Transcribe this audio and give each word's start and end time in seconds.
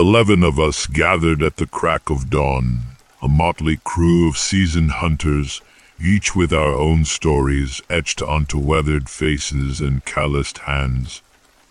Eleven 0.00 0.42
of 0.42 0.58
us 0.58 0.86
gathered 0.86 1.42
at 1.42 1.58
the 1.58 1.66
crack 1.66 2.08
of 2.08 2.30
dawn, 2.30 2.80
a 3.20 3.28
motley 3.28 3.78
crew 3.84 4.26
of 4.26 4.38
seasoned 4.38 4.92
hunters, 4.92 5.60
each 6.02 6.34
with 6.34 6.54
our 6.54 6.72
own 6.72 7.04
stories 7.04 7.82
etched 7.90 8.22
onto 8.22 8.58
weathered 8.58 9.10
faces 9.10 9.78
and 9.78 10.02
calloused 10.06 10.56
hands. 10.60 11.20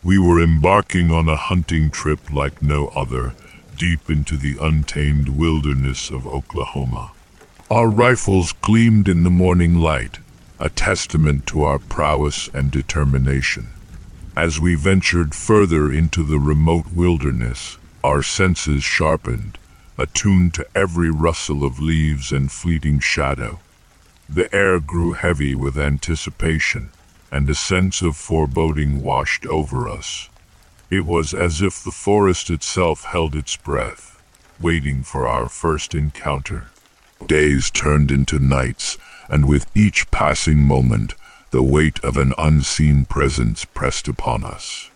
We 0.03 0.19
were 0.19 0.39
embarking 0.39 1.09
on 1.09 1.27
a 1.27 1.35
hunting 1.35 1.89
trip 1.89 2.31
like 2.31 2.61
no 2.61 2.89
other, 2.89 3.33
deep 3.75 4.11
into 4.11 4.37
the 4.37 4.57
untamed 4.61 5.29
wilderness 5.29 6.11
of 6.11 6.27
Oklahoma. 6.27 7.13
Our 7.71 7.89
rifles 7.89 8.51
gleamed 8.61 9.09
in 9.09 9.23
the 9.23 9.31
morning 9.31 9.79
light, 9.79 10.19
a 10.59 10.69
testament 10.69 11.47
to 11.47 11.63
our 11.63 11.79
prowess 11.79 12.47
and 12.53 12.69
determination. 12.69 13.69
As 14.37 14.59
we 14.59 14.75
ventured 14.75 15.33
further 15.33 15.91
into 15.91 16.21
the 16.21 16.37
remote 16.37 16.93
wilderness, 16.93 17.78
our 18.03 18.23
senses 18.23 18.83
sharpened, 18.83 19.57
attuned 19.97 20.53
to 20.53 20.65
every 20.73 21.09
rustle 21.09 21.63
of 21.63 21.79
leaves 21.79 22.31
and 22.31 22.51
fleeting 22.51 22.99
shadow. 22.99 23.59
The 24.27 24.53
air 24.55 24.79
grew 24.79 25.13
heavy 25.13 25.55
with 25.55 25.77
anticipation, 25.77 26.91
and 27.31 27.49
a 27.49 27.55
sense 27.55 28.01
of 28.01 28.15
foreboding 28.15 29.01
washed 29.01 29.45
over 29.45 29.89
us. 29.89 30.29
It 30.89 31.05
was 31.05 31.33
as 31.33 31.61
if 31.61 31.83
the 31.83 31.91
forest 31.91 32.49
itself 32.49 33.03
held 33.03 33.35
its 33.35 33.55
breath, 33.55 34.21
waiting 34.59 35.03
for 35.03 35.27
our 35.27 35.49
first 35.49 35.93
encounter. 35.93 36.67
Days 37.25 37.69
turned 37.69 38.11
into 38.11 38.39
nights, 38.39 38.97
and 39.29 39.47
with 39.47 39.69
each 39.75 40.09
passing 40.09 40.63
moment, 40.63 41.15
the 41.51 41.63
weight 41.63 41.99
of 42.03 42.17
an 42.17 42.33
unseen 42.37 43.05
presence 43.05 43.65
pressed 43.65 44.07
upon 44.07 44.43
us. 44.43 44.89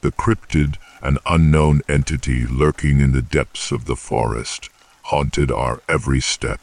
The 0.00 0.12
cryptid, 0.12 0.76
an 1.02 1.18
unknown 1.26 1.80
entity 1.88 2.46
lurking 2.46 3.00
in 3.00 3.12
the 3.12 3.22
depths 3.22 3.70
of 3.70 3.84
the 3.84 3.96
forest, 3.96 4.68
haunted 5.04 5.50
our 5.50 5.80
every 5.88 6.20
step. 6.20 6.60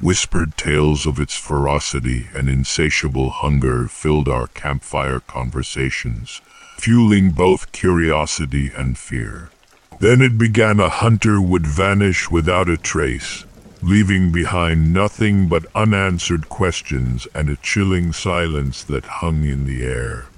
Whispered 0.00 0.56
tales 0.56 1.06
of 1.06 1.20
its 1.20 1.36
ferocity 1.36 2.28
and 2.34 2.48
insatiable 2.48 3.30
hunger 3.30 3.86
filled 3.86 4.28
our 4.28 4.46
campfire 4.46 5.20
conversations, 5.20 6.40
fueling 6.78 7.30
both 7.32 7.70
curiosity 7.72 8.72
and 8.74 8.96
fear. 8.96 9.50
Then 9.98 10.22
it 10.22 10.38
began 10.38 10.80
a 10.80 10.88
hunter 10.88 11.38
would 11.38 11.66
vanish 11.66 12.30
without 12.30 12.70
a 12.70 12.78
trace, 12.78 13.44
leaving 13.82 14.32
behind 14.32 14.94
nothing 14.94 15.46
but 15.48 15.66
unanswered 15.74 16.48
questions 16.48 17.28
and 17.34 17.50
a 17.50 17.56
chilling 17.56 18.14
silence 18.14 18.82
that 18.84 19.04
hung 19.20 19.44
in 19.44 19.66
the 19.66 19.84
air. 19.84 20.29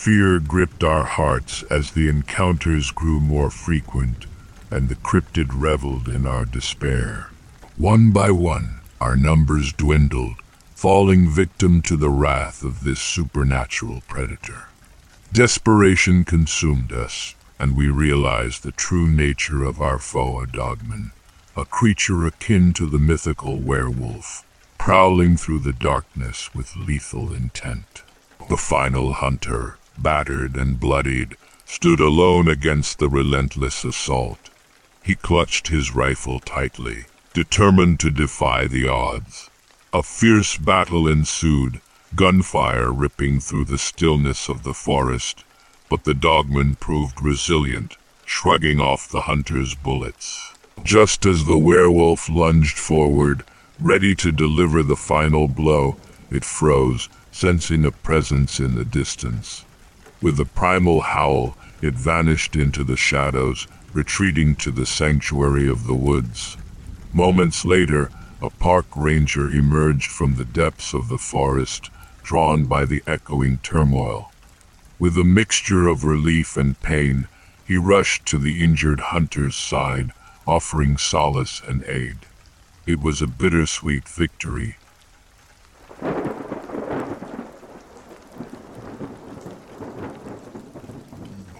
Fear 0.00 0.40
gripped 0.40 0.82
our 0.82 1.04
hearts 1.04 1.62
as 1.64 1.90
the 1.90 2.08
encounters 2.08 2.90
grew 2.90 3.20
more 3.20 3.50
frequent, 3.50 4.24
and 4.70 4.88
the 4.88 4.94
cryptid 4.94 5.48
reveled 5.52 6.08
in 6.08 6.26
our 6.26 6.46
despair. 6.46 7.28
One 7.76 8.10
by 8.10 8.30
one, 8.30 8.80
our 8.98 9.14
numbers 9.14 9.74
dwindled, 9.74 10.36
falling 10.74 11.28
victim 11.28 11.82
to 11.82 11.98
the 11.98 12.08
wrath 12.08 12.62
of 12.62 12.82
this 12.82 12.98
supernatural 12.98 14.02
predator. 14.08 14.68
Desperation 15.34 16.24
consumed 16.24 16.94
us, 16.94 17.34
and 17.58 17.76
we 17.76 17.88
realized 17.88 18.62
the 18.62 18.72
true 18.72 19.06
nature 19.06 19.64
of 19.64 19.82
our 19.82 19.98
foe, 19.98 20.40
a 20.40 20.46
dogman, 20.46 21.12
a 21.54 21.66
creature 21.66 22.24
akin 22.24 22.72
to 22.72 22.86
the 22.86 22.98
mythical 22.98 23.58
werewolf, 23.58 24.46
prowling 24.78 25.36
through 25.36 25.58
the 25.58 25.74
darkness 25.74 26.54
with 26.54 26.74
lethal 26.74 27.34
intent. 27.34 28.02
The 28.48 28.56
final 28.56 29.12
hunter, 29.12 29.76
battered 30.02 30.56
and 30.56 30.80
bloodied, 30.80 31.36
stood 31.64 32.00
alone 32.00 32.48
against 32.48 32.98
the 32.98 33.08
relentless 33.08 33.84
assault. 33.84 34.50
He 35.02 35.14
clutched 35.14 35.68
his 35.68 35.94
rifle 35.94 36.40
tightly, 36.40 37.06
determined 37.32 38.00
to 38.00 38.10
defy 38.10 38.66
the 38.66 38.88
odds. 38.88 39.48
A 39.92 40.02
fierce 40.02 40.56
battle 40.56 41.08
ensued, 41.08 41.80
gunfire 42.14 42.92
ripping 42.92 43.40
through 43.40 43.64
the 43.64 43.78
stillness 43.78 44.48
of 44.48 44.62
the 44.62 44.74
forest, 44.74 45.44
but 45.88 46.04
the 46.04 46.14
dogman 46.14 46.76
proved 46.76 47.22
resilient, 47.22 47.96
shrugging 48.24 48.80
off 48.80 49.08
the 49.08 49.22
hunter's 49.22 49.74
bullets. 49.74 50.52
Just 50.82 51.26
as 51.26 51.44
the 51.44 51.58
werewolf 51.58 52.28
lunged 52.28 52.78
forward, 52.78 53.44
ready 53.78 54.14
to 54.14 54.32
deliver 54.32 54.82
the 54.82 54.96
final 54.96 55.48
blow, 55.48 55.96
it 56.30 56.44
froze, 56.44 57.08
sensing 57.32 57.84
a 57.84 57.90
presence 57.90 58.60
in 58.60 58.74
the 58.74 58.84
distance. 58.84 59.64
With 60.22 60.38
a 60.38 60.44
primal 60.44 61.00
howl, 61.00 61.56
it 61.80 61.94
vanished 61.94 62.54
into 62.54 62.84
the 62.84 62.96
shadows, 62.96 63.66
retreating 63.94 64.54
to 64.56 64.70
the 64.70 64.84
sanctuary 64.84 65.66
of 65.68 65.86
the 65.86 65.94
woods. 65.94 66.58
Moments 67.12 67.64
later, 67.64 68.10
a 68.42 68.50
park 68.50 68.86
ranger 68.94 69.50
emerged 69.50 70.10
from 70.10 70.36
the 70.36 70.44
depths 70.44 70.92
of 70.92 71.08
the 71.08 71.18
forest, 71.18 71.90
drawn 72.22 72.66
by 72.66 72.84
the 72.84 73.02
echoing 73.06 73.58
turmoil. 73.58 74.30
With 74.98 75.16
a 75.16 75.24
mixture 75.24 75.88
of 75.88 76.04
relief 76.04 76.56
and 76.56 76.78
pain, 76.80 77.26
he 77.66 77.78
rushed 77.78 78.26
to 78.26 78.38
the 78.38 78.62
injured 78.62 79.00
hunter's 79.00 79.56
side, 79.56 80.12
offering 80.46 80.98
solace 80.98 81.62
and 81.66 81.82
aid. 81.84 82.18
It 82.86 83.00
was 83.00 83.22
a 83.22 83.26
bittersweet 83.26 84.08
victory. 84.08 84.76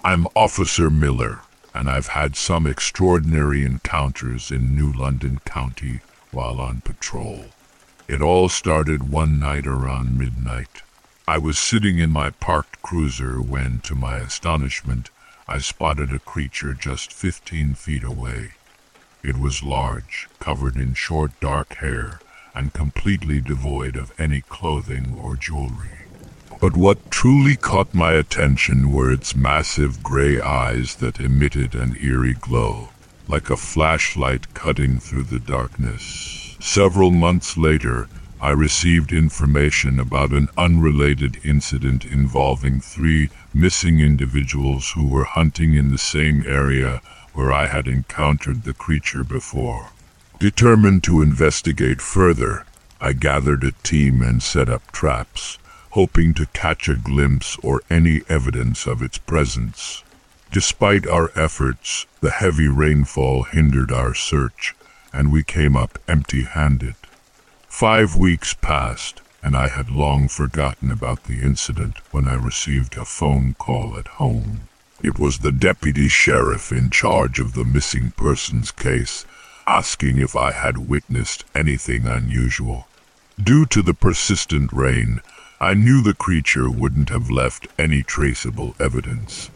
I'm 0.03 0.27
Officer 0.35 0.89
Miller, 0.89 1.41
and 1.75 1.91
I've 1.91 2.09
had 2.09 2.35
some 2.35 2.67
extraordinary 2.67 3.67
encounters 3.67 4.51
in 4.51 4.75
New 4.75 4.91
London 4.91 5.41
County 5.45 6.01
while 6.31 6.59
on 6.59 6.81
patrol. 6.81 7.45
It 8.09 8.23
all 8.23 8.49
started 8.49 9.11
one 9.11 9.39
night 9.39 9.67
around 9.67 10.17
midnight. 10.19 10.81
I 11.29 11.37
was 11.37 11.59
sitting 11.59 11.99
in 11.99 12.11
my 12.11 12.31
parked 12.31 12.81
cruiser 12.81 13.43
when, 13.43 13.81
to 13.81 13.95
my 13.95 14.17
astonishment, 14.17 15.11
I 15.47 15.59
spotted 15.59 16.15
a 16.15 16.19
creature 16.19 16.73
just 16.73 17.13
15 17.13 17.75
feet 17.75 18.03
away. 18.03 18.53
It 19.23 19.37
was 19.37 19.63
large, 19.63 20.31
covered 20.39 20.77
in 20.77 20.95
short 20.95 21.39
dark 21.41 21.75
hair, 21.75 22.21
and 22.55 22.73
completely 22.73 23.43
devoid 23.43 23.97
of 23.97 24.19
any 24.19 24.41
clothing 24.41 25.19
or 25.23 25.37
jewelry. 25.37 26.00
But 26.61 26.77
what 26.77 27.11
truly 27.11 27.57
caught 27.57 27.95
my 27.95 28.13
attention 28.13 28.93
were 28.93 29.11
its 29.11 29.35
massive 29.35 30.03
gray 30.03 30.43
eyes 30.43 30.97
that 30.97 31.19
emitted 31.19 31.75
an 31.75 31.97
eerie 31.99 32.35
glow, 32.35 32.91
like 33.27 33.49
a 33.49 33.57
flashlight 33.57 34.53
cutting 34.53 34.99
through 34.99 35.25
the 35.25 35.39
darkness. 35.39 36.57
Several 36.61 37.11
months 37.11 37.57
later, 37.57 38.09
I 38.43 38.51
received 38.51 39.11
information 39.11 39.99
about 39.99 40.33
an 40.33 40.49
unrelated 40.59 41.39
incident 41.45 42.05
involving 42.05 42.81
three 42.81 43.31
missing 43.55 44.01
individuals 44.01 44.91
who 44.91 45.07
were 45.07 45.25
hunting 45.25 45.75
in 45.75 45.91
the 45.91 45.99
same 45.99 46.45
area 46.47 47.01
where 47.33 47.53
I 47.53 47.69
had 47.69 47.89
encountered 47.89 48.65
the 48.65 48.75
creature 48.75 49.25
before. 49.25 49.93
Determined 50.39 51.05
to 51.05 51.23
investigate 51.23 52.03
further, 52.03 52.67
I 53.01 53.15
gathered 53.15 53.65
a 53.65 53.73
team 53.83 54.21
and 54.21 54.43
set 54.43 54.69
up 54.69 54.93
traps, 54.93 55.57
hoping 55.91 56.35
to 56.35 56.47
catch 56.47 56.89
a 56.89 56.97
glimpse 56.97 57.57
or 57.63 57.83
any 57.91 58.23
evidence 58.29 58.87
of 58.87 59.03
its 59.03 59.19
presence. 59.19 60.03
Despite 60.53 61.07
our 61.07 61.31
efforts, 61.35 62.07
the 62.21 62.31
heavy 62.31 62.69
rainfall 62.69 63.45
hindered 63.45 63.93
our 63.93 64.15
search, 64.15 64.75
and 65.13 65.33
we 65.33 65.43
came 65.43 65.77
up 65.77 65.99
empty 66.09 66.43
handed. 66.43 66.95
Five 67.69 68.17
weeks 68.17 68.55
passed, 68.55 69.21
and 69.43 69.57
I 69.57 69.69
had 69.69 69.91
long 69.91 70.29
forgotten 70.29 70.91
about 70.91 71.25
the 71.25 71.41
incident 71.41 71.99
when 72.11 72.29
I 72.29 72.35
received 72.35 72.97
a 72.97 73.05
phone 73.05 73.55
call 73.59 73.97
at 73.97 74.09
home. 74.19 74.63
It 75.03 75.19
was 75.19 75.39
the 75.39 75.53
deputy 75.53 76.09
sheriff 76.09 76.73
in 76.73 76.91
charge 76.91 77.39
of 77.39 77.55
the 77.55 77.65
missing 77.65 78.13
persons 78.17 78.71
case, 78.71 79.25
asking 79.67 80.19
if 80.19 80.37
I 80.37 80.53
had 80.53 80.89
witnessed 80.89 81.45
anything 81.55 82.07
unusual. 82.07 82.87
Due 83.43 83.65
to 83.67 83.83
the 83.83 83.95
persistent 83.95 84.73
rain, 84.73 85.21
I 85.63 85.75
knew 85.75 86.01
the 86.01 86.15
creature 86.15 86.71
wouldn't 86.71 87.11
have 87.11 87.31
left 87.31 87.69
any 87.79 88.03
traceable 88.03 88.75
evidence. 88.81 89.51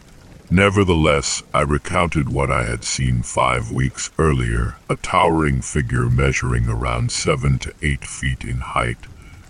Nevertheless, 0.50 1.42
I 1.54 1.62
recounted 1.62 2.28
what 2.28 2.50
I 2.50 2.64
had 2.64 2.84
seen 2.84 3.22
five 3.22 3.72
weeks 3.72 4.10
earlier, 4.18 4.76
a 4.90 4.96
towering 4.96 5.62
figure 5.62 6.10
measuring 6.10 6.68
around 6.68 7.10
seven 7.10 7.58
to 7.60 7.72
eight 7.80 8.04
feet 8.04 8.44
in 8.44 8.58
height, 8.58 8.98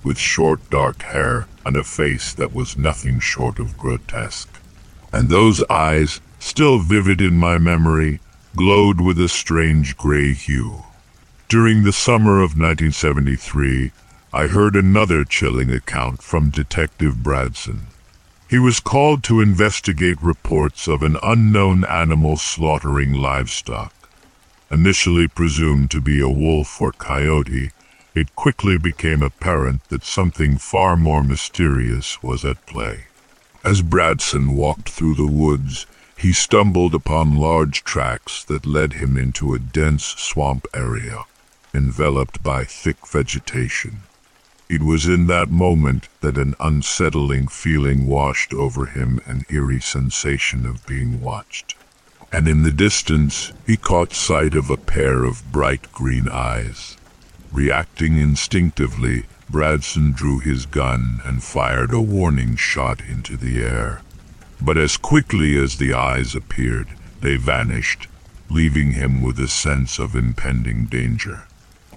with 0.04 0.16
short 0.16 0.70
dark 0.70 1.02
hair 1.02 1.48
and 1.66 1.76
a 1.76 1.82
face 1.82 2.32
that 2.34 2.54
was 2.54 2.78
nothing 2.78 3.18
short 3.18 3.58
of 3.58 3.76
grotesque. 3.76 4.60
And 5.12 5.28
those 5.28 5.64
eyes, 5.68 6.20
still 6.38 6.78
vivid 6.78 7.20
in 7.20 7.34
my 7.34 7.58
memory, 7.58 8.20
glowed 8.54 9.00
with 9.00 9.18
a 9.18 9.28
strange 9.28 9.96
gray 9.96 10.32
hue. 10.32 10.84
During 11.48 11.82
the 11.82 11.92
summer 11.92 12.36
of 12.36 12.56
1973, 12.56 13.90
I 14.36 14.48
heard 14.48 14.74
another 14.74 15.24
chilling 15.24 15.70
account 15.70 16.20
from 16.20 16.50
Detective 16.50 17.22
Bradson. 17.22 17.82
He 18.50 18.58
was 18.58 18.80
called 18.80 19.22
to 19.24 19.40
investigate 19.40 20.20
reports 20.20 20.88
of 20.88 21.04
an 21.04 21.16
unknown 21.22 21.84
animal 21.84 22.36
slaughtering 22.36 23.12
livestock. 23.12 23.94
Initially 24.72 25.28
presumed 25.28 25.92
to 25.92 26.00
be 26.00 26.18
a 26.18 26.28
wolf 26.28 26.82
or 26.82 26.90
coyote, 26.90 27.70
it 28.12 28.34
quickly 28.34 28.76
became 28.76 29.22
apparent 29.22 29.88
that 29.88 30.02
something 30.02 30.58
far 30.58 30.96
more 30.96 31.22
mysterious 31.22 32.20
was 32.20 32.44
at 32.44 32.66
play. 32.66 33.04
As 33.62 33.82
Bradson 33.82 34.56
walked 34.56 34.88
through 34.88 35.14
the 35.14 35.28
woods, 35.28 35.86
he 36.18 36.32
stumbled 36.32 36.92
upon 36.92 37.36
large 37.36 37.84
tracks 37.84 38.42
that 38.46 38.66
led 38.66 38.94
him 38.94 39.16
into 39.16 39.54
a 39.54 39.60
dense 39.60 40.06
swamp 40.18 40.66
area, 40.74 41.22
enveloped 41.72 42.42
by 42.42 42.64
thick 42.64 43.06
vegetation. 43.06 44.00
It 44.68 44.82
was 44.82 45.06
in 45.06 45.26
that 45.26 45.50
moment 45.50 46.08
that 46.20 46.38
an 46.38 46.54
unsettling 46.58 47.48
feeling 47.48 48.06
washed 48.06 48.54
over 48.54 48.86
him, 48.86 49.20
an 49.26 49.44
eerie 49.50 49.80
sensation 49.80 50.64
of 50.64 50.86
being 50.86 51.20
watched. 51.20 51.74
And 52.32 52.48
in 52.48 52.62
the 52.62 52.72
distance, 52.72 53.52
he 53.66 53.76
caught 53.76 54.14
sight 54.14 54.54
of 54.54 54.70
a 54.70 54.78
pair 54.78 55.22
of 55.24 55.52
bright 55.52 55.92
green 55.92 56.28
eyes. 56.28 56.96
Reacting 57.52 58.16
instinctively, 58.16 59.24
Bradson 59.50 60.12
drew 60.12 60.38
his 60.38 60.64
gun 60.66 61.20
and 61.24 61.44
fired 61.44 61.92
a 61.92 62.00
warning 62.00 62.56
shot 62.56 63.02
into 63.06 63.36
the 63.36 63.62
air. 63.62 64.00
But 64.60 64.78
as 64.78 64.96
quickly 64.96 65.62
as 65.62 65.76
the 65.76 65.92
eyes 65.92 66.34
appeared, 66.34 66.88
they 67.20 67.36
vanished, 67.36 68.08
leaving 68.48 68.92
him 68.92 69.20
with 69.20 69.38
a 69.38 69.48
sense 69.48 69.98
of 69.98 70.16
impending 70.16 70.86
danger. 70.86 71.44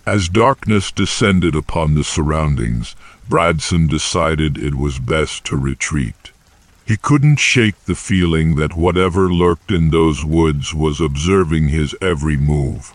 As 0.08 0.30
darkness 0.30 0.92
descended 0.92 1.54
upon 1.54 1.94
the 1.94 2.04
surroundings, 2.04 2.96
Bradson 3.30 3.88
decided 3.88 4.58
it 4.58 4.76
was 4.76 4.98
best 5.00 5.44
to 5.46 5.58
retreat. 5.58 6.32
He 6.86 6.96
couldn't 6.96 7.40
shake 7.40 7.76
the 7.84 7.96
feeling 7.96 8.56
that 8.56 8.78
whatever 8.78 9.32
lurked 9.32 9.70
in 9.70 9.90
those 9.90 10.24
woods 10.24 10.74
was 10.74 11.02
observing 11.02 11.68
his 11.68 11.94
every 12.02 12.38
move. 12.38 12.94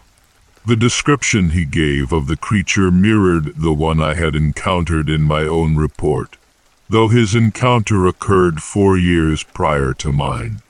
The 0.67 0.77
description 0.77 1.51
he 1.51 1.67
gave 1.67 2.13
of 2.13 2.27
the 2.27 2.37
creature 2.49 2.91
mirrored 2.91 3.57
the 3.57 3.75
one 3.75 4.01
I 4.01 4.15
had 4.15 4.35
encountered 4.35 5.11
in 5.11 5.23
my 5.23 5.43
own 5.43 5.77
report 5.77 6.39
though 6.93 7.09
his 7.09 7.35
encounter 7.35 8.07
occurred 8.07 8.63
four 8.63 8.99
years 8.99 9.43
prior 9.43 9.95
to 9.95 10.13
mine. 10.13 10.61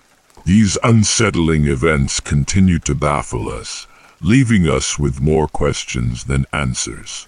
These 0.45 0.79
unsettling 0.85 1.67
events 1.67 2.21
continue 2.21 2.79
to 2.81 2.95
baffle 2.95 3.49
us, 3.49 3.89
leaving 4.23 4.69
us 4.69 5.01
with 5.01 5.21
more 5.21 5.49
questions 5.49 6.25
than 6.25 6.47
answers. 6.53 7.27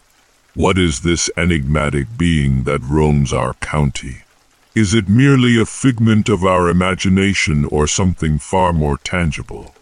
What 0.54 0.78
is 0.78 1.00
this 1.00 1.28
enigmatic 1.36 2.06
being 2.16 2.62
that 2.64 2.80
roams 2.82 3.32
our 3.32 3.54
county? 3.54 4.18
Is 4.76 4.94
it 4.94 5.08
merely 5.08 5.60
a 5.60 5.66
figment 5.66 6.28
of 6.28 6.44
our 6.44 6.68
imagination 6.68 7.64
or 7.64 7.88
something 7.88 8.38
far 8.38 8.72
more 8.72 8.96
tangible? 8.98 9.74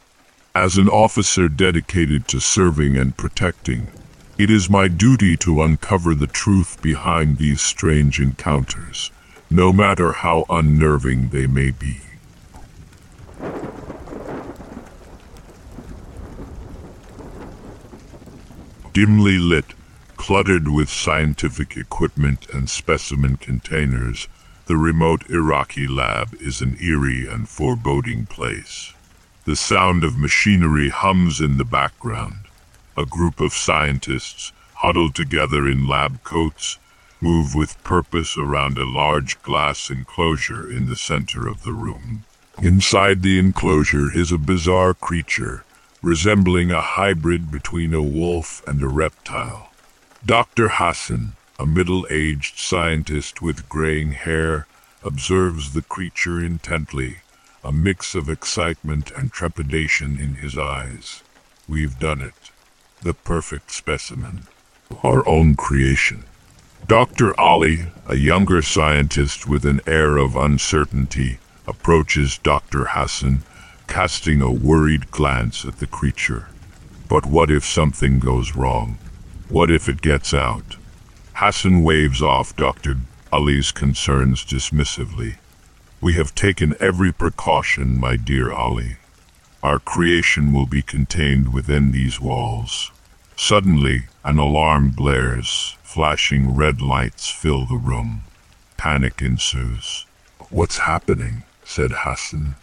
As 0.55 0.79
an 0.79 0.89
officer 0.89 1.49
dedicated 1.49 2.27
to 2.29 2.41
serving 2.41 2.97
and 2.97 3.15
protecting, 3.15 3.89
it 4.39 4.51
is 4.51 4.71
my 4.71 4.89
duty 4.89 5.37
to 5.39 5.63
uncover 5.63 6.15
the 6.15 6.27
truth 6.27 6.81
behind 6.81 7.37
these 7.37 7.61
strange 7.61 8.21
encounters, 8.21 9.11
no 9.51 9.71
matter 9.71 10.13
how 10.13 10.47
unnerving 10.49 11.29
they 11.29 11.47
may 11.47 11.71
be. 11.71 12.01
Dimly 18.93 19.39
lit, 19.39 19.73
cluttered 20.19 20.69
with 20.69 20.91
scientific 20.91 21.79
equipment 21.79 22.47
and 22.53 22.69
specimen 22.69 23.39
containers, 23.39 24.29
the 24.67 24.77
remote 24.77 25.31
Iraqi 25.31 25.89
lab 25.89 26.35
is 26.35 26.61
an 26.61 26.77
eerie 26.79 27.27
and 27.27 27.49
foreboding 27.49 28.27
place. 28.27 28.93
The 29.47 29.57
sound 29.57 30.05
of 30.05 30.19
machinery 30.19 30.91
hums 30.91 31.41
in 31.41 31.57
the 31.57 31.65
background, 31.65 32.49
a 32.95 33.07
group 33.07 33.41
of 33.41 33.55
scientists, 33.55 34.53
huddled 34.75 35.15
together 35.15 35.67
in 35.67 35.89
lab 35.89 36.23
coats, 36.23 36.79
move 37.19 37.55
with 37.55 37.83
purpose 37.85 38.37
around 38.37 38.77
a 38.77 38.85
large 38.85 39.41
glass 39.43 39.89
enclosure 39.89 40.71
in 40.71 40.87
the 40.87 40.97
center 40.97 41.49
of 41.49 41.63
the 41.63 41.73
room. 41.73 42.25
Inside 42.61 43.23
the 43.23 43.39
enclosure 43.39 44.15
is 44.15 44.33
a 44.33 44.39
bizarre 44.39 44.93
creature, 44.93 45.65
resembling 46.03 46.71
a 46.71 46.81
hybrid 46.81 47.51
between 47.51 47.95
a 47.95 48.03
wolf 48.03 48.63
and 48.67 48.83
a 48.83 48.89
reptile. 48.89 49.71
Dr. 50.27 50.69
Hassan, 50.69 51.33
a 51.59 51.67
middle-aged 51.67 52.59
scientist 52.59 53.41
with 53.41 53.69
graying 53.69 54.13
hair, 54.13 54.67
observes 55.05 55.73
the 55.73 55.83
creature 55.83 56.45
intently, 56.45 57.19
a 57.65 57.73
mix 57.73 58.15
of 58.15 58.29
excitement 58.29 59.13
and 59.13 59.33
trepidation 59.33 60.19
in 60.19 60.35
his 60.35 60.59
eyes. 60.59 61.23
We've 61.69 61.99
done 61.99 62.21
it 62.21 62.51
the 63.03 63.15
perfect 63.15 63.71
specimen, 63.73 64.45
our 65.03 65.27
own 65.29 65.57
creation. 65.57 66.25
Dr. 66.87 67.39
Ali, 67.39 67.87
a 68.07 68.15
younger 68.15 68.63
scientist 68.63 69.49
with 69.49 69.65
an 69.65 69.81
air 69.87 70.17
of 70.17 70.37
uncertainty, 70.37 71.39
approaches 71.67 72.39
Dr. 72.39 72.85
Hassan, 72.91 73.43
casting 73.93 74.41
a 74.41 74.51
worried 74.51 75.11
glance 75.11 75.67
at 75.67 75.79
the 75.79 75.87
creature. 75.87 76.47
But 77.11 77.27
what 77.27 77.51
if 77.51 77.63
something 77.63 78.21
goes 78.21 78.57
wrong? 78.57 78.97
What 79.51 79.71
if 79.71 79.87
it 79.87 80.01
gets 80.01 80.33
out? 80.33 80.77
Hassan 81.35 81.83
waves 81.83 82.23
off 82.23 82.57
Dr. 82.57 82.97
Ali's 83.31 83.71
concerns 83.71 84.47
dismissively. 84.47 85.35
We 86.01 86.15
have 86.15 86.35
taken 86.35 86.75
every 86.81 87.13
precaution, 87.13 88.01
my 88.01 88.17
dear 88.17 88.51
Ali. 88.51 88.97
Our 89.63 89.79
creation 89.79 90.55
will 90.55 90.65
be 90.65 90.81
contained 90.81 91.53
within 91.53 91.93
these 91.93 92.19
walls. 92.19 92.91
Suddenly, 93.37 94.05
an 94.25 94.39
alarm 94.39 94.93
blares. 94.93 95.77
Flashing 95.83 96.57
red 96.57 96.81
lights 96.81 97.29
fill 97.29 97.67
the 97.67 97.77
room. 97.77 98.23
Panic 98.79 99.21
ensues. 99.21 100.07
What's 100.49 100.79
happening? 100.79 101.43
said 101.63 101.91
Hassan. 101.93 102.55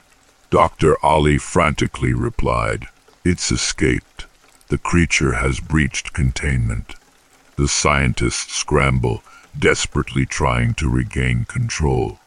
Dr. 0.51 0.97
Ali 1.03 1.37
frantically 1.37 2.13
replied, 2.13 2.87
It's 3.23 3.51
escaped. 3.51 4.25
The 4.69 4.79
creature 4.79 5.33
has 5.33 5.59
breached 5.59 6.11
containment. 6.13 6.95
The 7.55 7.67
scientists 7.67 8.55
scramble, 8.55 9.21
desperately 9.57 10.25
trying 10.25 10.73
to 10.75 10.89
regain 10.89 11.45
control. 11.45 12.19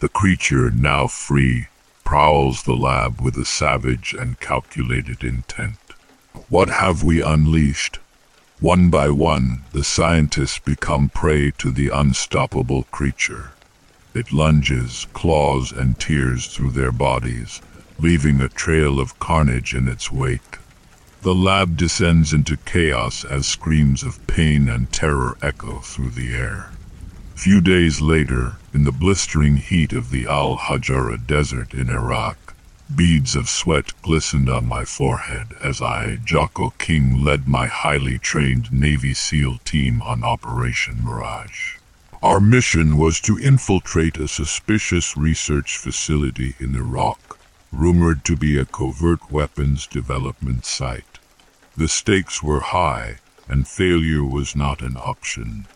The 0.00 0.08
creature, 0.08 0.72
now 0.72 1.06
free, 1.06 1.68
prowls 2.02 2.64
the 2.64 2.74
lab 2.74 3.20
with 3.20 3.36
a 3.36 3.44
savage 3.44 4.12
and 4.12 4.40
calculated 4.40 5.22
intent. 5.22 5.78
What 6.48 6.68
have 6.68 7.04
we 7.04 7.22
unleashed? 7.22 8.00
One 8.58 8.90
by 8.90 9.10
one, 9.10 9.62
the 9.72 9.84
scientists 9.84 10.58
become 10.58 11.10
prey 11.10 11.52
to 11.58 11.70
the 11.70 11.90
unstoppable 11.90 12.84
creature. 12.84 13.52
It 14.14 14.32
lunges, 14.32 15.06
claws, 15.12 15.72
and 15.72 15.98
tears 15.98 16.46
through 16.46 16.72
their 16.72 16.92
bodies, 16.92 17.62
leaving 17.98 18.40
a 18.40 18.48
trail 18.48 19.00
of 19.00 19.18
carnage 19.18 19.74
in 19.74 19.88
its 19.88 20.12
wake. 20.12 20.58
The 21.22 21.34
lab 21.34 21.76
descends 21.76 22.32
into 22.32 22.56
chaos 22.56 23.24
as 23.24 23.46
screams 23.46 24.02
of 24.02 24.26
pain 24.26 24.68
and 24.68 24.90
terror 24.92 25.38
echo 25.40 25.78
through 25.78 26.10
the 26.10 26.34
air. 26.34 26.72
Few 27.34 27.60
days 27.60 28.00
later, 28.00 28.56
in 28.74 28.84
the 28.84 28.92
blistering 28.92 29.56
heat 29.56 29.92
of 29.92 30.10
the 30.10 30.26
Al 30.26 30.56
Hajara 30.56 31.18
desert 31.26 31.72
in 31.72 31.88
Iraq, 31.88 32.54
Beads 32.94 33.34
of 33.34 33.48
sweat 33.48 33.92
glistened 34.02 34.50
on 34.50 34.66
my 34.66 34.84
forehead 34.84 35.54
as 35.62 35.80
I, 35.80 36.16
Jocko 36.16 36.74
King, 36.76 37.24
led 37.24 37.48
my 37.48 37.66
highly 37.66 38.18
trained 38.18 38.70
Navy 38.70 39.14
SEAL 39.14 39.58
team 39.64 40.02
on 40.02 40.22
Operation 40.22 41.02
Mirage. 41.02 41.76
Our 42.22 42.38
mission 42.38 42.98
was 42.98 43.20
to 43.22 43.36
infiltrate 43.36 44.16
a 44.16 44.28
suspicious 44.28 45.16
research 45.16 45.76
facility 45.76 46.54
in 46.60 46.76
Iraq, 46.76 47.36
rumored 47.72 48.24
to 48.26 48.36
be 48.36 48.56
a 48.56 48.64
covert 48.64 49.32
weapons 49.32 49.88
development 49.88 50.64
site. 50.64 51.18
The 51.76 51.88
stakes 51.88 52.40
were 52.40 52.60
high, 52.60 53.16
and 53.48 53.66
failure 53.66 54.22
was 54.24 54.54
not 54.54 54.82
an 54.82 54.96
option. 54.96 55.66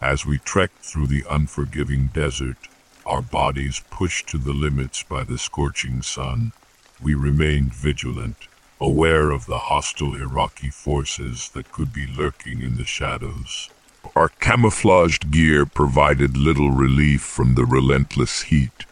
As 0.00 0.24
we 0.24 0.38
trekked 0.38 0.84
through 0.84 1.08
the 1.08 1.24
unforgiving 1.28 2.10
desert, 2.14 2.68
our 3.04 3.20
bodies 3.20 3.82
pushed 3.90 4.28
to 4.28 4.38
the 4.38 4.52
limits 4.52 5.02
by 5.02 5.24
the 5.24 5.38
scorching 5.38 6.02
sun, 6.02 6.52
we 7.02 7.14
remained 7.14 7.74
vigilant, 7.74 8.46
aware 8.80 9.32
of 9.32 9.46
the 9.46 9.58
hostile 9.58 10.14
Iraqi 10.14 10.70
forces 10.70 11.48
that 11.48 11.72
could 11.72 11.92
be 11.92 12.06
lurking 12.06 12.62
in 12.62 12.76
the 12.76 12.84
shadows. 12.84 13.70
Our 14.14 14.28
camouflaged 14.28 15.30
gear 15.30 15.66
provided 15.66 16.36
little 16.36 16.70
relief 16.70 17.22
from 17.22 17.54
the 17.54 17.64
relentless 17.64 18.42
heat, 18.42 18.86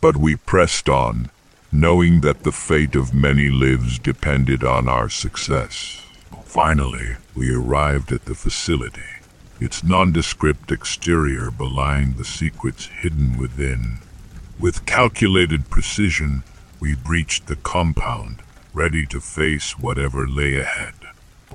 but 0.00 0.16
we 0.16 0.36
pressed 0.36 0.88
on, 0.88 1.30
knowing 1.72 2.20
that 2.20 2.42
the 2.42 2.52
fate 2.52 2.94
of 2.94 3.14
many 3.14 3.50
lives 3.50 3.98
depended 3.98 4.64
on 4.64 4.88
our 4.88 5.08
success. 5.08 6.02
Finally, 6.44 7.16
we 7.34 7.54
arrived 7.54 8.10
at 8.12 8.24
the 8.24 8.34
facility, 8.34 9.20
its 9.60 9.84
nondescript 9.84 10.72
exterior 10.72 11.50
belying 11.50 12.14
the 12.14 12.24
secrets 12.24 12.86
hidden 12.86 13.38
within. 13.38 13.98
With 14.58 14.86
calculated 14.86 15.70
precision, 15.70 16.42
we 16.80 16.94
breached 16.94 17.46
the 17.46 17.56
compound, 17.56 18.42
ready 18.72 19.06
to 19.06 19.20
face 19.20 19.78
whatever 19.78 20.26
lay 20.26 20.58
ahead. 20.58 20.94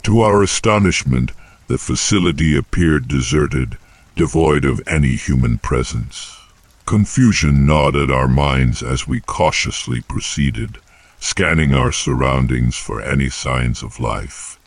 To 0.04 0.22
our 0.22 0.44
astonishment, 0.44 1.32
the 1.68 1.78
facility 1.78 2.56
appeared 2.56 3.08
deserted, 3.08 3.78
devoid 4.16 4.66
of 4.66 4.82
any 4.88 5.16
human 5.16 5.58
presence. 5.58 6.38
Confusion 6.86 7.66
gnawed 7.66 7.96
at 7.96 8.12
our 8.12 8.28
minds 8.28 8.84
as 8.84 9.08
we 9.08 9.22
cautiously 9.22 10.02
proceeded, 10.02 10.78
scanning 11.20 11.74
our 11.74 11.92
surroundings 11.92 12.76
for 12.76 13.02
any 13.02 13.30
signs 13.30 13.82
of 13.82 14.00
life. 14.00 14.60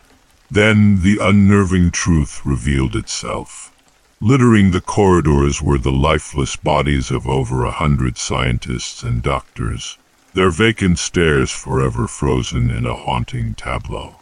Then 0.51 1.03
the 1.03 1.19
unnerving 1.21 1.91
truth 1.91 2.41
revealed 2.45 2.97
itself. 2.97 3.71
Littering 4.21 4.71
the 4.71 4.81
corridors 4.81 5.61
were 5.61 5.77
the 5.77 5.93
lifeless 5.93 6.57
bodies 6.57 7.11
of 7.11 7.29
over 7.29 7.65
a 7.65 7.71
hundred 7.71 8.17
scientists 8.17 9.03
and 9.03 9.23
doctors, 9.23 9.99
their 10.33 10.51
vacant 10.51 10.99
stares 10.99 11.51
forever 11.51 12.09
frozen 12.09 12.71
in 12.71 12.87
a 12.87 12.95
haunting 12.95 13.55
tableau. 13.55 14.17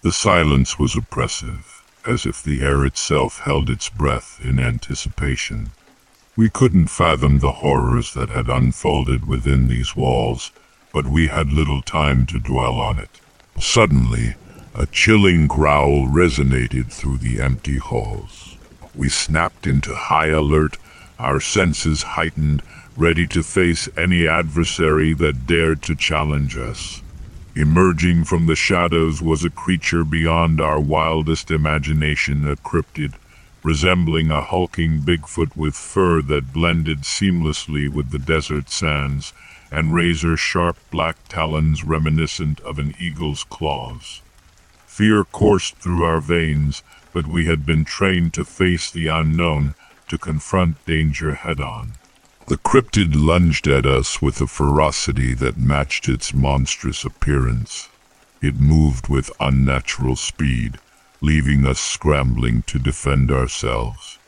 The 0.00 0.12
silence 0.12 0.78
was 0.78 0.96
oppressive, 0.96 1.75
as 2.06 2.26
if 2.26 2.42
the 2.42 2.62
air 2.62 2.84
itself 2.84 3.40
held 3.40 3.68
its 3.68 3.88
breath 3.88 4.40
in 4.42 4.58
anticipation. 4.58 5.70
We 6.36 6.50
couldn't 6.50 6.88
fathom 6.88 7.38
the 7.38 7.52
horrors 7.62 8.12
that 8.14 8.28
had 8.28 8.48
unfolded 8.48 9.26
within 9.26 9.68
these 9.68 9.96
walls, 9.96 10.52
but 10.92 11.06
we 11.06 11.28
had 11.28 11.52
little 11.52 11.82
time 11.82 12.26
to 12.26 12.38
dwell 12.38 12.74
on 12.74 12.98
it. 12.98 13.20
Suddenly, 13.58 14.34
a 14.74 14.86
chilling 14.86 15.46
growl 15.46 16.06
resonated 16.06 16.92
through 16.92 17.18
the 17.18 17.40
empty 17.40 17.78
halls. 17.78 18.56
We 18.94 19.08
snapped 19.08 19.66
into 19.66 19.94
high 19.94 20.28
alert, 20.28 20.76
our 21.18 21.40
senses 21.40 22.02
heightened, 22.02 22.62
ready 22.96 23.26
to 23.28 23.42
face 23.42 23.88
any 23.96 24.28
adversary 24.28 25.14
that 25.14 25.46
dared 25.46 25.82
to 25.82 25.94
challenge 25.94 26.56
us. 26.56 27.02
Emerging 27.56 28.22
from 28.22 28.44
the 28.44 28.54
shadows 28.54 29.22
was 29.22 29.42
a 29.42 29.48
creature 29.48 30.04
beyond 30.04 30.60
our 30.60 30.78
wildest 30.78 31.50
imagination, 31.50 32.46
a 32.46 32.54
cryptid 32.54 33.14
resembling 33.62 34.30
a 34.30 34.42
hulking 34.42 35.00
Bigfoot 35.00 35.56
with 35.56 35.74
fur 35.74 36.20
that 36.20 36.52
blended 36.52 37.00
seamlessly 37.00 37.88
with 37.88 38.10
the 38.10 38.18
desert 38.18 38.68
sands, 38.68 39.32
and 39.70 39.94
razor-sharp 39.94 40.76
black 40.90 41.16
talons 41.30 41.82
reminiscent 41.82 42.60
of 42.60 42.78
an 42.78 42.94
eagle's 43.00 43.42
claws. 43.44 44.20
Fear 44.86 45.24
coursed 45.24 45.76
through 45.78 46.04
our 46.04 46.20
veins, 46.20 46.82
but 47.14 47.26
we 47.26 47.46
had 47.46 47.64
been 47.64 47.86
trained 47.86 48.34
to 48.34 48.44
face 48.44 48.90
the 48.90 49.08
unknown, 49.08 49.74
to 50.08 50.18
confront 50.18 50.84
danger 50.84 51.34
head-on. 51.34 51.92
The 52.48 52.58
cryptid 52.58 53.16
lunged 53.16 53.66
at 53.66 53.86
us 53.86 54.22
with 54.22 54.40
a 54.40 54.46
ferocity 54.46 55.34
that 55.34 55.58
matched 55.58 56.08
its 56.08 56.32
monstrous 56.32 57.04
appearance. 57.04 57.88
It 58.40 58.60
moved 58.60 59.08
with 59.08 59.32
unnatural 59.40 60.14
speed, 60.14 60.78
leaving 61.20 61.66
us 61.66 61.80
scrambling 61.80 62.62
to 62.68 62.78
defend 62.78 63.32
ourselves. 63.32 64.18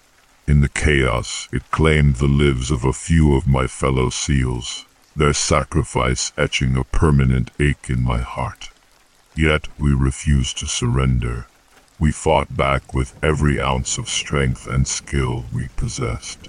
In 0.48 0.62
the 0.62 0.68
chaos, 0.68 1.48
it 1.52 1.70
claimed 1.70 2.16
the 2.16 2.26
lives 2.26 2.72
of 2.72 2.84
a 2.84 2.92
few 2.92 3.36
of 3.36 3.46
my 3.46 3.68
fellow 3.68 4.10
SEALs, 4.10 4.84
their 5.14 5.32
sacrifice 5.32 6.32
etching 6.36 6.76
a 6.76 6.82
permanent 6.82 7.52
ache 7.60 7.88
in 7.88 8.02
my 8.02 8.18
heart. 8.18 8.70
Yet 9.36 9.68
we 9.78 9.92
refused 9.94 10.58
to 10.58 10.66
surrender. 10.66 11.46
We 12.00 12.10
fought 12.10 12.56
back 12.56 12.92
with 12.92 13.14
every 13.22 13.60
ounce 13.60 13.96
of 13.96 14.08
strength 14.08 14.66
and 14.66 14.88
skill 14.88 15.44
we 15.52 15.68
possessed. 15.76 16.48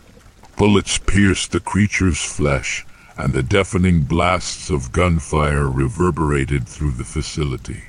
Bullets 0.59 0.97
pierced 0.97 1.53
the 1.53 1.61
creature's 1.61 2.21
flesh, 2.21 2.85
and 3.17 3.31
the 3.31 3.41
deafening 3.41 4.01
blasts 4.01 4.69
of 4.69 4.91
gunfire 4.91 5.69
reverberated 5.69 6.67
through 6.67 6.91
the 6.91 7.05
facility. 7.05 7.83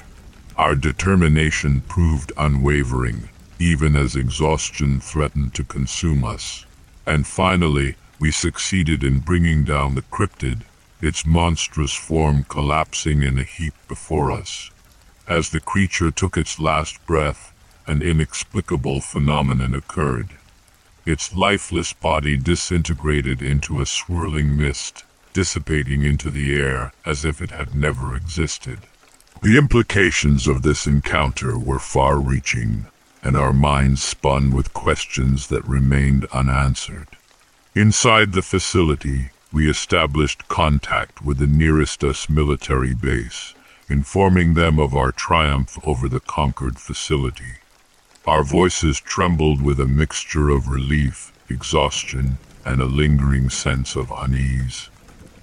Our 0.56 0.76
determination 0.76 1.80
proved 1.88 2.30
unwavering, 2.36 3.28
even 3.58 3.96
as 3.96 4.14
exhaustion 4.14 5.00
threatened 5.00 5.52
to 5.54 5.64
consume 5.64 6.24
us. 6.24 6.64
And 7.04 7.26
finally, 7.26 7.96
we 8.20 8.30
succeeded 8.30 9.02
in 9.02 9.18
bringing 9.18 9.64
down 9.64 9.96
the 9.96 10.02
cryptid, 10.02 10.60
its 11.00 11.26
monstrous 11.26 11.92
form 11.92 12.44
collapsing 12.48 13.24
in 13.24 13.36
a 13.36 13.42
heap 13.42 13.74
before 13.88 14.30
us. 14.30 14.70
As 15.26 15.50
the 15.50 15.58
creature 15.58 16.12
took 16.12 16.36
its 16.36 16.60
last 16.60 17.04
breath, 17.04 17.52
an 17.88 18.00
inexplicable 18.00 19.00
phenomenon 19.00 19.74
occurred. 19.74 20.28
Its 21.06 21.34
lifeless 21.34 21.92
body 21.92 22.36
disintegrated 22.36 23.40
into 23.40 23.80
a 23.80 23.86
swirling 23.86 24.56
mist, 24.56 25.04
dissipating 25.32 26.02
into 26.02 26.30
the 26.30 26.54
air 26.60 26.92
as 27.06 27.24
if 27.24 27.40
it 27.40 27.50
had 27.50 27.74
never 27.74 28.14
existed. 28.14 28.80
The 29.42 29.56
implications 29.56 30.46
of 30.46 30.62
this 30.62 30.86
encounter 30.86 31.58
were 31.58 31.78
far-reaching, 31.78 32.86
and 33.22 33.36
our 33.36 33.52
minds 33.52 34.02
spun 34.02 34.50
with 34.50 34.74
questions 34.74 35.46
that 35.48 35.66
remained 35.66 36.26
unanswered. 36.26 37.08
Inside 37.74 38.32
the 38.32 38.42
facility, 38.42 39.30
we 39.52 39.70
established 39.70 40.48
contact 40.48 41.22
with 41.22 41.38
the 41.38 41.46
nearest 41.46 42.04
us 42.04 42.28
military 42.28 42.94
base, 42.94 43.54
informing 43.88 44.54
them 44.54 44.78
of 44.78 44.94
our 44.94 45.12
triumph 45.12 45.78
over 45.84 46.08
the 46.08 46.20
conquered 46.20 46.78
facility. 46.78 47.59
Our 48.30 48.44
voices 48.44 49.00
trembled 49.00 49.60
with 49.60 49.80
a 49.80 49.88
mixture 49.88 50.50
of 50.50 50.68
relief, 50.68 51.32
exhaustion, 51.48 52.38
and 52.64 52.80
a 52.80 52.84
lingering 52.84 53.50
sense 53.50 53.96
of 53.96 54.12
unease. 54.16 54.88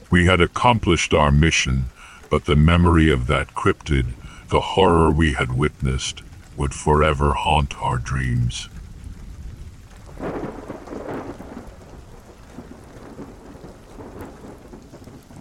We 0.09 0.27
had 0.27 0.39
accomplished 0.39 1.13
our 1.13 1.29
mission, 1.29 1.87
but 2.29 2.45
the 2.45 2.55
memory 2.55 3.11
of 3.11 3.27
that 3.27 3.53
cryptid, 3.53 4.13
the 4.47 4.61
horror 4.61 5.11
we 5.11 5.33
had 5.33 5.51
witnessed, 5.51 6.23
would 6.55 6.73
forever 6.73 7.33
haunt 7.33 7.75
our 7.81 7.97
dreams. 7.97 8.69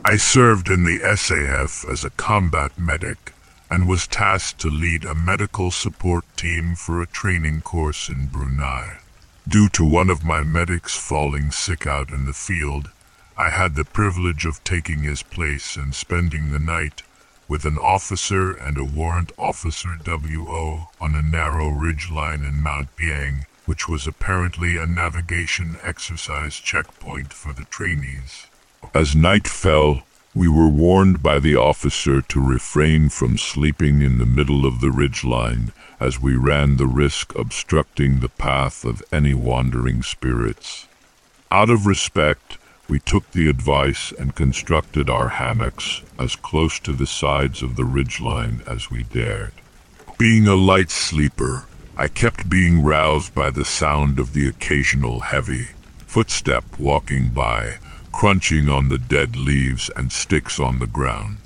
I 0.04 0.16
served 0.16 0.68
in 0.68 0.82
the 0.82 0.98
SAF 0.98 1.88
as 1.88 2.04
a 2.04 2.10
combat 2.10 2.76
medic 2.76 3.34
and 3.70 3.88
was 3.88 4.06
tasked 4.06 4.60
to 4.60 4.70
lead 4.70 5.04
a 5.04 5.14
medical 5.14 5.70
support 5.70 6.24
team 6.36 6.74
for 6.74 7.00
a 7.00 7.06
training 7.06 7.60
course 7.60 8.08
in 8.08 8.26
Brunei. 8.26 8.98
Due 9.48 9.68
to 9.70 9.84
one 9.84 10.10
of 10.10 10.24
my 10.24 10.42
medics 10.42 10.96
falling 10.96 11.50
sick 11.50 11.86
out 11.86 12.10
in 12.10 12.26
the 12.26 12.32
field, 12.32 12.90
I 13.38 13.50
had 13.50 13.74
the 13.74 13.84
privilege 13.84 14.44
of 14.44 14.64
taking 14.64 15.02
his 15.02 15.22
place 15.22 15.76
and 15.76 15.94
spending 15.94 16.50
the 16.50 16.58
night 16.58 17.02
with 17.48 17.64
an 17.64 17.78
officer 17.78 18.52
and 18.52 18.78
a 18.78 18.84
warrant 18.84 19.30
officer 19.38 19.96
WO 20.04 20.88
on 21.00 21.14
a 21.14 21.22
narrow 21.22 21.70
ridgeline 21.70 22.48
in 22.48 22.62
Mount 22.62 22.94
Piang, 22.96 23.46
which 23.66 23.88
was 23.88 24.06
apparently 24.06 24.76
a 24.76 24.86
navigation 24.86 25.76
exercise 25.82 26.56
checkpoint 26.56 27.32
for 27.32 27.52
the 27.52 27.64
trainees. 27.66 28.46
As 28.94 29.14
night 29.14 29.46
fell, 29.46 30.02
we 30.36 30.46
were 30.46 30.68
warned 30.68 31.22
by 31.22 31.38
the 31.38 31.56
officer 31.56 32.20
to 32.20 32.46
refrain 32.46 33.08
from 33.08 33.38
sleeping 33.38 34.02
in 34.02 34.18
the 34.18 34.26
middle 34.26 34.66
of 34.66 34.82
the 34.82 34.88
ridgeline 34.88 35.72
as 35.98 36.20
we 36.20 36.36
ran 36.36 36.76
the 36.76 36.86
risk 36.86 37.34
obstructing 37.34 38.20
the 38.20 38.28
path 38.28 38.84
of 38.84 39.02
any 39.10 39.32
wandering 39.32 40.02
spirits. 40.02 40.86
Out 41.50 41.70
of 41.70 41.86
respect, 41.86 42.58
we 42.86 42.98
took 42.98 43.30
the 43.30 43.48
advice 43.48 44.12
and 44.12 44.34
constructed 44.34 45.08
our 45.08 45.28
hammocks 45.30 46.02
as 46.18 46.36
close 46.36 46.78
to 46.80 46.92
the 46.92 47.06
sides 47.06 47.62
of 47.62 47.76
the 47.76 47.84
ridgeline 47.84 48.60
as 48.68 48.90
we 48.90 49.04
dared. 49.04 49.52
Being 50.18 50.46
a 50.46 50.54
light 50.54 50.90
sleeper, 50.90 51.64
I 51.96 52.08
kept 52.08 52.50
being 52.50 52.82
roused 52.82 53.34
by 53.34 53.48
the 53.48 53.64
sound 53.64 54.18
of 54.18 54.34
the 54.34 54.46
occasional 54.46 55.20
heavy 55.20 55.68
footstep 56.06 56.64
walking 56.78 57.28
by, 57.30 57.76
crunching 58.16 58.66
on 58.66 58.88
the 58.88 58.96
dead 58.96 59.36
leaves 59.36 59.90
and 59.94 60.10
sticks 60.10 60.58
on 60.58 60.78
the 60.78 60.86
ground. 60.86 61.36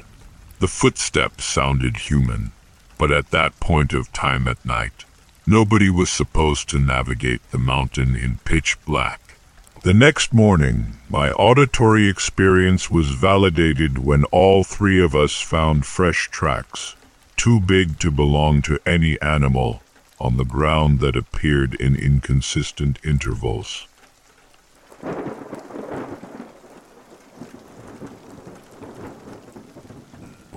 The 0.61 0.69
footsteps 0.69 1.45
sounded 1.45 1.97
human, 1.97 2.53
but 2.97 3.11
at 3.11 3.33
that 3.33 3.59
point 3.59 3.93
of 3.93 4.13
time 4.13 4.47
at 4.47 4.65
night, 4.65 5.05
nobody 5.45 5.91
was 5.91 6.11
supposed 6.11 6.69
to 6.69 6.79
navigate 6.79 7.41
the 7.51 7.59
mountain 7.59 8.15
in 8.15 8.39
pitch 8.45 8.77
black. 8.87 9.35
The 9.83 9.93
next 9.93 10.33
morning, 10.33 10.99
my 11.09 11.33
auditory 11.33 12.09
experience 12.09 12.89
was 12.89 13.11
validated 13.11 13.99
when 13.99 14.23
all 14.27 14.63
three 14.63 15.03
of 15.03 15.13
us 15.13 15.41
found 15.41 15.87
fresh 15.87 16.29
tracks, 16.31 16.95
too 17.37 17.59
big 17.59 17.99
to 17.99 18.13
belong 18.13 18.63
to 18.63 18.79
any 18.87 19.21
animal, 19.21 19.83
on 20.21 20.37
the 20.37 20.45
ground 20.45 21.01
that 21.01 21.17
appeared 21.17 21.75
in 21.75 21.97
inconsistent 21.97 23.01
intervals. 23.03 23.89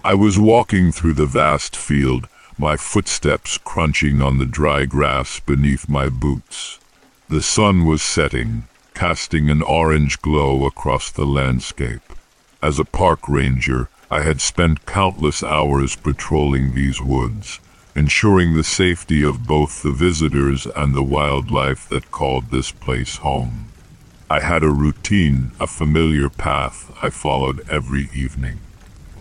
I 0.05 0.15
was 0.15 0.37
walking 0.37 0.91
through 0.91 1.13
the 1.13 1.25
vast 1.25 1.77
field, 1.77 2.27
my 2.57 2.75
footsteps 2.75 3.57
crunching 3.57 4.21
on 4.21 4.37
the 4.37 4.45
dry 4.45 4.83
grass 4.83 5.39
beneath 5.39 5.87
my 5.87 6.09
boots. 6.09 6.77
The 7.29 7.41
sun 7.41 7.85
was 7.85 8.01
setting, 8.01 8.67
casting 8.93 9.49
an 9.49 9.61
orange 9.61 10.21
glow 10.21 10.65
across 10.65 11.09
the 11.09 11.25
landscape. 11.25 12.01
As 12.61 12.79
a 12.79 12.83
park 12.83 13.29
ranger, 13.29 13.87
I 14.11 14.23
had 14.23 14.41
spent 14.41 14.85
countless 14.85 15.41
hours 15.41 15.95
patrolling 15.95 16.73
these 16.73 17.01
woods, 17.01 17.61
ensuring 17.95 18.55
the 18.55 18.65
safety 18.65 19.23
of 19.23 19.47
both 19.47 19.83
the 19.83 19.93
visitors 19.93 20.67
and 20.75 20.93
the 20.93 21.01
wildlife 21.01 21.87
that 21.87 22.11
called 22.11 22.51
this 22.51 22.73
place 22.73 23.15
home. 23.15 23.69
I 24.29 24.41
had 24.41 24.63
a 24.63 24.69
routine, 24.69 25.51
a 25.61 25.67
familiar 25.67 26.27
path 26.27 26.91
I 27.01 27.09
followed 27.09 27.65
every 27.69 28.09
evening. 28.13 28.59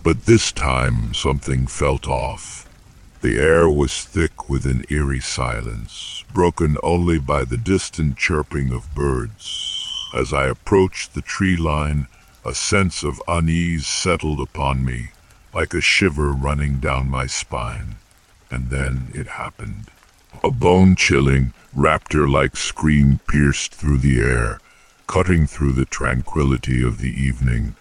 But 0.05 0.27
this 0.27 0.51
time 0.51 1.15
something 1.15 1.69
felt 1.69 2.09
off. 2.09 2.69
The 3.21 3.39
air 3.39 3.69
was 3.69 4.05
thick 4.05 4.49
with 4.49 4.67
an 4.67 4.85
eerie 4.89 5.21
silence, 5.21 6.25
broken 6.35 6.77
only 6.83 7.21
by 7.21 7.45
the 7.45 7.57
distant 7.57 8.17
chirping 8.17 8.73
of 8.73 8.93
birds. 8.97 10.11
As 10.13 10.33
I 10.33 10.47
approached 10.47 11.15
the 11.15 11.23
tree 11.23 11.57
line, 11.57 12.09
a 12.45 12.53
sense 12.53 13.05
of 13.05 13.23
unease 13.29 13.87
settled 13.87 14.41
upon 14.41 14.85
me, 14.85 15.11
like 15.55 15.73
a 15.73 15.81
shiver 15.81 16.33
running 16.33 16.81
down 16.81 17.09
my 17.09 17.27
spine. 17.27 17.95
And 18.51 18.71
then 18.71 19.13
it 19.15 19.29
happened. 19.29 19.87
A 20.43 20.51
bone-chilling, 20.51 21.55
raptor-like 21.77 22.57
scream 22.57 23.21
pierced 23.29 23.73
through 23.73 23.99
the 23.99 24.21
air, 24.21 24.59
cutting 25.07 25.47
through 25.47 25.73
the 25.73 25.85
tranquility 25.85 26.83
of 26.83 26.99
the 26.99 27.13
evening. 27.13 27.77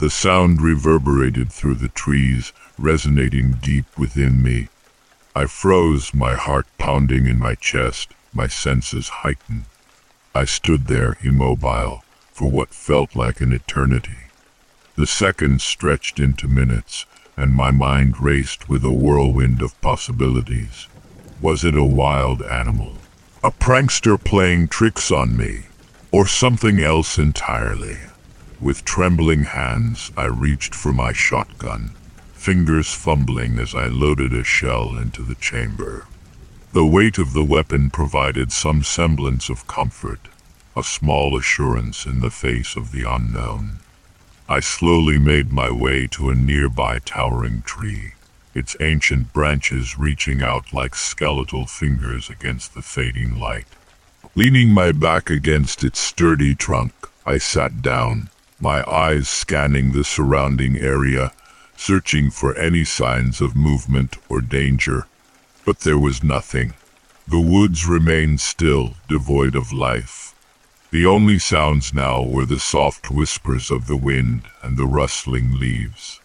The 0.00 0.08
sound 0.08 0.62
reverberated 0.62 1.52
through 1.52 1.74
the 1.74 1.88
trees, 1.88 2.54
resonating 2.78 3.58
deep 3.60 3.84
within 3.98 4.42
me. 4.42 4.68
I 5.36 5.44
froze, 5.44 6.14
my 6.14 6.36
heart 6.36 6.66
pounding 6.78 7.26
in 7.26 7.38
my 7.38 7.54
chest, 7.54 8.14
my 8.32 8.46
senses 8.46 9.10
heightened. 9.20 9.66
I 10.34 10.46
stood 10.46 10.86
there 10.86 11.18
immobile 11.20 12.02
for 12.32 12.50
what 12.50 12.72
felt 12.72 13.14
like 13.14 13.42
an 13.42 13.52
eternity. 13.52 14.30
The 14.96 15.06
seconds 15.06 15.64
stretched 15.64 16.18
into 16.18 16.48
minutes, 16.48 17.04
and 17.36 17.52
my 17.52 17.70
mind 17.70 18.22
raced 18.22 18.70
with 18.70 18.82
a 18.82 18.90
whirlwind 18.90 19.60
of 19.60 19.78
possibilities. 19.82 20.88
Was 21.42 21.62
it 21.62 21.76
a 21.76 21.84
wild 21.84 22.40
animal? 22.40 22.94
A 23.44 23.50
prankster 23.50 24.16
playing 24.16 24.68
tricks 24.68 25.10
on 25.10 25.36
me? 25.36 25.64
Or 26.10 26.26
something 26.26 26.80
else 26.80 27.18
entirely? 27.18 27.98
With 28.60 28.84
trembling 28.84 29.44
hands, 29.44 30.12
I 30.18 30.26
reached 30.26 30.74
for 30.74 30.92
my 30.92 31.14
shotgun, 31.14 31.92
fingers 32.34 32.92
fumbling 32.92 33.58
as 33.58 33.74
I 33.74 33.86
loaded 33.86 34.34
a 34.34 34.44
shell 34.44 34.98
into 34.98 35.22
the 35.22 35.34
chamber. 35.34 36.06
The 36.74 36.84
weight 36.84 37.16
of 37.16 37.32
the 37.32 37.42
weapon 37.42 37.88
provided 37.88 38.52
some 38.52 38.82
semblance 38.82 39.48
of 39.48 39.66
comfort, 39.66 40.28
a 40.76 40.82
small 40.82 41.38
assurance 41.38 42.04
in 42.04 42.20
the 42.20 42.30
face 42.30 42.76
of 42.76 42.92
the 42.92 43.02
unknown. 43.10 43.78
I 44.46 44.60
slowly 44.60 45.18
made 45.18 45.52
my 45.52 45.70
way 45.70 46.06
to 46.08 46.28
a 46.28 46.34
nearby 46.34 46.98
towering 46.98 47.62
tree, 47.62 48.12
its 48.52 48.76
ancient 48.78 49.32
branches 49.32 49.98
reaching 49.98 50.42
out 50.42 50.74
like 50.74 50.94
skeletal 50.94 51.64
fingers 51.64 52.28
against 52.28 52.74
the 52.74 52.82
fading 52.82 53.40
light. 53.40 53.68
Leaning 54.34 54.68
my 54.68 54.92
back 54.92 55.30
against 55.30 55.82
its 55.82 55.98
sturdy 55.98 56.54
trunk, 56.54 56.92
I 57.24 57.38
sat 57.38 57.80
down, 57.80 58.28
my 58.60 58.82
eyes 58.90 59.28
scanning 59.28 59.92
the 59.92 60.04
surrounding 60.04 60.76
area, 60.76 61.32
searching 61.76 62.30
for 62.30 62.54
any 62.56 62.84
signs 62.84 63.40
of 63.40 63.56
movement 63.56 64.16
or 64.28 64.40
danger. 64.40 65.06
But 65.64 65.80
there 65.80 65.98
was 65.98 66.22
nothing. 66.22 66.74
The 67.26 67.40
woods 67.40 67.86
remained 67.86 68.40
still, 68.40 68.94
devoid 69.08 69.54
of 69.54 69.72
life. 69.72 70.34
The 70.90 71.06
only 71.06 71.38
sounds 71.38 71.94
now 71.94 72.22
were 72.22 72.46
the 72.46 72.58
soft 72.58 73.10
whispers 73.10 73.70
of 73.70 73.86
the 73.86 73.96
wind 73.96 74.42
and 74.62 74.76
the 74.76 74.86
rustling 74.86 75.58
leaves. 75.58 76.18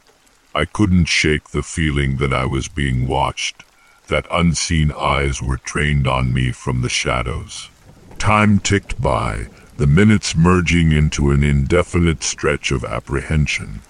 I 0.55 0.65
couldn't 0.65 1.05
shake 1.05 1.49
the 1.49 1.61
feeling 1.61 2.17
that 2.17 2.33
I 2.33 2.45
was 2.45 2.67
being 2.67 3.07
watched, 3.07 3.63
that 4.07 4.25
unseen 4.31 4.91
eyes 4.91 5.41
were 5.41 5.57
trained 5.57 6.07
on 6.07 6.33
me 6.33 6.51
from 6.51 6.81
the 6.81 6.89
shadows. 6.89 7.69
Time 8.17 8.57
ticked 8.57 8.99
by, 8.99 9.47
the 9.77 9.87
minutes 9.87 10.37
merging 10.37 10.93
into 10.93 11.31
an 11.31 11.43
indefinite 11.43 12.23
stretch 12.23 12.71
of 12.71 12.85
apprehension. 12.85 13.81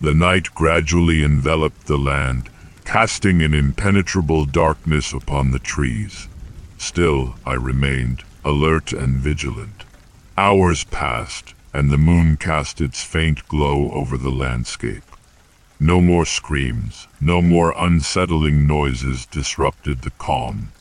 The 0.00 0.14
night 0.14 0.54
gradually 0.54 1.22
enveloped 1.22 1.86
the 1.86 1.98
land, 1.98 2.48
casting 2.86 3.42
an 3.42 3.52
impenetrable 3.52 4.46
darkness 4.46 5.12
upon 5.12 5.50
the 5.50 5.58
trees. 5.58 6.28
Still, 6.78 7.34
I 7.44 7.54
remained, 7.54 8.22
alert 8.44 8.92
and 8.92 9.16
vigilant. 9.16 9.84
Hours 10.38 10.84
passed, 10.84 11.54
and 11.74 11.90
the 11.90 11.98
moon 11.98 12.36
cast 12.38 12.80
its 12.80 13.02
faint 13.02 13.46
glow 13.48 13.90
over 13.92 14.16
the 14.16 14.30
landscape. 14.30 15.04
No 15.78 16.00
more 16.00 16.24
screams, 16.24 17.08
no 17.20 17.42
more 17.42 17.74
unsettling 17.76 18.66
noises 18.66 19.26
disrupted 19.26 20.00
the 20.00 20.12
calm. 20.12 20.72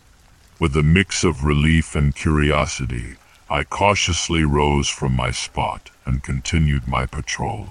With 0.60 0.78
a 0.78 0.84
mix 0.84 1.26
of 1.26 1.44
relief 1.44 1.96
and 1.96 2.16
curiosity, 2.16 3.16
I 3.50 3.64
cautiously 3.64 4.44
rose 4.44 4.90
from 4.90 5.16
my 5.16 5.30
spot 5.30 5.92
and 6.04 6.24
continued 6.24 6.88
my 6.88 7.06
patrol. 7.06 7.70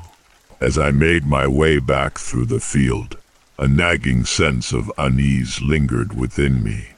As 0.60 0.78
I 0.78 0.92
made 0.92 1.26
my 1.26 1.48
way 1.48 1.80
back 1.80 2.16
through 2.18 2.46
the 2.46 2.60
field, 2.60 3.16
a 3.58 3.66
nagging 3.66 4.24
sense 4.24 4.72
of 4.72 4.92
unease 4.96 5.60
lingered 5.60 6.16
within 6.16 6.62
me. 6.62 6.90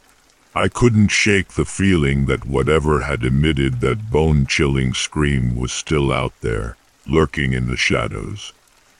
I 0.55 0.69
couldn't 0.69 1.09
shake 1.09 1.49
the 1.49 1.65
feeling 1.65 2.27
that 2.27 2.47
whatever 2.47 3.03
had 3.03 3.25
emitted 3.25 3.81
that 3.81 4.11
bone-chilling 4.11 4.95
scream 4.95 5.57
was 5.57 5.73
still 5.73 6.12
out 6.12 6.33
there, 6.41 6.77
lurking 7.07 7.53
in 7.55 7.69
the 7.69 7.77
shadows. 7.77 8.53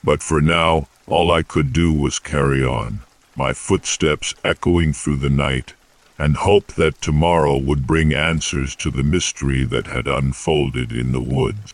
But 0.03 0.23
for 0.23 0.41
now, 0.41 0.87
all 1.05 1.31
I 1.31 1.43
could 1.43 1.71
do 1.71 1.93
was 1.93 2.19
carry 2.19 2.63
on, 2.63 3.01
my 3.35 3.53
footsteps 3.53 4.33
echoing 4.43 4.93
through 4.93 5.17
the 5.17 5.29
night 5.29 5.73
and 6.17 6.37
hope 6.37 6.73
that 6.73 7.01
tomorrow 7.01 7.57
would 7.57 7.85
bring 7.85 8.13
answers 8.13 8.75
to 8.75 8.91
the 8.91 9.03
mystery 9.03 9.63
that 9.63 9.87
had 9.87 10.07
unfolded 10.07 10.91
in 10.91 11.11
the 11.11 11.21
woods. 11.21 11.73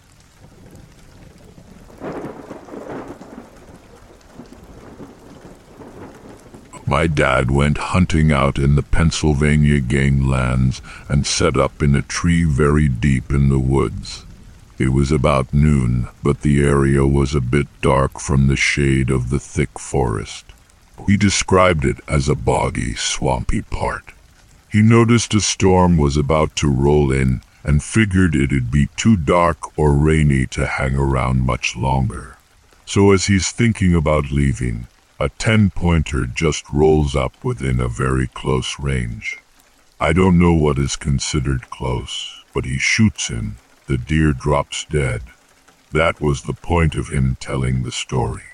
My 6.85 7.07
dad 7.07 7.49
went 7.49 7.77
hunting 7.77 8.31
out 8.31 8.59
in 8.59 8.75
the 8.75 8.83
Pennsylvania 8.83 9.79
game 9.79 10.27
lands 10.27 10.81
and 11.07 11.25
set 11.25 11.57
up 11.57 11.81
in 11.81 11.95
a 11.95 12.01
tree 12.01 12.43
very 12.43 12.87
deep 12.87 13.31
in 13.31 13.49
the 13.49 13.59
woods. 13.59 14.25
It 14.77 14.89
was 14.89 15.11
about 15.11 15.53
noon, 15.53 16.09
but 16.21 16.41
the 16.41 16.63
area 16.63 17.05
was 17.05 17.33
a 17.33 17.41
bit 17.41 17.67
dark 17.81 18.19
from 18.19 18.47
the 18.47 18.55
shade 18.55 19.09
of 19.09 19.29
the 19.29 19.39
thick 19.39 19.79
forest. 19.79 20.45
He 21.07 21.15
described 21.15 21.85
it 21.85 21.97
as 22.07 22.27
a 22.27 22.35
boggy, 22.35 22.95
swampy 22.95 23.61
part. 23.61 24.12
He 24.73 24.81
noticed 24.81 25.35
a 25.35 25.39
storm 25.39 25.97
was 25.97 26.17
about 26.17 26.55
to 26.55 26.67
roll 26.67 27.11
in 27.11 27.43
and 27.63 27.83
figured 27.83 28.33
it'd 28.33 28.71
be 28.71 28.87
too 28.95 29.15
dark 29.15 29.77
or 29.77 29.93
rainy 29.93 30.47
to 30.47 30.65
hang 30.65 30.95
around 30.95 31.41
much 31.41 31.75
longer. 31.75 32.37
So 32.83 33.11
as 33.11 33.27
he's 33.27 33.51
thinking 33.51 33.93
about 33.93 34.31
leaving, 34.31 34.87
a 35.19 35.29
10-pointer 35.29 36.25
just 36.25 36.67
rolls 36.73 37.15
up 37.15 37.35
within 37.43 37.79
a 37.79 37.87
very 37.87 38.25
close 38.25 38.79
range. 38.79 39.37
I 39.99 40.11
don't 40.11 40.39
know 40.39 40.53
what 40.55 40.79
is 40.79 40.95
considered 40.95 41.69
close, 41.69 42.43
but 42.51 42.65
he 42.65 42.79
shoots 42.79 43.27
him. 43.27 43.57
The 43.85 43.99
deer 43.99 44.33
drops 44.33 44.85
dead. 44.85 45.21
That 45.91 46.19
was 46.19 46.41
the 46.41 46.53
point 46.53 46.95
of 46.95 47.09
him 47.09 47.37
telling 47.39 47.83
the 47.83 47.91
story. 47.91 48.49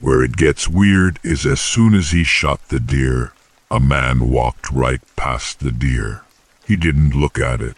Where 0.00 0.22
it 0.22 0.36
gets 0.36 0.68
weird 0.68 1.18
is 1.22 1.46
as 1.46 1.62
soon 1.62 1.94
as 1.94 2.10
he 2.10 2.24
shot 2.24 2.68
the 2.68 2.78
deer, 2.78 3.32
a 3.70 3.80
man 3.80 4.30
walked 4.30 4.70
right 4.70 5.00
past 5.16 5.58
the 5.58 5.72
deer. 5.72 6.22
He 6.66 6.76
didn't 6.76 7.16
look 7.16 7.38
at 7.38 7.60
it. 7.60 7.76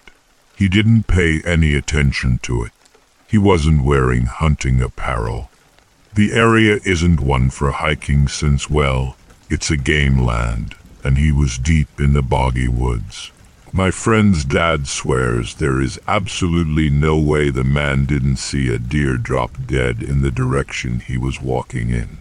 He 0.55 0.68
didn't 0.68 1.07
pay 1.07 1.40
any 1.42 1.74
attention 1.74 2.38
to 2.42 2.64
it. 2.64 2.72
He 3.27 3.38
wasn't 3.38 3.85
wearing 3.85 4.27
hunting 4.27 4.83
apparel. 4.83 5.51
The 6.14 6.33
area 6.33 6.79
isn't 6.85 7.20
one 7.20 7.48
for 7.48 7.70
hiking 7.70 8.29
since, 8.29 8.68
well, 8.68 9.16
it's 9.48 9.70
a 9.70 9.77
game 9.79 10.18
land, 10.18 10.74
and 11.03 11.16
he 11.16 11.33
was 11.33 11.57
deep 11.57 11.98
in 11.98 12.12
the 12.12 12.22
boggy 12.22 12.68
woods. 12.68 13.31
My 13.72 13.90
friend's 13.90 14.44
dad 14.44 14.88
swears 14.88 15.55
there 15.55 15.81
is 15.81 16.01
absolutely 16.07 16.90
no 16.90 17.18
way 17.18 17.51
the 17.51 17.64
man 17.64 18.05
didn't 18.05 18.37
see 18.37 18.68
a 18.68 18.79
deer 18.79 19.16
drop 19.16 19.53
dead 19.66 20.03
in 20.03 20.20
the 20.20 20.31
direction 20.31 21.01
he 21.01 21.16
was 21.16 21.40
walking 21.40 21.90
in. 21.90 22.18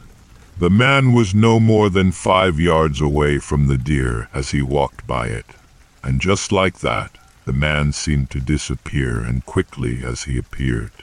The 0.59 0.71
man 0.71 1.13
was 1.13 1.35
no 1.35 1.59
more 1.59 1.87
than 1.87 2.11
five 2.11 2.59
yards 2.59 2.99
away 2.99 3.37
from 3.37 3.67
the 3.67 3.77
deer 3.77 4.27
as 4.33 4.49
he 4.51 4.63
walked 4.63 5.05
by 5.05 5.27
it, 5.27 5.45
and 6.03 6.19
just 6.19 6.51
like 6.51 6.79
that, 6.79 7.15
the 7.45 7.53
man 7.53 7.91
seemed 7.91 8.31
to 8.31 8.39
disappear 8.39 9.23
and 9.23 9.45
quickly 9.45 10.03
as 10.03 10.23
he 10.23 10.35
appeared. 10.35 10.93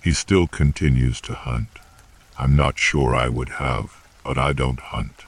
He 0.00 0.12
still 0.12 0.46
continues 0.46 1.20
to 1.22 1.34
hunt. 1.34 1.80
I'm 2.38 2.54
not 2.54 2.78
sure 2.78 3.12
I 3.12 3.28
would 3.28 3.48
have, 3.48 4.06
but 4.24 4.38
I 4.38 4.52
don't 4.52 4.78
hunt. 4.78 5.24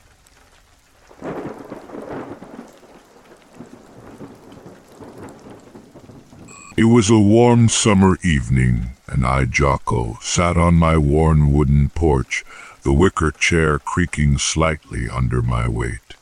It 6.76 6.84
was 6.84 7.10
a 7.10 7.18
warm 7.18 7.68
summer 7.68 8.18
evening, 8.22 8.90
and 9.08 9.26
I, 9.26 9.46
Jocko, 9.46 10.18
sat 10.22 10.56
on 10.56 10.74
my 10.74 10.96
worn 10.96 11.52
wooden 11.52 11.88
porch, 11.88 12.44
the 12.84 12.92
wicker 12.92 13.30
chair 13.30 13.78
creaking 13.78 14.36
slightly 14.36 15.08
under 15.08 15.40
my 15.40 15.66
weight. 15.66 16.14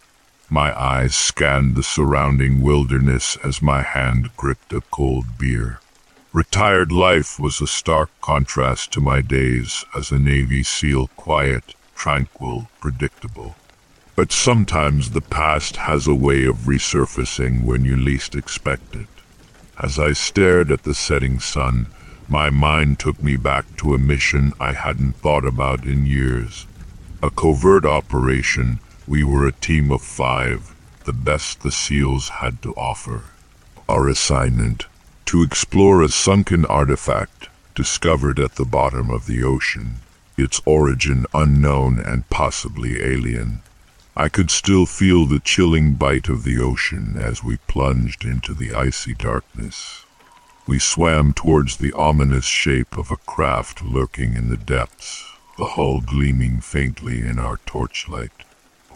My 0.48 0.72
eyes 0.80 1.16
scanned 1.16 1.74
the 1.74 1.82
surrounding 1.82 2.62
wilderness 2.62 3.36
as 3.42 3.60
my 3.60 3.82
hand 3.82 4.30
gripped 4.36 4.72
a 4.72 4.80
cold 4.80 5.38
beer. 5.38 5.80
Retired 6.32 6.92
life 6.92 7.40
was 7.40 7.60
a 7.60 7.66
stark 7.66 8.10
contrast 8.20 8.92
to 8.92 9.00
my 9.00 9.20
days 9.20 9.84
as 9.92 10.12
a 10.12 10.20
Navy 10.20 10.62
SEAL, 10.62 11.08
quiet, 11.16 11.74
tranquil, 11.96 12.68
predictable. 12.80 13.56
But 14.14 14.30
sometimes 14.30 15.10
the 15.10 15.20
past 15.20 15.76
has 15.76 16.06
a 16.06 16.14
way 16.14 16.44
of 16.44 16.68
resurfacing 16.68 17.64
when 17.64 17.84
you 17.84 17.96
least 17.96 18.36
expect 18.36 18.94
it. 18.94 19.08
As 19.82 19.98
I 19.98 20.12
stared 20.12 20.70
at 20.70 20.84
the 20.84 20.94
setting 20.94 21.40
sun, 21.40 21.88
my 22.32 22.48
mind 22.48 22.98
took 22.98 23.22
me 23.22 23.36
back 23.36 23.76
to 23.76 23.92
a 23.92 23.98
mission 23.98 24.54
I 24.58 24.72
hadn't 24.72 25.16
thought 25.16 25.44
about 25.44 25.84
in 25.84 26.06
years. 26.06 26.66
A 27.22 27.28
covert 27.28 27.84
operation, 27.84 28.80
we 29.06 29.22
were 29.22 29.46
a 29.46 29.52
team 29.52 29.92
of 29.92 30.00
five, 30.00 30.74
the 31.04 31.12
best 31.12 31.60
the 31.60 31.70
SEALs 31.70 32.30
had 32.40 32.62
to 32.62 32.72
offer. 32.72 33.24
Our 33.86 34.08
assignment, 34.08 34.86
to 35.26 35.42
explore 35.42 36.00
a 36.00 36.08
sunken 36.08 36.64
artifact 36.64 37.50
discovered 37.74 38.40
at 38.40 38.54
the 38.54 38.64
bottom 38.64 39.10
of 39.10 39.26
the 39.26 39.42
ocean, 39.44 39.96
its 40.38 40.62
origin 40.64 41.26
unknown 41.34 42.00
and 42.00 42.26
possibly 42.30 43.02
alien. 43.02 43.60
I 44.16 44.30
could 44.30 44.50
still 44.50 44.86
feel 44.86 45.26
the 45.26 45.38
chilling 45.38 45.96
bite 45.96 46.30
of 46.30 46.44
the 46.44 46.58
ocean 46.58 47.18
as 47.20 47.44
we 47.44 47.58
plunged 47.68 48.24
into 48.24 48.54
the 48.54 48.72
icy 48.72 49.12
darkness. 49.12 50.06
We 50.66 50.78
swam 50.78 51.32
towards 51.32 51.76
the 51.76 51.92
ominous 51.92 52.44
shape 52.44 52.96
of 52.96 53.10
a 53.10 53.16
craft 53.16 53.82
lurking 53.82 54.34
in 54.34 54.48
the 54.48 54.56
depths, 54.56 55.24
the 55.58 55.64
hull 55.64 56.00
gleaming 56.00 56.60
faintly 56.60 57.20
in 57.20 57.38
our 57.38 57.58
torchlight. 57.66 58.30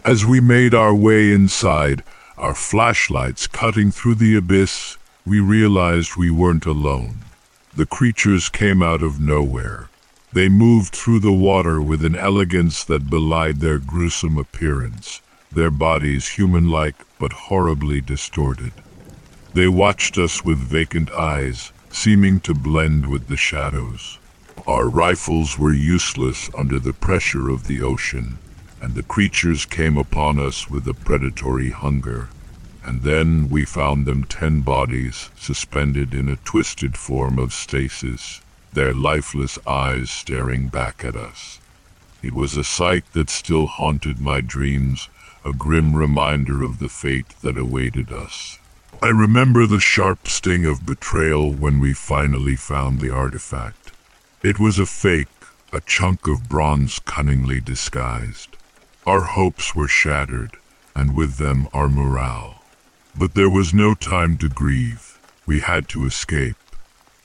As 0.05 0.25
we 0.25 0.41
made 0.41 0.75
our 0.75 0.95
way 0.95 1.33
inside, 1.33 2.03
our 2.37 2.55
flashlights 2.55 3.47
cutting 3.47 3.91
through 3.91 4.17
the 4.17 4.37
abyss, 4.37 4.97
we 5.25 5.41
realized 5.41 6.17
we 6.17 6.31
weren't 6.31 6.67
alone. 6.67 7.19
The 7.75 7.87
creatures 7.87 8.49
came 8.49 8.83
out 8.83 9.03
of 9.03 9.21
nowhere, 9.21 9.89
they 10.37 10.51
moved 10.51 10.95
through 10.95 11.21
the 11.21 11.33
water 11.33 11.81
with 11.81 12.05
an 12.05 12.15
elegance 12.15 12.85
that 12.85 13.09
belied 13.09 13.61
their 13.61 13.79
gruesome 13.79 14.37
appearance, 14.37 15.23
their 15.51 15.71
bodies 15.71 16.29
human-like 16.29 16.97
but 17.19 17.33
horribly 17.33 18.03
distorted. 18.03 18.73
They 19.57 19.69
watched 19.69 20.19
us 20.19 20.45
with 20.45 20.59
vacant 20.59 21.11
eyes, 21.13 21.73
seeming 21.89 22.41
to 22.41 22.53
blend 22.53 23.07
with 23.07 23.29
the 23.29 23.39
shadows. 23.39 24.19
Our 24.67 24.87
rifles 24.87 25.59
were 25.59 25.73
useless 25.73 26.51
under 26.55 26.79
the 26.79 26.93
pressure 26.93 27.49
of 27.49 27.67
the 27.67 27.81
ocean, 27.81 28.37
and 28.83 28.95
the 28.95 29.03
creatures 29.03 29.65
came 29.65 29.97
upon 29.97 30.39
us 30.39 30.69
with 30.69 30.87
a 30.87 30.93
predatory 30.93 31.71
hunger. 31.71 32.29
And 32.85 33.01
then 33.01 33.49
we 33.49 33.65
found 33.65 34.05
them 34.05 34.25
ten 34.25 34.61
bodies 34.61 35.31
suspended 35.37 36.13
in 36.13 36.29
a 36.29 36.37
twisted 36.37 36.99
form 36.99 37.39
of 37.39 37.55
stasis 37.55 38.43
their 38.75 38.93
lifeless 38.93 39.59
eyes 39.67 40.11
staring 40.11 40.69
back 40.69 41.03
at 41.03 41.17
us. 41.17 41.61
It 42.23 42.35
was 42.35 42.59
a 42.59 42.63
sight 42.63 43.11
that 43.15 43.31
still 43.31 43.69
haunted 43.69 44.21
my 44.21 44.43
dreams, 44.43 45.09
a 45.47 45.55
grim 45.55 45.97
reminder 45.97 46.63
of 46.63 46.79
the 46.79 46.91
fate 46.91 47.35
that 47.41 47.57
awaited 47.57 48.13
us. 48.13 48.59
I 49.03 49.09
remember 49.09 49.67
the 49.67 49.81
sharp 49.81 50.27
sting 50.27 50.65
of 50.65 50.87
betrayal 50.87 51.53
when 51.53 51.81
we 51.81 51.93
finally 51.93 52.57
found 52.57 53.01
the 53.01 53.11
artifact. 53.11 53.93
It 54.43 54.59
was 54.59 54.79
a 54.79 54.87
fake, 54.87 55.29
a 55.73 55.81
chunk 55.81 56.27
of 56.27 56.49
bronze 56.49 56.99
cunningly 57.01 57.61
disguised. 57.61 58.57
Our 59.07 59.21
hopes 59.21 59.75
were 59.75 59.89
shattered, 59.89 60.57
and 60.95 61.15
with 61.15 61.37
them 61.37 61.69
our 61.73 61.89
morale. 61.89 62.63
But 63.17 63.35
there 63.35 63.51
was 63.51 63.75
no 63.75 63.95
time 63.95 64.39
to 64.39 64.49
grieve. 64.49 65.19
We 65.47 65.61
had 65.61 65.89
to 65.91 66.07
escape. 66.07 66.57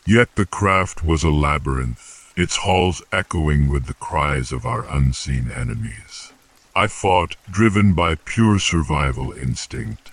Yet 0.06 0.36
the 0.36 0.46
craft 0.46 1.04
was 1.04 1.24
a 1.24 1.30
labyrinth, 1.30 2.32
its 2.36 2.58
halls 2.58 3.02
echoing 3.12 3.70
with 3.70 3.86
the 3.86 3.94
cries 3.96 4.52
of 4.52 4.66
our 4.66 4.86
unseen 4.86 5.50
enemies. 5.52 6.32
I 6.76 6.88
fought, 6.88 7.36
driven 7.50 7.94
by 7.94 8.16
pure 8.16 8.60
survival 8.60 9.32
instinct. 9.32 10.11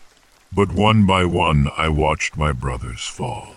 But 0.50 0.72
one 0.72 1.06
by 1.06 1.24
one 1.24 1.68
I 1.76 1.88
watched 1.88 2.37
my 2.37 2.52
brothers 2.52 3.04
fall. 3.04 3.54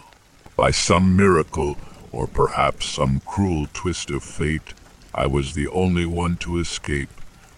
By 0.58 0.71
some 0.71 1.15
miracle, 1.15 1.77
or 2.12 2.27
perhaps 2.27 2.86
some 2.86 3.21
cruel 3.25 3.67
twist 3.73 4.12
of 4.12 4.23
fate, 4.23 4.73
I 5.15 5.25
was 5.25 5.54
the 5.54 5.67
only 5.69 6.06
one 6.06 6.36
to 6.38 6.60
escape, 6.60 7.10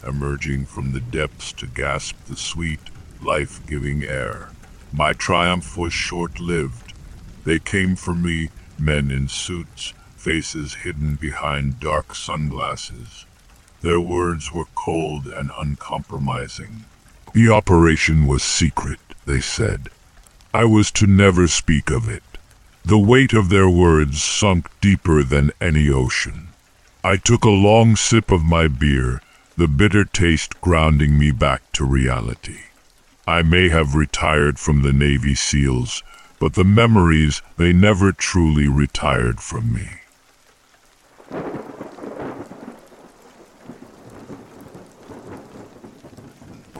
emerging 0.07 0.67
from 0.67 0.91
the 0.91 0.99
depths 0.99 1.51
to 1.53 1.67
gasp 1.67 2.15
the 2.25 2.37
sweet, 2.37 2.79
life-giving 3.21 4.03
air. 4.03 4.49
My 4.93 5.13
triumph 5.13 5.75
was 5.75 5.93
short-lived. 5.93 6.93
They 7.43 7.59
came 7.59 7.95
for 7.95 8.13
me 8.13 8.49
men 8.77 9.09
in 9.09 9.27
suits, 9.27 9.93
faces 10.15 10.75
hidden 10.75 11.15
behind 11.15 11.79
dark 11.79 12.13
sunglasses. 12.15 13.25
Their 13.81 13.99
words 13.99 14.53
were 14.53 14.67
cold 14.75 15.27
and 15.27 15.51
uncompromising. 15.57 16.85
The 17.33 17.49
operation 17.49 18.27
was 18.27 18.43
secret, 18.43 18.99
they 19.25 19.39
said. 19.39 19.89
I 20.53 20.65
was 20.65 20.91
to 20.91 21.07
never 21.07 21.47
speak 21.47 21.89
of 21.89 22.07
it. 22.07 22.23
The 22.85 22.97
weight 22.97 23.33
of 23.33 23.49
their 23.49 23.69
words 23.69 24.21
sunk 24.21 24.69
deeper 24.81 25.23
than 25.23 25.51
any 25.61 25.89
ocean. 25.89 26.49
I 27.03 27.17
took 27.17 27.43
a 27.43 27.49
long 27.49 27.95
sip 27.95 28.31
of 28.31 28.43
my 28.43 28.67
beer, 28.67 29.21
the 29.57 29.67
bitter 29.67 30.03
taste 30.05 30.59
grounding 30.61 31.17
me 31.17 31.31
back 31.31 31.61
to 31.73 31.85
reality. 31.85 32.59
I 33.27 33.41
may 33.41 33.69
have 33.69 33.95
retired 33.95 34.59
from 34.59 34.81
the 34.81 34.93
Navy 34.93 35.33
SEALs, 35.33 36.03
but 36.39 36.55
the 36.55 36.65
memories, 36.65 37.41
they 37.57 37.71
never 37.71 38.11
truly 38.11 38.67
retired 38.67 39.39
from 39.39 39.73
me. 39.73 39.87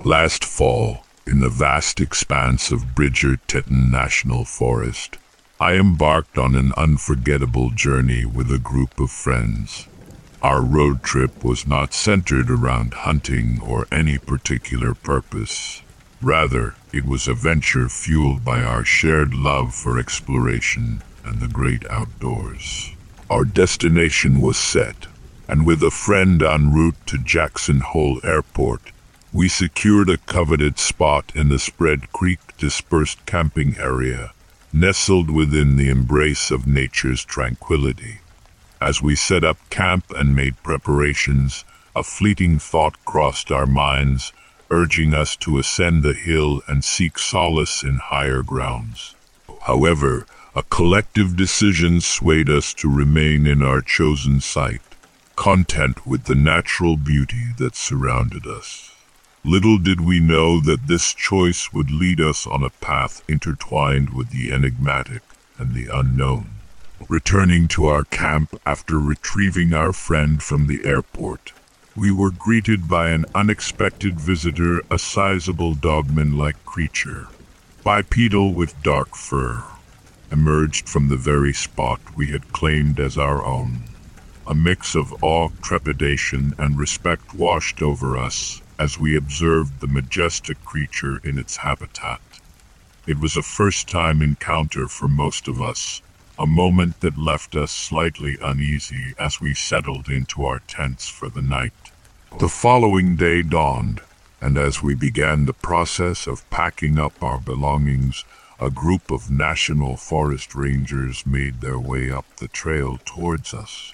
Last 0.04 0.44
fall, 0.44 1.03
in 1.26 1.40
the 1.40 1.50
vast 1.50 2.02
expanse 2.02 2.72
of 2.72 2.96
Bridger-Teton 2.96 3.90
National 3.90 4.46
Forest, 4.46 5.18
I 5.60 5.76
embarked 5.76 6.38
on 6.38 6.56
an 6.56 6.74
unforgettable 6.76 7.70
journey 7.70 8.26
with 8.26 8.52
a 8.52 8.60
group 8.60 9.00
of 9.00 9.12
friends. 9.12 9.88
Our 10.42 10.62
road 10.62 11.04
trip 11.04 11.44
was 11.44 11.66
not 11.66 11.94
centered 11.94 12.50
around 12.50 12.94
hunting 12.94 13.62
or 13.62 13.88
any 13.90 14.18
particular 14.18 14.94
purpose. 14.94 15.82
Rather, 16.22 16.76
it 16.92 17.06
was 17.06 17.28
a 17.28 17.34
venture 17.34 17.88
fueled 17.88 18.44
by 18.44 18.62
our 18.62 18.84
shared 18.84 19.34
love 19.34 19.74
for 19.74 19.98
exploration 19.98 21.02
and 21.24 21.40
the 21.40 21.48
great 21.48 21.90
outdoors. 21.90 22.92
Our 23.30 23.46
destination 23.46 24.42
was 24.42 24.58
set, 24.58 25.08
and 25.48 25.66
with 25.66 25.82
a 25.82 25.92
friend 25.92 26.44
en 26.44 26.74
route 26.74 27.08
to 27.08 27.18
Jackson 27.18 27.80
Hole 27.80 28.20
Airport, 28.24 28.93
we 29.34 29.50
secured 29.50 30.12
a 30.12 30.17
coveted 30.17 30.78
spot 30.78 31.32
in 31.34 31.50
the 31.50 31.58
Spread 31.58 32.13
Creek 32.13 32.39
dispersed 32.60 33.26
camping 33.26 33.76
area, 33.80 34.32
nestled 34.72 35.32
within 35.32 35.76
the 35.76 35.89
embrace 35.89 36.52
of 36.52 36.67
nature's 36.67 37.26
tranquility. 37.26 38.19
As 38.80 39.02
we 39.02 39.15
set 39.15 39.43
up 39.43 39.58
camp 39.72 40.06
and 40.15 40.36
made 40.36 40.62
preparations, 40.62 41.65
a 41.96 42.04
fleeting 42.04 42.60
thought 42.60 43.04
crossed 43.06 43.52
our 43.52 43.65
minds 43.65 44.32
urging 44.69 45.15
us 45.15 45.36
to 45.36 45.58
ascend 45.58 46.04
the 46.04 46.13
hill 46.13 46.62
and 46.67 46.84
seek 46.84 47.17
solace 47.17 47.84
in 47.84 47.98
higher 47.98 48.43
grounds. 48.43 49.15
However, 49.62 50.28
a 50.56 50.63
collective 50.63 51.36
decision 51.36 52.02
swayed 52.02 52.50
us 52.50 52.74
to 52.76 52.88
remain 52.88 53.48
in 53.48 53.63
our 53.63 53.82
chosen 53.82 54.41
site, 54.41 54.82
content 55.36 56.06
with 56.06 56.26
the 56.26 56.36
natural 56.36 56.98
beauty 56.98 57.48
that 57.58 57.76
surrounded 57.76 58.46
us. 58.46 58.93
Little 59.46 59.78
did 59.78 60.00
we 60.00 60.22
know 60.22 60.62
that 60.62 60.88
this 60.88 61.14
choice 61.14 61.74
would 61.74 61.92
lead 61.92 62.22
us 62.22 62.48
on 62.48 62.64
a 62.64 62.70
path 62.70 63.22
intertwined 63.28 64.12
with 64.12 64.30
the 64.30 64.54
enigmatic 64.54 65.22
and 65.58 65.74
the 65.74 65.88
unknown. 65.94 66.52
Returning 67.10 67.68
to 67.68 67.88
our 67.88 68.06
camp 68.06 68.58
after 68.66 68.98
retrieving 68.98 69.74
our 69.74 69.92
friend 69.92 70.42
from 70.42 70.68
the 70.68 70.86
airport, 70.86 71.52
we 71.94 72.10
were 72.10 72.32
greeted 72.32 72.88
by 72.88 73.10
an 73.10 73.26
unexpected 73.36 74.18
visitor, 74.18 74.82
a 74.90 74.98
sizable 74.98 75.74
dogman-like 75.74 76.64
creature, 76.64 77.28
bipedal 77.84 78.54
with 78.54 78.82
dark 78.82 79.14
fur, 79.14 79.62
emerged 80.32 80.88
from 80.88 81.10
the 81.10 81.18
very 81.18 81.52
spot 81.52 82.00
we 82.16 82.28
had 82.28 82.54
claimed 82.54 82.98
as 82.98 83.18
our 83.18 83.44
own. 83.44 83.82
A 84.48 84.56
mix 84.56 84.96
of 84.96 85.22
awe, 85.22 85.50
trepidation, 85.62 86.54
and 86.58 86.80
respect 86.80 87.34
washed 87.34 87.82
over 87.82 88.16
us 88.18 88.62
as 88.80 89.00
we 89.00 89.16
observed 89.16 89.80
the 89.80 89.88
majestic 89.88 90.64
creature 90.66 91.20
in 91.24 91.38
its 91.38 91.58
habitat. 91.58 92.22
It 93.06 93.20
was 93.20 93.36
a 93.36 93.42
first-time 93.42 94.22
encounter 94.22 94.88
for 94.88 95.08
most 95.08 95.48
of 95.48 95.62
us, 95.62 96.02
a 96.40 96.48
moment 96.48 97.02
that 97.02 97.18
left 97.18 97.56
us 97.56 97.72
slightly 97.72 98.38
uneasy 98.42 99.14
as 99.20 99.40
we 99.40 99.54
settled 99.54 100.10
into 100.10 100.46
our 100.46 100.60
tents 100.60 101.08
for 101.08 101.30
the 101.30 101.42
night. 101.42 101.74
The 102.40 102.50
following 102.50 103.16
day 103.16 103.44
dawned, 103.44 104.02
and 104.42 104.58
as 104.58 104.82
we 104.82 104.96
began 104.96 105.46
the 105.46 105.54
process 105.54 106.26
of 106.26 106.50
packing 106.50 106.98
up 106.98 107.22
our 107.22 107.40
belongings, 107.40 108.26
a 108.60 108.70
group 108.70 109.12
of 109.12 109.30
National 109.30 109.98
Forest 109.98 110.56
Rangers 110.56 111.26
made 111.26 111.62
their 111.62 111.80
way 111.80 112.10
up 112.10 112.26
the 112.38 112.48
trail 112.48 113.00
towards 113.06 113.54
us. 113.54 113.94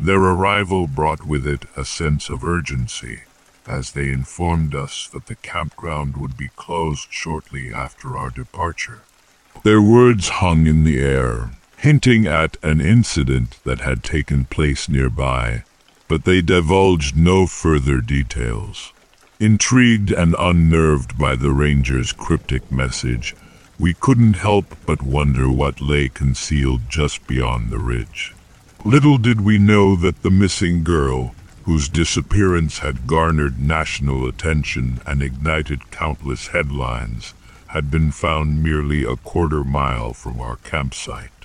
Their 0.00 0.20
arrival 0.20 0.86
brought 0.86 1.26
with 1.26 1.46
it 1.46 1.66
a 1.76 1.84
sense 1.84 2.28
of 2.28 2.44
urgency, 2.44 3.22
as 3.68 3.92
they 3.92 4.10
informed 4.10 4.74
us 4.74 5.08
that 5.12 5.26
the 5.26 5.34
campground 5.36 6.16
would 6.16 6.36
be 6.36 6.48
closed 6.56 7.08
shortly 7.10 7.72
after 7.72 8.16
our 8.16 8.30
departure. 8.30 9.02
Their 9.62 9.82
words 9.82 10.28
hung 10.28 10.66
in 10.66 10.84
the 10.84 11.00
air, 11.00 11.50
hinting 11.76 12.26
at 12.26 12.56
an 12.62 12.80
incident 12.80 13.58
that 13.64 13.80
had 13.80 14.02
taken 14.02 14.44
place 14.44 14.88
nearby, 14.88 15.64
but 16.08 16.24
they 16.24 16.40
divulged 16.40 17.16
no 17.16 17.46
further 17.46 18.00
details. 18.00 18.92
Intrigued 19.40 20.10
and 20.10 20.34
unnerved 20.38 21.18
by 21.18 21.36
the 21.36 21.52
ranger's 21.52 22.12
cryptic 22.12 22.72
message, 22.72 23.36
we 23.78 23.94
couldn't 23.94 24.34
help 24.34 24.76
but 24.86 25.02
wonder 25.02 25.48
what 25.48 25.80
lay 25.80 26.08
concealed 26.08 26.80
just 26.88 27.24
beyond 27.28 27.70
the 27.70 27.78
ridge. 27.78 28.34
Little 28.84 29.18
did 29.18 29.40
we 29.40 29.58
know 29.58 29.94
that 29.96 30.22
the 30.22 30.30
missing 30.30 30.82
girl, 30.82 31.34
whose 31.68 31.90
disappearance 31.90 32.78
had 32.78 33.06
garnered 33.06 33.60
national 33.60 34.26
attention 34.26 34.98
and 35.06 35.22
ignited 35.22 35.90
countless 35.90 36.46
headlines, 36.46 37.34
had 37.66 37.90
been 37.90 38.10
found 38.10 38.62
merely 38.62 39.04
a 39.04 39.14
quarter 39.16 39.62
mile 39.62 40.14
from 40.14 40.40
our 40.40 40.56
campsite. 40.64 41.44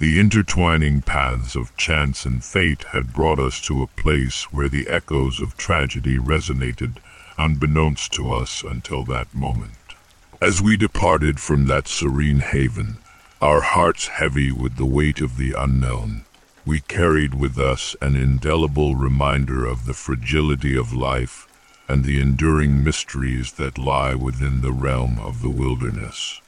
The 0.00 0.18
intertwining 0.18 1.02
paths 1.02 1.54
of 1.54 1.76
chance 1.76 2.26
and 2.26 2.42
fate 2.42 2.82
had 2.90 3.12
brought 3.12 3.38
us 3.38 3.60
to 3.60 3.80
a 3.80 3.86
place 3.86 4.42
where 4.50 4.68
the 4.68 4.88
echoes 4.88 5.40
of 5.40 5.56
tragedy 5.56 6.18
resonated 6.18 6.96
unbeknownst 7.38 8.12
to 8.14 8.32
us 8.32 8.64
until 8.64 9.04
that 9.04 9.32
moment. 9.32 9.94
As 10.42 10.60
we 10.60 10.76
departed 10.76 11.38
from 11.38 11.66
that 11.66 11.86
serene 11.86 12.40
haven, 12.40 12.96
our 13.40 13.60
hearts 13.60 14.08
heavy 14.08 14.50
with 14.50 14.74
the 14.78 14.84
weight 14.84 15.20
of 15.20 15.36
the 15.36 15.52
unknown, 15.56 16.24
we 16.66 16.80
carried 16.80 17.34
with 17.34 17.58
us 17.58 17.94
an 18.00 18.16
indelible 18.16 18.94
reminder 18.94 19.66
of 19.66 19.84
the 19.84 19.92
fragility 19.92 20.76
of 20.76 20.94
life 20.94 21.46
and 21.88 22.04
the 22.04 22.18
enduring 22.18 22.82
mysteries 22.82 23.52
that 23.52 23.76
lie 23.76 24.14
within 24.14 24.62
the 24.62 24.72
realm 24.72 25.18
of 25.18 25.42
the 25.42 25.50
wilderness. 25.50 26.40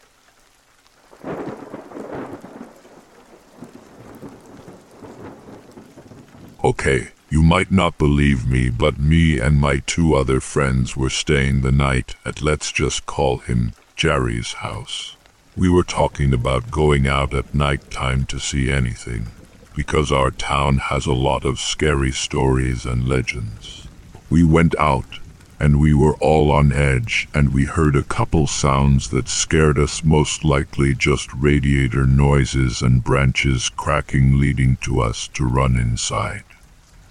Okay, 6.65 7.09
you 7.29 7.43
might 7.43 7.71
not 7.71 7.99
believe 7.99 8.47
me, 8.47 8.71
but 8.71 8.99
me 8.99 9.39
and 9.39 9.61
my 9.61 9.83
two 9.87 10.15
other 10.15 10.41
friends 10.41 10.97
were 10.97 11.11
staying 11.11 11.61
the 11.61 11.73
night 11.73 12.17
at 12.25 12.41
let's 12.41 12.73
just 12.73 13.05
call 13.05 13.39
him 13.39 13.73
Jerry's 13.95 14.55
house. 14.55 15.17
We 15.57 15.69
were 15.69 15.85
talking 15.85 16.33
about 16.33 16.71
going 16.71 17.07
out 17.07 17.35
at 17.35 17.55
night 17.55 17.91
time 17.91 18.25
to 18.27 18.41
see 18.41 18.71
anything, 18.71 19.29
because 19.77 20.11
our 20.11 20.31
town 20.31 20.79
has 20.79 21.05
a 21.05 21.13
lot 21.13 21.45
of 21.45 21.61
scary 21.61 22.11
stories 22.11 22.87
and 22.87 23.07
legends. 23.07 23.87
We 24.31 24.43
went 24.43 24.75
out, 24.79 25.21
and 25.61 25.79
we 25.79 25.93
were 25.93 26.17
all 26.17 26.51
on 26.51 26.73
edge, 26.73 27.29
and 27.35 27.53
we 27.53 27.67
heard 27.67 27.95
a 27.95 28.03
couple 28.03 28.47
sounds 28.47 29.11
that 29.11 29.29
scared 29.29 29.79
us 29.79 30.03
most 30.03 30.45
likely 30.45 30.95
just 30.95 31.31
radiator 31.35 32.07
noises 32.07 32.81
and 32.81 33.05
branches 33.05 33.69
cracking 33.69 34.41
leading 34.41 34.77
to 34.77 35.01
us 35.01 35.29
to 35.35 35.45
run 35.45 35.77
inside. 35.77 36.45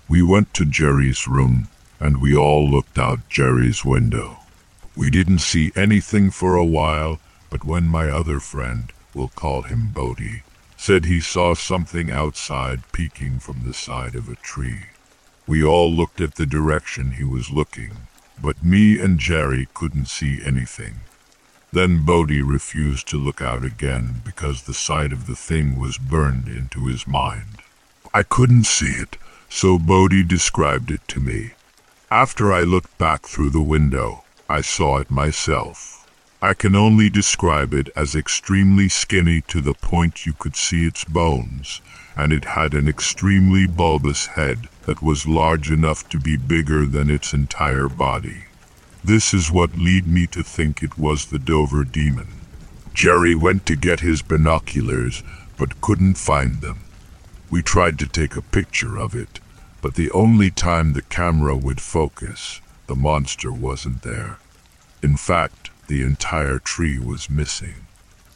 We 0.09 0.23
went 0.23 0.51
to 0.55 0.65
Jerry's 0.65 1.27
room, 1.27 1.67
and 1.99 2.19
we 2.19 2.35
all 2.35 2.67
looked 2.67 2.97
out 2.97 3.29
Jerry's 3.29 3.85
window. 3.85 4.39
We 4.95 5.11
didn't 5.11 5.39
see 5.39 5.71
anything 5.75 6.31
for 6.31 6.55
a 6.55 6.65
while, 6.65 7.19
but 7.51 7.63
when 7.63 7.87
my 7.87 8.09
other 8.09 8.39
friend, 8.39 8.91
we'll 9.13 9.27
call 9.29 9.61
him 9.61 9.91
Bodie, 9.93 10.41
said 10.85 11.05
he 11.05 11.19
saw 11.19 11.55
something 11.55 12.11
outside 12.11 12.79
peeking 12.91 13.39
from 13.39 13.63
the 13.65 13.73
side 13.73 14.13
of 14.13 14.29
a 14.29 14.35
tree. 14.35 14.81
We 15.47 15.63
all 15.63 15.91
looked 15.91 16.21
at 16.21 16.35
the 16.35 16.45
direction 16.45 17.13
he 17.13 17.23
was 17.23 17.49
looking, 17.49 17.93
but 18.39 18.63
me 18.63 18.99
and 18.99 19.17
Jerry 19.17 19.67
couldn't 19.73 20.09
see 20.09 20.43
anything. 20.45 20.97
Then 21.71 22.05
Bodie 22.05 22.43
refused 22.43 23.07
to 23.07 23.17
look 23.17 23.41
out 23.41 23.65
again 23.65 24.21
because 24.23 24.61
the 24.61 24.75
sight 24.75 25.11
of 25.11 25.25
the 25.25 25.35
thing 25.35 25.79
was 25.79 25.97
burned 25.97 26.47
into 26.47 26.85
his 26.85 27.07
mind. 27.07 27.63
I 28.13 28.21
couldn't 28.21 28.67
see 28.67 28.93
it, 29.05 29.17
so 29.49 29.79
Bodie 29.79 30.23
described 30.23 30.91
it 30.91 31.01
to 31.07 31.19
me. 31.19 31.53
After 32.11 32.53
I 32.53 32.61
looked 32.61 32.95
back 32.99 33.23
through 33.23 33.49
the 33.49 33.69
window, 33.75 34.23
I 34.47 34.61
saw 34.61 34.97
it 34.99 35.09
myself. 35.09 35.94
I 36.45 36.53
can 36.53 36.75
only 36.75 37.09
describe 37.09 37.73
it 37.73 37.89
as 37.95 38.13
extremely 38.13 38.87
skinny 38.87 39.41
to 39.47 39.61
the 39.61 39.73
point 39.73 40.27
you 40.27 40.33
could 40.33 40.55
see 40.55 40.85
its 40.85 41.03
bones, 41.03 41.81
and 42.15 42.31
it 42.31 42.45
had 42.45 42.75
an 42.75 42.87
extremely 42.87 43.65
bulbous 43.65 44.27
head 44.27 44.69
that 44.83 45.01
was 45.01 45.25
large 45.25 45.71
enough 45.71 46.07
to 46.09 46.19
be 46.19 46.37
bigger 46.37 46.85
than 46.85 47.09
its 47.09 47.33
entire 47.33 47.89
body. 47.89 48.43
This 49.03 49.33
is 49.33 49.51
what 49.51 49.75
led 49.75 50.05
me 50.05 50.27
to 50.27 50.43
think 50.43 50.83
it 50.83 50.99
was 50.99 51.25
the 51.25 51.39
Dover 51.39 51.83
demon. 51.83 52.27
Jerry 52.93 53.33
went 53.33 53.65
to 53.65 53.75
get 53.75 54.01
his 54.01 54.21
binoculars, 54.21 55.23
but 55.57 55.81
couldn't 55.81 56.19
find 56.19 56.61
them. 56.61 56.81
We 57.49 57.63
tried 57.63 57.97
to 57.97 58.07
take 58.07 58.35
a 58.35 58.43
picture 58.43 58.99
of 58.99 59.15
it, 59.15 59.39
but 59.81 59.95
the 59.95 60.11
only 60.11 60.51
time 60.51 60.93
the 60.93 61.01
camera 61.01 61.57
would 61.57 61.81
focus, 61.81 62.61
the 62.85 62.95
monster 62.95 63.51
wasn't 63.51 64.03
there. 64.03 64.37
In 65.01 65.17
fact, 65.17 65.71
the 65.87 66.01
entire 66.01 66.59
tree 66.59 66.97
was 66.97 67.29
missing. 67.29 67.87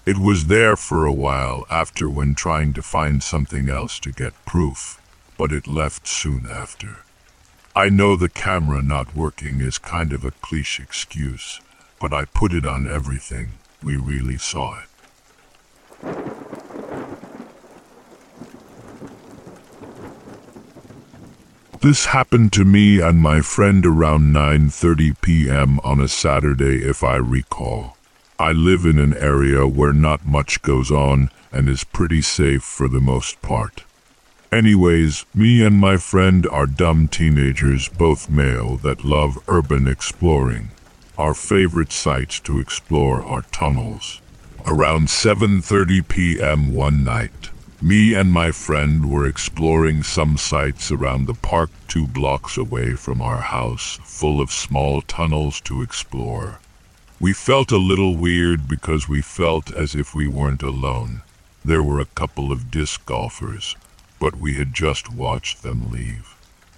It 0.06 0.18
was 0.18 0.48
there 0.48 0.76
for 0.76 1.06
a 1.06 1.14
while 1.14 1.66
after 1.70 2.10
when 2.10 2.34
trying 2.34 2.74
to 2.74 2.82
find 2.82 3.22
something 3.22 3.70
else 3.70 4.00
to 4.00 4.12
get 4.12 4.46
proof, 4.46 5.02
but 5.38 5.52
it 5.52 5.68
left 5.68 6.08
soon 6.08 6.48
after. 6.50 7.00
I 7.76 7.90
know 7.90 8.16
the 8.16 8.30
camera 8.30 8.82
not 8.82 9.16
working 9.16 9.62
is 9.62 9.78
kind 9.78 10.12
of 10.12 10.26
a 10.26 10.32
cliche 10.32 10.84
excuse, 10.84 11.62
but 12.00 12.14
I 12.14 12.26
put 12.26 12.54
it 12.54 12.66
on 12.66 12.88
everything. 12.88 13.50
We 13.84 13.98
really 13.98 14.38
saw 14.38 14.80
it. 14.80 16.29
This 21.82 22.08
happened 22.08 22.52
to 22.54 22.66
me 22.66 23.00
and 23.00 23.22
my 23.22 23.40
friend 23.40 23.86
around 23.86 24.34
9:30 24.34 25.22
p.m. 25.22 25.80
on 25.82 26.02
a 26.02 26.10
Saturday 26.10 26.84
if 26.84 27.06
I 27.06 27.16
recall. 27.16 27.96
I 28.38 28.52
live 28.52 28.86
in 28.86 29.00
an 29.00 29.16
area 29.16 29.66
where 29.66 29.94
not 29.94 30.26
much 30.26 30.62
goes 30.62 30.92
on 30.92 31.30
and 31.54 31.70
is 31.70 31.86
pretty 31.86 32.22
safe 32.22 32.64
for 32.64 32.90
the 32.90 33.00
most 33.00 33.42
part. 33.42 33.86
Anyways, 34.52 35.26
me 35.34 35.64
and 35.64 35.78
my 35.78 35.96
friend 35.96 36.46
are 36.48 36.66
dumb 36.66 37.08
teenagers, 37.08 37.88
both 37.88 38.30
male, 38.30 38.76
that 38.84 39.06
love 39.06 39.38
urban 39.48 39.88
exploring. 39.88 40.72
Our 41.18 41.34
favorite 41.34 41.94
sites 41.94 42.42
to 42.42 42.60
explore 42.60 43.24
are 43.24 43.44
tunnels. 43.54 44.20
Around 44.66 45.08
7:30 45.08 46.06
p.m. 46.10 46.74
one 46.74 47.06
night, 47.06 47.52
me 47.82 48.14
and 48.14 48.30
my 48.30 48.52
friend 48.52 49.10
were 49.10 49.26
exploring 49.26 50.04
some 50.04 50.36
sites 50.36 50.92
around 50.92 51.26
the 51.26 51.34
park 51.34 51.70
two 51.88 52.06
blocks 52.06 52.58
away 52.58 52.94
from 52.94 53.22
our 53.22 53.40
house, 53.40 53.98
full 54.04 54.42
of 54.42 54.52
small 54.52 55.02
tunnels 55.02 55.62
to 55.62 55.82
explore. 55.82 56.60
We 57.22 57.32
felt 57.32 57.72
a 57.72 57.78
little 57.78 58.18
weird 58.18 58.68
because 58.68 59.08
we 59.08 59.22
felt 59.22 59.72
as 59.72 59.96
if 59.96 60.14
we 60.14 60.28
weren't 60.28 60.62
alone. 60.62 61.22
There 61.64 61.82
were 61.82 62.02
a 62.02 62.16
couple 62.20 62.52
of 62.52 62.70
disc 62.70 63.06
golfers, 63.06 63.78
but 64.20 64.36
we 64.36 64.56
had 64.56 64.74
just 64.74 65.14
watched 65.14 65.64
them 65.64 65.90
leave. 65.90 66.36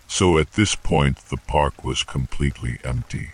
So 0.08 0.38
at 0.38 0.52
this 0.52 0.76
point, 0.76 1.18
the 1.30 1.38
park 1.38 1.84
was 1.84 2.04
completely 2.04 2.78
empty. 2.84 3.32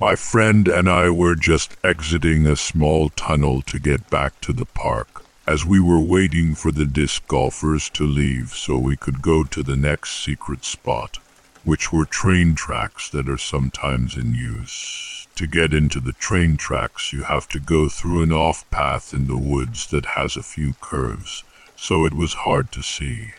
My 0.00 0.14
friend 0.14 0.68
and 0.68 0.88
I 0.88 1.10
were 1.10 1.34
just 1.34 1.76
exiting 1.82 2.46
a 2.46 2.54
small 2.54 3.08
tunnel 3.10 3.62
to 3.62 3.80
get 3.80 4.10
back 4.10 4.40
to 4.42 4.52
the 4.52 4.64
park 4.64 5.19
as 5.46 5.64
we 5.64 5.80
were 5.80 6.00
waiting 6.00 6.54
for 6.54 6.70
the 6.70 6.84
disc 6.84 7.26
golfers 7.26 7.88
to 7.90 8.04
leave 8.06 8.50
so 8.50 8.78
we 8.78 8.96
could 8.96 9.22
go 9.22 9.42
to 9.44 9.62
the 9.62 9.76
next 9.76 10.22
secret 10.22 10.64
spot, 10.64 11.18
which 11.64 11.92
were 11.92 12.04
train 12.04 12.54
tracks 12.54 13.08
that 13.10 13.28
are 13.28 13.38
sometimes 13.38 14.16
in 14.16 14.34
use. 14.34 15.26
To 15.36 15.46
get 15.46 15.72
into 15.72 16.00
the 16.00 16.12
train 16.12 16.56
tracks, 16.56 17.12
you 17.12 17.22
have 17.22 17.48
to 17.48 17.58
go 17.58 17.88
through 17.88 18.22
an 18.22 18.32
off 18.32 18.68
path 18.70 19.14
in 19.14 19.26
the 19.26 19.38
woods 19.38 19.86
that 19.86 20.06
has 20.06 20.36
a 20.36 20.42
few 20.42 20.74
curves, 20.80 21.44
so 21.76 22.04
it 22.04 22.12
was 22.12 22.44
hard 22.44 22.70
to 22.72 22.82
see. 22.82 23.32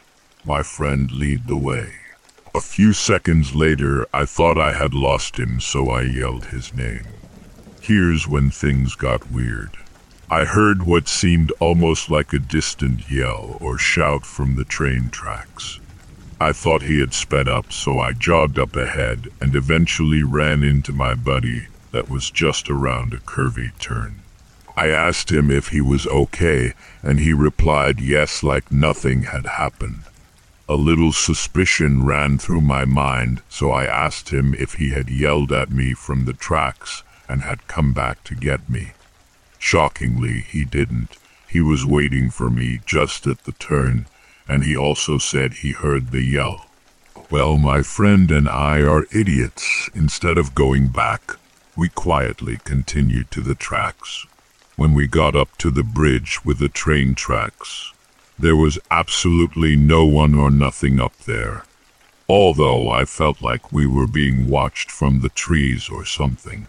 My 0.43 0.63
friend 0.63 1.11
lead 1.11 1.47
the 1.47 1.57
way. 1.57 1.93
A 2.55 2.59
few 2.59 2.91
seconds 2.91 3.55
later, 3.55 4.07
I 4.13 4.25
thought 4.25 4.57
I 4.57 4.73
had 4.73 4.93
lost 4.93 5.37
him, 5.37 5.59
so 5.61 5.89
I 5.89 6.01
yelled 6.01 6.45
his 6.45 6.73
name. 6.73 7.05
Here's 7.79 8.27
when 8.27 8.49
things 8.49 8.95
got 8.95 9.31
weird. 9.31 9.77
I 10.31 10.45
heard 10.45 10.83
what 10.83 11.09
seemed 11.09 11.51
almost 11.59 12.09
like 12.09 12.31
a 12.31 12.39
distant 12.39 13.11
yell 13.11 13.57
or 13.59 13.77
shout 13.77 14.25
from 14.25 14.55
the 14.55 14.63
train 14.63 15.09
tracks. 15.09 15.81
I 16.39 16.53
thought 16.53 16.83
he 16.83 17.01
had 17.01 17.13
sped 17.13 17.49
up, 17.49 17.73
so 17.73 17.99
I 17.99 18.13
jogged 18.13 18.57
up 18.57 18.77
ahead 18.77 19.27
and 19.41 19.53
eventually 19.53 20.23
ran 20.23 20.63
into 20.63 20.93
my 20.93 21.15
buddy 21.15 21.67
that 21.91 22.09
was 22.09 22.31
just 22.31 22.69
around 22.69 23.13
a 23.13 23.17
curvy 23.17 23.77
turn. 23.77 24.21
I 24.77 24.87
asked 24.87 25.33
him 25.33 25.51
if 25.51 25.67
he 25.67 25.81
was 25.81 26.07
okay, 26.07 26.75
and 27.03 27.19
he 27.19 27.33
replied 27.33 27.99
yes, 27.99 28.41
like 28.41 28.71
nothing 28.71 29.23
had 29.23 29.45
happened. 29.45 30.03
A 30.69 30.75
little 30.75 31.11
suspicion 31.11 32.05
ran 32.05 32.37
through 32.37 32.61
my 32.61 32.85
mind, 32.85 33.41
so 33.49 33.71
I 33.71 33.83
asked 33.83 34.29
him 34.29 34.55
if 34.57 34.75
he 34.75 34.91
had 34.91 35.09
yelled 35.09 35.51
at 35.51 35.71
me 35.71 35.93
from 35.93 36.23
the 36.23 36.31
tracks 36.31 37.03
and 37.27 37.41
had 37.41 37.67
come 37.67 37.91
back 37.91 38.23
to 38.23 38.33
get 38.33 38.69
me. 38.69 38.93
Shockingly, 39.61 40.41
he 40.49 40.65
didn't. 40.65 41.17
He 41.47 41.61
was 41.61 41.85
waiting 41.85 42.31
for 42.31 42.49
me 42.49 42.81
just 42.85 43.27
at 43.27 43.43
the 43.43 43.53
turn, 43.53 44.07
and 44.47 44.63
he 44.63 44.75
also 44.75 45.19
said 45.19 45.53
he 45.53 45.71
heard 45.71 46.09
the 46.09 46.23
yell. 46.23 46.65
Well, 47.29 47.57
my 47.57 47.83
friend 47.83 48.31
and 48.31 48.49
I 48.49 48.81
are 48.81 49.05
idiots. 49.13 49.89
Instead 49.93 50.37
of 50.37 50.55
going 50.55 50.87
back, 50.87 51.37
we 51.77 51.87
quietly 51.89 52.57
continued 52.65 53.29
to 53.31 53.41
the 53.41 53.55
tracks. 53.55 54.25
When 54.75 54.93
we 54.93 55.07
got 55.07 55.35
up 55.35 55.55
to 55.59 55.69
the 55.69 55.83
bridge 55.83 56.43
with 56.43 56.57
the 56.57 56.67
train 56.67 57.13
tracks, 57.13 57.93
there 58.37 58.55
was 58.55 58.79
absolutely 58.89 59.75
no 59.75 60.05
one 60.05 60.33
or 60.33 60.49
nothing 60.49 60.99
up 60.99 61.15
there, 61.19 61.63
although 62.27 62.89
I 62.89 63.05
felt 63.05 63.41
like 63.41 63.71
we 63.71 63.85
were 63.85 64.07
being 64.07 64.49
watched 64.49 64.89
from 64.89 65.21
the 65.21 65.29
trees 65.29 65.87
or 65.87 66.03
something. 66.03 66.67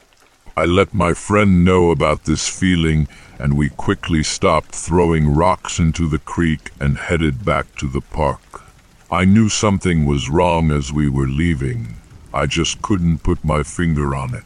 I 0.55 0.67
let 0.67 0.93
my 0.93 1.15
friend 1.15 1.65
know 1.65 1.91
about 1.91 2.25
this 2.25 2.47
feeling, 2.47 3.09
and 3.39 3.57
we 3.57 3.71
quickly 3.71 4.23
stopped 4.23 4.75
throwing 4.75 5.35
rocks 5.35 5.79
into 5.79 6.07
the 6.07 6.19
creek 6.19 6.71
and 6.79 6.99
headed 6.99 7.43
back 7.43 7.75
to 7.77 7.89
the 7.89 8.03
park. 8.03 8.63
I 9.11 9.25
knew 9.25 9.49
something 9.49 10.05
was 10.05 10.29
wrong 10.29 10.71
as 10.71 10.93
we 10.93 11.09
were 11.09 11.27
leaving. 11.27 11.97
I 12.35 12.45
just 12.45 12.83
couldn't 12.83 13.23
put 13.23 13.43
my 13.43 13.63
finger 13.63 14.15
on 14.15 14.35
it. 14.35 14.45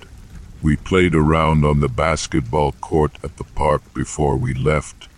We 0.62 0.76
played 0.76 1.14
around 1.14 1.64
on 1.64 1.80
the 1.80 1.88
basketball 1.88 2.72
court 2.72 3.18
at 3.24 3.36
the 3.36 3.44
park 3.44 3.82
before 3.92 4.36
we 4.36 4.54
left. 4.54 5.08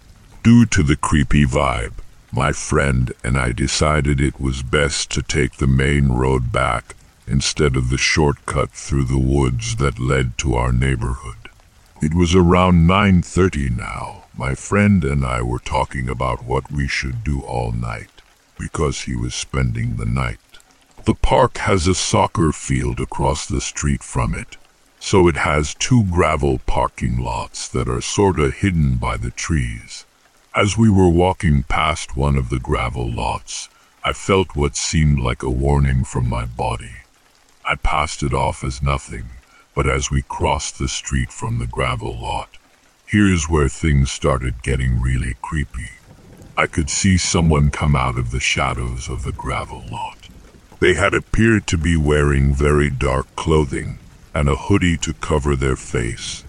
Due 0.42 0.64
to 0.66 0.82
the 0.82 0.96
creepy 0.96 1.44
vibe, 1.44 1.94
my 2.32 2.52
friend 2.52 3.12
and 3.22 3.38
I 3.38 3.52
decided 3.52 4.20
it 4.20 4.40
was 4.40 4.62
best 4.62 5.10
to 5.12 5.22
take 5.22 5.56
the 5.56 5.66
main 5.66 6.08
road 6.08 6.50
back 6.50 6.94
instead 7.28 7.76
of 7.76 7.90
the 7.90 7.98
shortcut 7.98 8.70
through 8.70 9.04
the 9.04 9.18
woods 9.18 9.76
that 9.76 9.98
led 9.98 10.38
to 10.38 10.54
our 10.54 10.72
neighborhood. 10.72 11.50
It 12.00 12.14
was 12.14 12.34
around 12.34 12.86
9:30 12.86 13.70
now. 13.70 14.24
My 14.36 14.54
friend 14.54 15.04
and 15.04 15.24
I 15.24 15.42
were 15.42 15.58
talking 15.58 16.08
about 16.08 16.44
what 16.44 16.70
we 16.70 16.86
should 16.86 17.24
do 17.24 17.40
all 17.40 17.72
night 17.72 18.22
because 18.58 19.02
he 19.02 19.16
was 19.16 19.34
spending 19.34 19.96
the 19.96 20.06
night. 20.06 20.38
The 21.04 21.14
park 21.14 21.58
has 21.58 21.86
a 21.86 21.94
soccer 21.94 22.52
field 22.52 23.00
across 23.00 23.46
the 23.46 23.60
street 23.60 24.02
from 24.02 24.34
it, 24.34 24.56
so 25.00 25.26
it 25.26 25.36
has 25.36 25.74
two 25.74 26.04
gravel 26.04 26.58
parking 26.66 27.18
lots 27.18 27.68
that 27.68 27.88
are 27.88 28.00
sorta 28.00 28.50
hidden 28.50 28.96
by 28.96 29.16
the 29.16 29.30
trees. 29.30 30.04
As 30.54 30.76
we 30.76 30.90
were 30.90 31.08
walking 31.08 31.62
past 31.62 32.16
one 32.16 32.36
of 32.36 32.48
the 32.48 32.58
gravel 32.58 33.10
lots, 33.10 33.68
I 34.04 34.12
felt 34.12 34.56
what 34.56 34.76
seemed 34.76 35.18
like 35.18 35.42
a 35.42 35.50
warning 35.50 36.04
from 36.04 36.28
my 36.28 36.44
body. 36.44 36.96
I 37.70 37.74
passed 37.74 38.22
it 38.22 38.32
off 38.32 38.64
as 38.64 38.80
nothing, 38.80 39.26
but 39.74 39.86
as 39.86 40.10
we 40.10 40.22
crossed 40.22 40.78
the 40.78 40.88
street 40.88 41.30
from 41.30 41.58
the 41.58 41.66
gravel 41.66 42.18
lot, 42.18 42.56
here's 43.04 43.46
where 43.46 43.68
things 43.68 44.10
started 44.10 44.62
getting 44.62 45.02
really 45.02 45.34
creepy. 45.42 45.90
I 46.56 46.66
could 46.66 46.88
see 46.88 47.18
someone 47.18 47.68
come 47.68 47.94
out 47.94 48.16
of 48.16 48.30
the 48.30 48.40
shadows 48.40 49.10
of 49.10 49.22
the 49.22 49.32
gravel 49.32 49.84
lot. 49.92 50.30
They 50.80 50.94
had 50.94 51.12
appeared 51.12 51.66
to 51.66 51.76
be 51.76 51.94
wearing 51.94 52.54
very 52.54 52.88
dark 52.88 53.26
clothing, 53.36 53.98
and 54.32 54.48
a 54.48 54.56
hoodie 54.56 54.96
to 54.98 55.12
cover 55.12 55.54
their 55.54 55.76
face. 55.76 56.44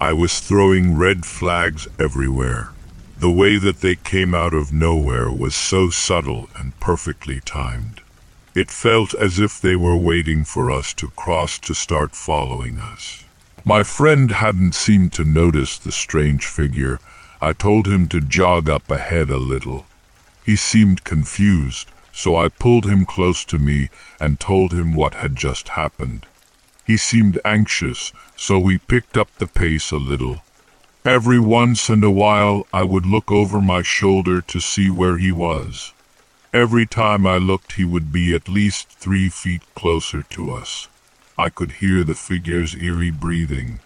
I 0.00 0.12
was 0.12 0.38
throwing 0.38 0.96
red 0.96 1.26
flags 1.26 1.88
everywhere. 1.98 2.70
The 3.18 3.28
way 3.28 3.56
that 3.56 3.80
they 3.80 3.96
came 3.96 4.36
out 4.36 4.54
of 4.54 4.72
nowhere 4.72 5.32
was 5.32 5.56
so 5.56 5.90
subtle 5.90 6.48
and 6.54 6.78
perfectly 6.78 7.40
timed. 7.40 8.02
It 8.52 8.68
felt 8.68 9.14
as 9.14 9.38
if 9.38 9.60
they 9.60 9.76
were 9.76 9.96
waiting 9.96 10.44
for 10.44 10.72
us 10.72 10.92
to 10.94 11.10
cross 11.10 11.56
to 11.60 11.72
start 11.72 12.16
following 12.16 12.78
us. 12.80 13.22
My 13.64 13.84
friend 13.84 14.32
hadn't 14.32 14.74
seemed 14.74 15.12
to 15.12 15.24
notice 15.24 15.78
the 15.78 15.92
strange 15.92 16.46
figure. 16.46 16.98
I 17.40 17.52
told 17.52 17.86
him 17.86 18.08
to 18.08 18.20
jog 18.20 18.68
up 18.68 18.90
ahead 18.90 19.30
a 19.30 19.36
little. 19.36 19.86
He 20.44 20.56
seemed 20.56 21.04
confused, 21.04 21.92
so 22.12 22.36
I 22.36 22.48
pulled 22.48 22.86
him 22.86 23.04
close 23.04 23.44
to 23.44 23.58
me 23.58 23.88
and 24.18 24.40
told 24.40 24.72
him 24.72 24.94
what 24.94 25.14
had 25.14 25.36
just 25.36 25.68
happened. 25.68 26.26
He 26.84 26.96
seemed 26.96 27.38
anxious, 27.44 28.12
so 28.34 28.58
we 28.58 28.78
picked 28.78 29.16
up 29.16 29.28
the 29.38 29.46
pace 29.46 29.92
a 29.92 29.96
little. 29.96 30.42
Every 31.04 31.38
once 31.38 31.88
in 31.88 32.02
a 32.02 32.10
while 32.10 32.66
I 32.72 32.82
would 32.82 33.06
look 33.06 33.30
over 33.30 33.60
my 33.60 33.82
shoulder 33.82 34.40
to 34.40 34.60
see 34.60 34.90
where 34.90 35.18
he 35.18 35.30
was. 35.30 35.92
Every 36.52 36.84
time 36.84 37.28
I 37.28 37.36
looked 37.36 37.74
he 37.74 37.84
would 37.84 38.10
be 38.10 38.34
at 38.34 38.48
least 38.48 38.88
three 38.88 39.28
feet 39.28 39.62
closer 39.76 40.24
to 40.30 40.50
us. 40.50 40.88
I 41.38 41.48
could 41.48 41.72
hear 41.78 42.02
the 42.02 42.16
figure's 42.16 42.74
eerie 42.74 43.12
breathing. 43.12 43.78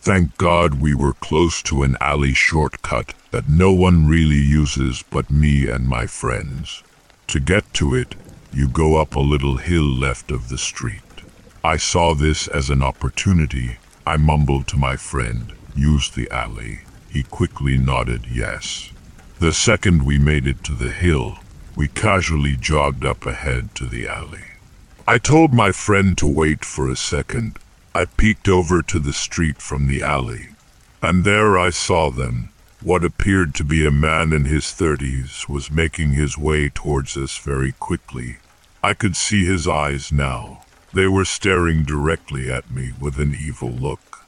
Thank 0.00 0.36
God 0.36 0.80
we 0.80 0.96
were 0.96 1.12
close 1.12 1.62
to 1.62 1.84
an 1.84 1.96
alley 2.00 2.34
shortcut 2.34 3.14
that 3.30 3.48
no 3.48 3.70
one 3.70 4.08
really 4.08 4.34
uses 4.34 5.04
but 5.08 5.30
me 5.30 5.68
and 5.68 5.86
my 5.86 6.06
friends. 6.06 6.82
To 7.28 7.38
get 7.38 7.72
to 7.74 7.94
it, 7.94 8.16
you 8.52 8.66
go 8.66 8.96
up 8.96 9.14
a 9.14 9.20
little 9.20 9.58
hill 9.58 9.86
left 9.86 10.32
of 10.32 10.48
the 10.48 10.58
street. 10.58 11.22
I 11.62 11.76
saw 11.76 12.14
this 12.14 12.48
as 12.48 12.68
an 12.68 12.82
opportunity. 12.82 13.76
I 14.04 14.16
mumbled 14.16 14.66
to 14.68 14.76
my 14.76 14.96
friend, 14.96 15.52
use 15.76 16.10
the 16.10 16.28
alley. 16.32 16.80
He 17.10 17.22
quickly 17.22 17.78
nodded 17.78 18.26
yes. 18.28 18.90
The 19.38 19.52
second 19.52 20.04
we 20.04 20.18
made 20.18 20.48
it 20.48 20.64
to 20.64 20.72
the 20.72 20.90
hill, 20.90 21.38
we 21.78 21.86
casually 21.86 22.56
jogged 22.56 23.04
up 23.04 23.24
ahead 23.24 23.72
to 23.72 23.86
the 23.86 24.08
alley. 24.08 24.42
I 25.06 25.18
told 25.18 25.54
my 25.54 25.70
friend 25.70 26.18
to 26.18 26.26
wait 26.26 26.64
for 26.64 26.90
a 26.90 26.96
second. 26.96 27.56
I 27.94 28.06
peeked 28.06 28.48
over 28.48 28.82
to 28.82 28.98
the 28.98 29.12
street 29.12 29.62
from 29.62 29.86
the 29.86 30.02
alley, 30.02 30.48
and 31.00 31.22
there 31.22 31.56
I 31.56 31.70
saw 31.70 32.10
them. 32.10 32.48
What 32.82 33.04
appeared 33.04 33.54
to 33.54 33.64
be 33.64 33.86
a 33.86 33.92
man 33.92 34.32
in 34.32 34.44
his 34.44 34.72
thirties 34.72 35.48
was 35.48 35.70
making 35.70 36.14
his 36.14 36.36
way 36.36 36.68
towards 36.68 37.16
us 37.16 37.38
very 37.38 37.70
quickly. 37.70 38.38
I 38.82 38.92
could 38.92 39.14
see 39.14 39.44
his 39.44 39.68
eyes 39.68 40.10
now. 40.10 40.64
They 40.92 41.06
were 41.06 41.24
staring 41.24 41.84
directly 41.84 42.50
at 42.50 42.72
me 42.72 42.90
with 42.98 43.20
an 43.20 43.36
evil 43.40 43.70
look. 43.70 44.26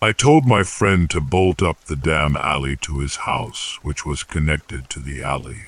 I 0.00 0.12
told 0.12 0.46
my 0.46 0.62
friend 0.62 1.10
to 1.10 1.20
bolt 1.20 1.60
up 1.60 1.86
the 1.86 1.96
damn 1.96 2.36
alley 2.36 2.76
to 2.82 3.00
his 3.00 3.16
house, 3.16 3.80
which 3.82 4.06
was 4.06 4.22
connected 4.22 4.88
to 4.90 5.00
the 5.00 5.24
alley. 5.24 5.62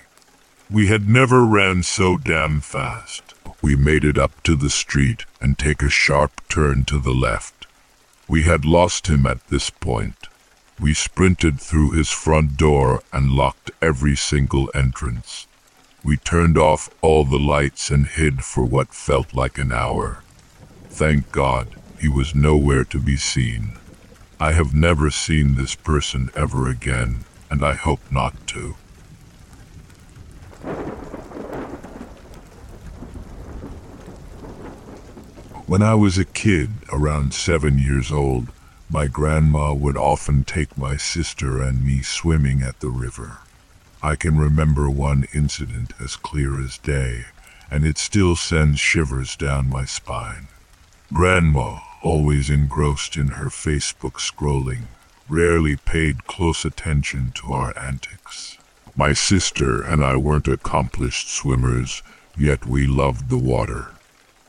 We 0.69 0.89
had 0.89 1.09
never 1.09 1.45
ran 1.45 1.85
so 1.85 2.19
damn 2.19 2.61
fast. 2.61 3.35
We 3.63 3.77
made 3.77 4.05
it 4.05 4.19
up 4.19 4.43
to 4.43 4.57
the 4.57 4.69
street 4.71 5.25
and 5.41 5.57
take 5.57 5.81
a 5.81 5.89
sharp 5.89 6.41
turn 6.49 6.85
to 6.87 6.99
the 6.99 7.15
left. 7.15 7.67
We 8.27 8.43
had 8.43 8.65
lost 8.65 9.07
him 9.07 9.27
at 9.27 9.47
this 9.47 9.71
point. 9.71 10.27
We 10.81 10.93
sprinted 10.93 11.61
through 11.61 11.93
his 11.93 12.11
front 12.11 12.57
door 12.57 13.03
and 13.13 13.31
locked 13.31 13.71
every 13.81 14.17
single 14.17 14.69
entrance. 14.75 15.47
We 16.03 16.17
turned 16.17 16.59
off 16.59 16.91
all 17.01 17.25
the 17.25 17.39
lights 17.39 17.91
and 17.91 18.07
hid 18.07 18.45
for 18.45 18.65
what 18.65 18.93
felt 18.93 19.35
like 19.35 19.59
an 19.59 19.71
hour. 19.71 20.25
Thank 20.91 21.31
God, 21.31 21.77
he 22.01 22.09
was 22.09 22.35
nowhere 22.35 22.85
to 22.85 22.99
be 22.99 23.17
seen. 23.17 23.79
I 24.41 24.53
have 24.53 24.75
never 24.75 25.11
seen 25.13 25.55
this 25.55 25.77
person 25.77 26.31
ever 26.35 26.69
again, 26.69 27.25
and 27.51 27.65
I 27.65 27.75
hope 27.75 28.01
not 28.11 28.47
to. 28.49 28.75
When 35.67 35.83
I 35.83 35.95
was 35.95 36.17
a 36.17 36.25
kid, 36.25 36.71
around 36.93 37.35
seven 37.35 37.79
years 37.79 38.13
old, 38.13 38.49
my 38.89 39.09
grandma 39.09 39.75
would 39.75 39.97
often 39.97 40.45
take 40.45 40.79
my 40.79 40.97
sister 40.97 41.61
and 41.61 41.85
me 41.85 42.03
swimming 42.03 42.63
at 42.63 42.79
the 42.79 42.89
river. 42.89 43.39
I 44.03 44.15
can 44.15 44.39
remember 44.39 44.89
one 44.89 45.27
incident 45.35 45.93
as 45.99 46.15
clear 46.15 46.63
as 46.63 46.79
day, 46.79 47.25
and 47.71 47.85
it 47.85 47.99
still 47.99 48.37
sends 48.37 48.79
shivers 48.79 49.35
down 49.35 49.69
my 49.69 49.85
spine. 49.85 50.47
Grandma, 51.13 51.81
always 52.01 52.49
engrossed 52.49 53.17
in 53.17 53.29
her 53.29 53.47
Facebook 53.47 54.21
scrolling, 54.21 54.85
rarely 55.29 55.77
paid 55.77 56.27
close 56.29 56.65
attention 56.65 57.33
to 57.35 57.53
our 57.53 57.77
antics. 57.77 58.57
My 58.99 59.13
sister 59.13 59.83
and 59.83 60.03
I 60.03 60.17
weren't 60.17 60.49
accomplished 60.49 61.29
swimmers, 61.31 62.03
yet 62.35 62.65
we 62.65 62.87
loved 62.87 63.29
the 63.29 63.37
water. 63.37 63.89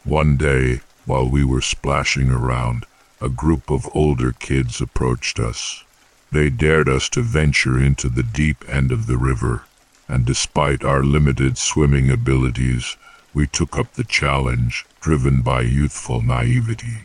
One 0.06 0.38
day, 0.38 0.80
while 1.06 1.30
we 1.30 1.44
were 1.44 1.60
splashing 1.60 2.32
around, 2.32 2.86
a 3.20 3.28
group 3.28 3.70
of 3.70 3.90
older 3.94 4.32
kids 4.32 4.80
approached 4.80 5.38
us. 5.38 5.84
They 6.32 6.50
dared 6.50 6.88
us 6.88 7.10
to 7.10 7.22
venture 7.22 7.78
into 7.78 8.08
the 8.08 8.24
deep 8.24 8.64
end 8.70 8.94
of 8.94 9.06
the 9.06 9.18
river, 9.18 9.66
and 10.08 10.26
despite 10.26 10.82
our 10.82 11.04
limited 11.04 11.58
swimming 11.58 12.10
abilities, 12.10 12.96
we 13.34 13.48
took 13.48 13.78
up 13.78 13.96
the 13.96 14.06
challenge, 14.06 14.86
driven 15.02 15.42
by 15.42 15.64
youthful 15.64 16.22
naivety. 16.22 17.04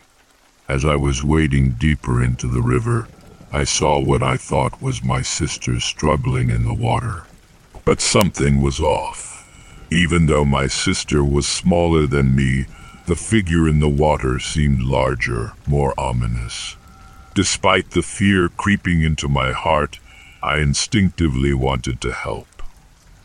As 0.69 0.85
I 0.85 0.95
was 0.95 1.25
wading 1.25 1.71
deeper 1.71 2.23
into 2.23 2.47
the 2.47 2.61
river, 2.61 3.09
I 3.51 3.65
saw 3.65 3.99
what 3.99 4.23
I 4.23 4.37
thought 4.37 4.81
was 4.81 5.03
my 5.03 5.21
sister 5.21 5.81
struggling 5.81 6.49
in 6.49 6.63
the 6.63 6.73
water. 6.73 7.25
But 7.85 8.01
something 8.01 8.61
was 8.61 8.79
off. 8.79 9.45
Even 9.91 10.25
though 10.25 10.45
my 10.45 10.67
sister 10.67 11.23
was 11.23 11.47
smaller 11.47 12.07
than 12.07 12.35
me, 12.35 12.65
the 13.05 13.15
figure 13.15 13.67
in 13.67 13.79
the 13.79 13.89
water 13.89 14.39
seemed 14.39 14.81
larger, 14.81 15.53
more 15.67 15.93
ominous. 15.99 16.77
Despite 17.35 17.91
the 17.91 18.01
fear 18.01 18.47
creeping 18.47 19.01
into 19.01 19.27
my 19.27 19.51
heart, 19.51 19.99
I 20.41 20.59
instinctively 20.59 21.53
wanted 21.53 21.99
to 22.01 22.13
help. 22.13 22.47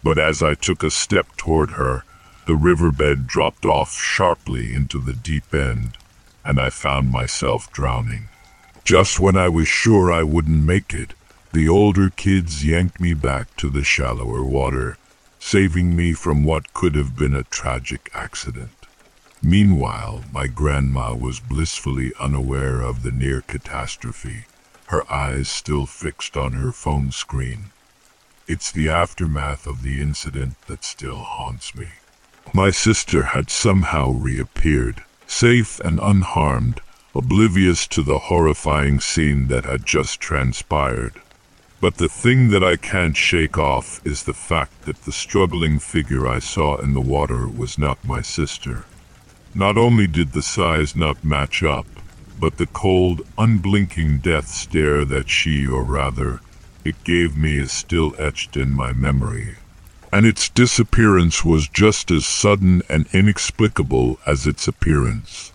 But 0.02 0.18
as 0.18 0.42
I 0.42 0.54
took 0.54 0.82
a 0.82 0.90
step 0.90 1.36
toward 1.36 1.72
her, 1.72 2.04
the 2.46 2.56
riverbed 2.56 3.26
dropped 3.26 3.64
off 3.64 3.92
sharply 3.92 4.74
into 4.74 4.98
the 4.98 5.12
deep 5.12 5.54
end, 5.54 5.96
and 6.44 6.58
I 6.58 6.70
found 6.70 7.10
myself 7.10 7.70
drowning. 7.72 8.28
Just 8.84 9.20
when 9.20 9.36
I 9.36 9.48
was 9.48 9.68
sure 9.68 10.10
I 10.10 10.22
wouldn't 10.22 10.64
make 10.64 10.94
it, 10.94 11.12
the 11.52 11.68
older 11.68 12.10
kids 12.10 12.64
yanked 12.64 13.00
me 13.00 13.14
back 13.14 13.56
to 13.56 13.70
the 13.70 13.82
shallower 13.82 14.44
water, 14.44 14.98
saving 15.38 15.96
me 15.96 16.12
from 16.12 16.44
what 16.44 16.74
could 16.74 16.94
have 16.94 17.16
been 17.16 17.34
a 17.34 17.44
tragic 17.44 18.10
accident. 18.14 18.86
Meanwhile, 19.42 20.24
my 20.32 20.46
grandma 20.46 21.14
was 21.14 21.40
blissfully 21.40 22.12
unaware 22.20 22.82
of 22.82 23.02
the 23.02 23.12
near 23.12 23.40
catastrophe, 23.40 24.44
her 24.86 25.10
eyes 25.10 25.48
still 25.48 25.86
fixed 25.86 26.36
on 26.36 26.52
her 26.52 26.72
phone 26.72 27.12
screen. 27.12 27.70
It's 28.46 28.72
the 28.72 28.88
aftermath 28.88 29.66
of 29.66 29.82
the 29.82 30.00
incident 30.00 30.60
that 30.66 30.84
still 30.84 31.18
haunts 31.18 31.74
me. 31.74 31.88
My 32.52 32.70
sister 32.70 33.22
had 33.22 33.50
somehow 33.50 34.10
reappeared, 34.10 35.02
safe 35.26 35.80
and 35.80 36.00
unharmed, 36.02 36.80
oblivious 37.14 37.86
to 37.88 38.02
the 38.02 38.18
horrifying 38.18 39.00
scene 39.00 39.48
that 39.48 39.64
had 39.64 39.86
just 39.86 40.20
transpired. 40.20 41.20
But 41.80 41.98
the 41.98 42.08
thing 42.08 42.48
that 42.50 42.64
I 42.64 42.74
can't 42.74 43.16
shake 43.16 43.56
off 43.56 44.04
is 44.04 44.24
the 44.24 44.34
fact 44.34 44.82
that 44.82 45.04
the 45.04 45.12
struggling 45.12 45.78
figure 45.78 46.26
I 46.26 46.40
saw 46.40 46.76
in 46.76 46.92
the 46.92 47.00
water 47.00 47.46
was 47.46 47.78
not 47.78 48.04
my 48.04 48.20
sister. 48.20 48.84
Not 49.54 49.78
only 49.78 50.08
did 50.08 50.32
the 50.32 50.42
size 50.42 50.96
not 50.96 51.22
match 51.22 51.62
up, 51.62 51.86
but 52.40 52.56
the 52.56 52.66
cold, 52.66 53.22
unblinking 53.38 54.18
death 54.18 54.48
stare 54.48 55.04
that 55.04 55.28
she, 55.30 55.68
or 55.68 55.84
rather, 55.84 56.40
it 56.84 57.04
gave 57.04 57.36
me 57.36 57.58
is 57.58 57.70
still 57.70 58.12
etched 58.18 58.56
in 58.56 58.72
my 58.72 58.92
memory. 58.92 59.54
And 60.12 60.26
its 60.26 60.48
disappearance 60.48 61.44
was 61.44 61.68
just 61.68 62.10
as 62.10 62.26
sudden 62.26 62.82
and 62.88 63.06
inexplicable 63.12 64.18
as 64.26 64.48
its 64.48 64.66
appearance. 64.66 65.52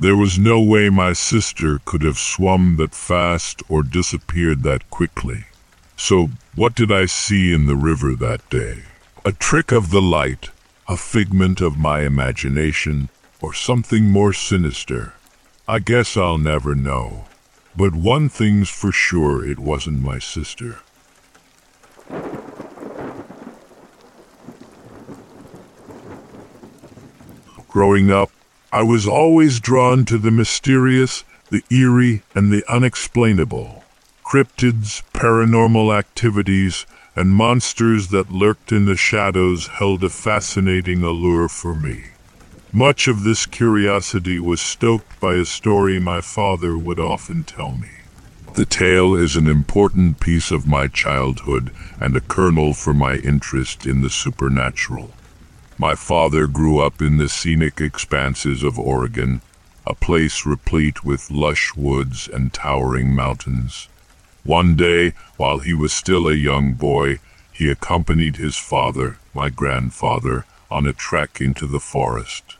There 0.00 0.16
was 0.16 0.36
no 0.36 0.60
way 0.60 0.88
my 0.90 1.12
sister 1.12 1.80
could 1.84 2.02
have 2.02 2.18
swum 2.18 2.76
that 2.78 2.94
fast 2.94 3.62
or 3.68 3.84
disappeared 3.84 4.64
that 4.64 4.90
quickly. 4.90 5.44
So, 6.02 6.30
what 6.56 6.74
did 6.74 6.90
I 6.90 7.04
see 7.04 7.52
in 7.52 7.66
the 7.66 7.76
river 7.76 8.14
that 8.14 8.48
day? 8.48 8.84
A 9.22 9.32
trick 9.32 9.70
of 9.70 9.90
the 9.90 10.00
light, 10.00 10.48
a 10.88 10.96
figment 10.96 11.60
of 11.60 11.76
my 11.76 12.00
imagination, 12.00 13.10
or 13.42 13.52
something 13.52 14.06
more 14.06 14.32
sinister. 14.32 15.12
I 15.68 15.78
guess 15.78 16.16
I'll 16.16 16.38
never 16.38 16.74
know. 16.74 17.26
But 17.76 17.94
one 17.94 18.30
thing's 18.30 18.70
for 18.70 18.90
sure 18.90 19.44
it 19.44 19.58
wasn't 19.58 20.00
my 20.00 20.18
sister. 20.18 20.78
Growing 27.68 28.10
up, 28.10 28.30
I 28.72 28.82
was 28.82 29.06
always 29.06 29.60
drawn 29.60 30.06
to 30.06 30.16
the 30.16 30.30
mysterious, 30.30 31.24
the 31.50 31.62
eerie, 31.70 32.22
and 32.34 32.50
the 32.50 32.64
unexplainable. 32.72 33.79
Cryptids, 34.30 35.02
paranormal 35.12 35.92
activities, 35.92 36.86
and 37.16 37.30
monsters 37.30 38.10
that 38.10 38.30
lurked 38.30 38.70
in 38.70 38.84
the 38.84 38.94
shadows 38.94 39.66
held 39.66 40.04
a 40.04 40.08
fascinating 40.08 41.02
allure 41.02 41.48
for 41.48 41.74
me. 41.74 42.04
Much 42.72 43.08
of 43.08 43.24
this 43.24 43.44
curiosity 43.44 44.38
was 44.38 44.60
stoked 44.60 45.18
by 45.18 45.34
a 45.34 45.44
story 45.44 45.98
my 45.98 46.20
father 46.20 46.78
would 46.78 47.00
often 47.00 47.42
tell 47.42 47.72
me. 47.72 47.88
The 48.54 48.64
tale 48.64 49.16
is 49.16 49.34
an 49.34 49.48
important 49.48 50.20
piece 50.20 50.52
of 50.52 50.64
my 50.64 50.86
childhood 50.86 51.72
and 51.98 52.14
a 52.14 52.20
kernel 52.20 52.72
for 52.72 52.94
my 52.94 53.16
interest 53.16 53.84
in 53.84 54.00
the 54.00 54.10
supernatural. 54.10 55.10
My 55.76 55.96
father 55.96 56.46
grew 56.46 56.78
up 56.78 57.02
in 57.02 57.16
the 57.16 57.28
scenic 57.28 57.80
expanses 57.80 58.62
of 58.62 58.78
Oregon, 58.78 59.40
a 59.84 59.96
place 59.96 60.46
replete 60.46 61.02
with 61.02 61.32
lush 61.32 61.74
woods 61.74 62.28
and 62.32 62.52
towering 62.52 63.12
mountains. 63.12 63.88
One 64.44 64.74
day, 64.74 65.12
while 65.36 65.58
he 65.58 65.74
was 65.74 65.92
still 65.92 66.26
a 66.26 66.34
young 66.34 66.72
boy, 66.72 67.18
he 67.52 67.70
accompanied 67.70 68.36
his 68.36 68.56
father, 68.56 69.18
my 69.34 69.50
grandfather, 69.50 70.46
on 70.70 70.86
a 70.86 70.92
trek 70.92 71.40
into 71.40 71.66
the 71.66 71.80
forest. 71.80 72.56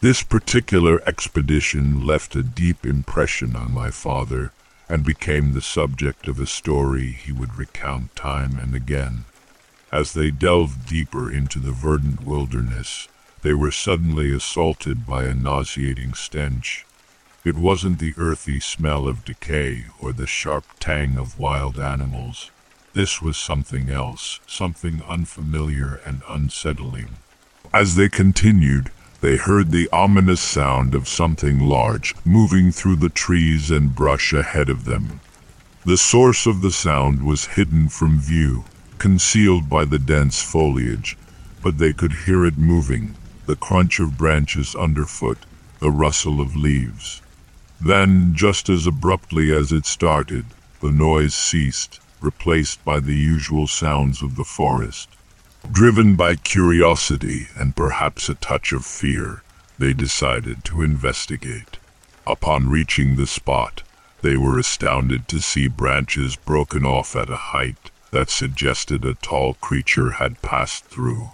This 0.00 0.22
particular 0.22 1.02
expedition 1.08 2.06
left 2.06 2.36
a 2.36 2.42
deep 2.42 2.86
impression 2.86 3.56
on 3.56 3.72
my 3.72 3.90
father 3.90 4.52
and 4.88 5.04
became 5.04 5.52
the 5.52 5.62
subject 5.62 6.28
of 6.28 6.38
a 6.38 6.46
story 6.46 7.10
he 7.10 7.32
would 7.32 7.56
recount 7.56 8.14
time 8.14 8.58
and 8.60 8.74
again. 8.74 9.24
As 9.90 10.12
they 10.12 10.30
delved 10.30 10.86
deeper 10.86 11.30
into 11.30 11.58
the 11.58 11.72
verdant 11.72 12.22
wilderness, 12.22 13.08
they 13.42 13.54
were 13.54 13.70
suddenly 13.70 14.34
assaulted 14.34 15.06
by 15.06 15.24
a 15.24 15.34
nauseating 15.34 16.14
stench. 16.14 16.84
It 17.44 17.56
wasn't 17.56 17.98
the 17.98 18.14
earthy 18.16 18.58
smell 18.58 19.06
of 19.06 19.26
decay 19.26 19.84
or 20.00 20.14
the 20.14 20.26
sharp 20.26 20.64
tang 20.80 21.18
of 21.18 21.38
wild 21.38 21.78
animals. 21.78 22.50
This 22.94 23.20
was 23.20 23.36
something 23.36 23.90
else, 23.90 24.40
something 24.46 25.02
unfamiliar 25.06 26.00
and 26.06 26.22
unsettling. 26.26 27.08
As 27.70 27.96
they 27.96 28.08
continued, 28.08 28.90
they 29.20 29.36
heard 29.36 29.72
the 29.72 29.90
ominous 29.92 30.40
sound 30.40 30.94
of 30.94 31.06
something 31.06 31.60
large 31.60 32.14
moving 32.24 32.72
through 32.72 32.96
the 32.96 33.10
trees 33.10 33.70
and 33.70 33.94
brush 33.94 34.32
ahead 34.32 34.70
of 34.70 34.86
them. 34.86 35.20
The 35.84 35.98
source 35.98 36.46
of 36.46 36.62
the 36.62 36.72
sound 36.72 37.22
was 37.22 37.58
hidden 37.58 37.90
from 37.90 38.20
view, 38.20 38.64
concealed 38.96 39.68
by 39.68 39.84
the 39.84 39.98
dense 39.98 40.40
foliage, 40.40 41.18
but 41.62 41.76
they 41.76 41.92
could 41.92 42.24
hear 42.24 42.46
it 42.46 42.56
moving, 42.56 43.16
the 43.44 43.56
crunch 43.56 44.00
of 44.00 44.16
branches 44.16 44.74
underfoot, 44.74 45.44
the 45.80 45.90
rustle 45.90 46.40
of 46.40 46.56
leaves. 46.56 47.20
Then, 47.84 48.34
just 48.34 48.70
as 48.70 48.86
abruptly 48.86 49.52
as 49.52 49.70
it 49.70 49.84
started, 49.84 50.46
the 50.80 50.90
noise 50.90 51.34
ceased, 51.34 52.00
replaced 52.18 52.82
by 52.82 52.98
the 52.98 53.14
usual 53.14 53.66
sounds 53.66 54.22
of 54.22 54.36
the 54.36 54.44
forest. 54.44 55.10
Driven 55.70 56.16
by 56.16 56.36
curiosity 56.36 57.48
and 57.54 57.76
perhaps 57.76 58.30
a 58.30 58.36
touch 58.36 58.72
of 58.72 58.86
fear, 58.86 59.42
they 59.78 59.92
decided 59.92 60.64
to 60.64 60.80
investigate. 60.80 61.76
Upon 62.26 62.70
reaching 62.70 63.16
the 63.16 63.26
spot, 63.26 63.82
they 64.22 64.38
were 64.38 64.58
astounded 64.58 65.28
to 65.28 65.42
see 65.42 65.68
branches 65.68 66.36
broken 66.36 66.86
off 66.86 67.14
at 67.14 67.28
a 67.28 67.52
height 67.52 67.90
that 68.12 68.30
suggested 68.30 69.04
a 69.04 69.12
tall 69.12 69.54
creature 69.60 70.12
had 70.12 70.40
passed 70.40 70.86
through. 70.86 71.32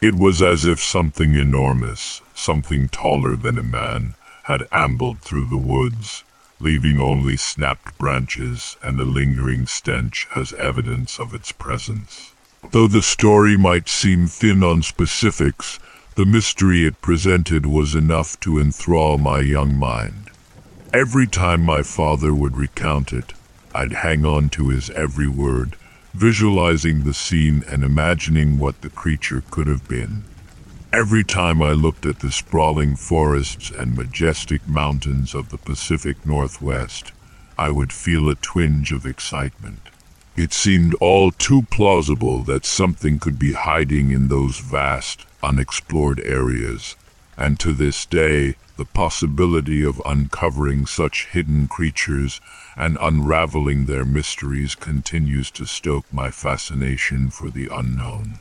It 0.00 0.16
was 0.16 0.42
as 0.42 0.64
if 0.64 0.82
something 0.82 1.36
enormous, 1.36 2.22
something 2.34 2.88
taller 2.88 3.36
than 3.36 3.56
a 3.56 3.62
man, 3.62 4.16
had 4.46 4.68
ambled 4.70 5.18
through 5.20 5.44
the 5.46 5.56
woods, 5.56 6.22
leaving 6.60 7.00
only 7.00 7.36
snapped 7.36 7.98
branches 7.98 8.76
and 8.80 9.00
a 9.00 9.04
lingering 9.04 9.66
stench 9.66 10.28
as 10.36 10.52
evidence 10.52 11.18
of 11.18 11.34
its 11.34 11.50
presence. 11.50 12.32
Though 12.70 12.86
the 12.86 13.02
story 13.02 13.56
might 13.56 13.88
seem 13.88 14.28
thin 14.28 14.62
on 14.62 14.82
specifics, 14.82 15.80
the 16.14 16.24
mystery 16.24 16.86
it 16.86 17.02
presented 17.02 17.66
was 17.66 17.96
enough 17.96 18.38
to 18.40 18.60
enthrall 18.60 19.18
my 19.18 19.40
young 19.40 19.74
mind. 19.74 20.30
Every 20.92 21.26
time 21.26 21.62
my 21.62 21.82
father 21.82 22.32
would 22.32 22.56
recount 22.56 23.12
it, 23.12 23.32
I'd 23.74 23.92
hang 23.92 24.24
on 24.24 24.48
to 24.50 24.68
his 24.68 24.90
every 24.90 25.28
word, 25.28 25.74
visualizing 26.14 27.02
the 27.02 27.14
scene 27.14 27.64
and 27.68 27.82
imagining 27.82 28.58
what 28.58 28.80
the 28.80 28.90
creature 28.90 29.42
could 29.50 29.66
have 29.66 29.88
been. 29.88 30.22
Every 30.96 31.24
time 31.24 31.60
I 31.60 31.72
looked 31.72 32.06
at 32.06 32.20
the 32.20 32.32
sprawling 32.32 32.96
forests 32.96 33.70
and 33.70 33.94
majestic 33.94 34.66
mountains 34.66 35.34
of 35.34 35.50
the 35.50 35.58
Pacific 35.58 36.24
Northwest, 36.24 37.12
I 37.58 37.68
would 37.68 37.92
feel 37.92 38.30
a 38.30 38.34
twinge 38.34 38.92
of 38.92 39.04
excitement. 39.04 39.90
It 40.36 40.54
seemed 40.54 40.94
all 40.94 41.32
too 41.32 41.66
plausible 41.70 42.42
that 42.44 42.64
something 42.64 43.18
could 43.18 43.38
be 43.38 43.52
hiding 43.52 44.10
in 44.10 44.28
those 44.28 44.58
vast, 44.58 45.26
unexplored 45.42 46.18
areas, 46.20 46.96
and 47.36 47.60
to 47.60 47.74
this 47.74 48.06
day, 48.06 48.54
the 48.78 48.86
possibility 48.86 49.84
of 49.84 50.00
uncovering 50.06 50.86
such 50.86 51.26
hidden 51.26 51.68
creatures 51.68 52.40
and 52.74 52.96
unraveling 53.02 53.84
their 53.84 54.06
mysteries 54.06 54.74
continues 54.74 55.50
to 55.50 55.66
stoke 55.66 56.06
my 56.10 56.30
fascination 56.30 57.28
for 57.28 57.50
the 57.50 57.68
unknown. 57.70 58.38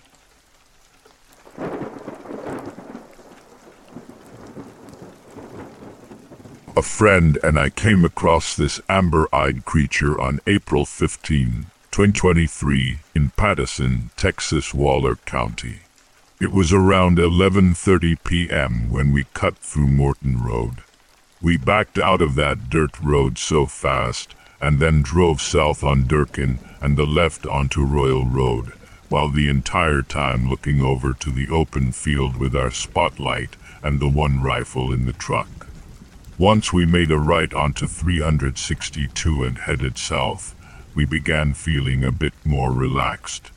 A 6.77 6.81
friend 6.81 7.39
and 7.41 7.57
I 7.57 7.69
came 7.69 8.03
across 8.03 8.53
this 8.53 8.81
amber-eyed 8.89 9.63
creature 9.63 10.19
on 10.19 10.41
April 10.45 10.83
15, 10.85 11.67
2023 11.89 12.99
in 13.15 13.29
Pattison, 13.29 14.09
Texas 14.17 14.73
Waller 14.73 15.15
County. 15.15 15.79
It 16.41 16.51
was 16.51 16.73
around 16.73 17.17
11:30 17.17 18.17
p.m. 18.25 18.89
when 18.91 19.13
we 19.13 19.23
cut 19.33 19.57
through 19.59 19.87
Morton 19.87 20.43
Road. 20.43 20.83
We 21.41 21.55
backed 21.55 21.97
out 21.97 22.21
of 22.21 22.35
that 22.35 22.69
dirt 22.69 22.99
road 22.99 23.37
so 23.37 23.67
fast 23.67 24.35
and 24.59 24.81
then 24.81 25.01
drove 25.01 25.39
south 25.39 25.81
on 25.81 26.07
Durkin 26.07 26.59
and 26.81 26.97
the 26.97 27.05
left 27.05 27.47
onto 27.47 27.85
Royal 27.85 28.25
Road, 28.25 28.73
while 29.07 29.29
the 29.29 29.47
entire 29.47 30.01
time 30.01 30.49
looking 30.49 30.81
over 30.81 31.13
to 31.13 31.31
the 31.31 31.47
open 31.47 31.93
field 31.93 32.35
with 32.35 32.53
our 32.53 32.71
spotlight 32.71 33.55
and 33.81 34.01
the 34.01 34.09
one 34.09 34.43
rifle 34.43 34.91
in 34.91 35.05
the 35.05 35.13
truck. 35.13 35.64
Once 36.37 36.73
we 36.73 36.85
made 36.85 37.11
a 37.11 37.17
right 37.17 37.53
onto 37.53 37.87
362 37.87 39.43
and 39.43 39.57
headed 39.59 39.97
south, 39.97 40.53
we 40.93 41.05
began 41.05 41.53
feeling 41.53 42.03
a 42.03 42.11
bit 42.11 42.33
more 42.43 42.73
relaxed. 42.73 43.51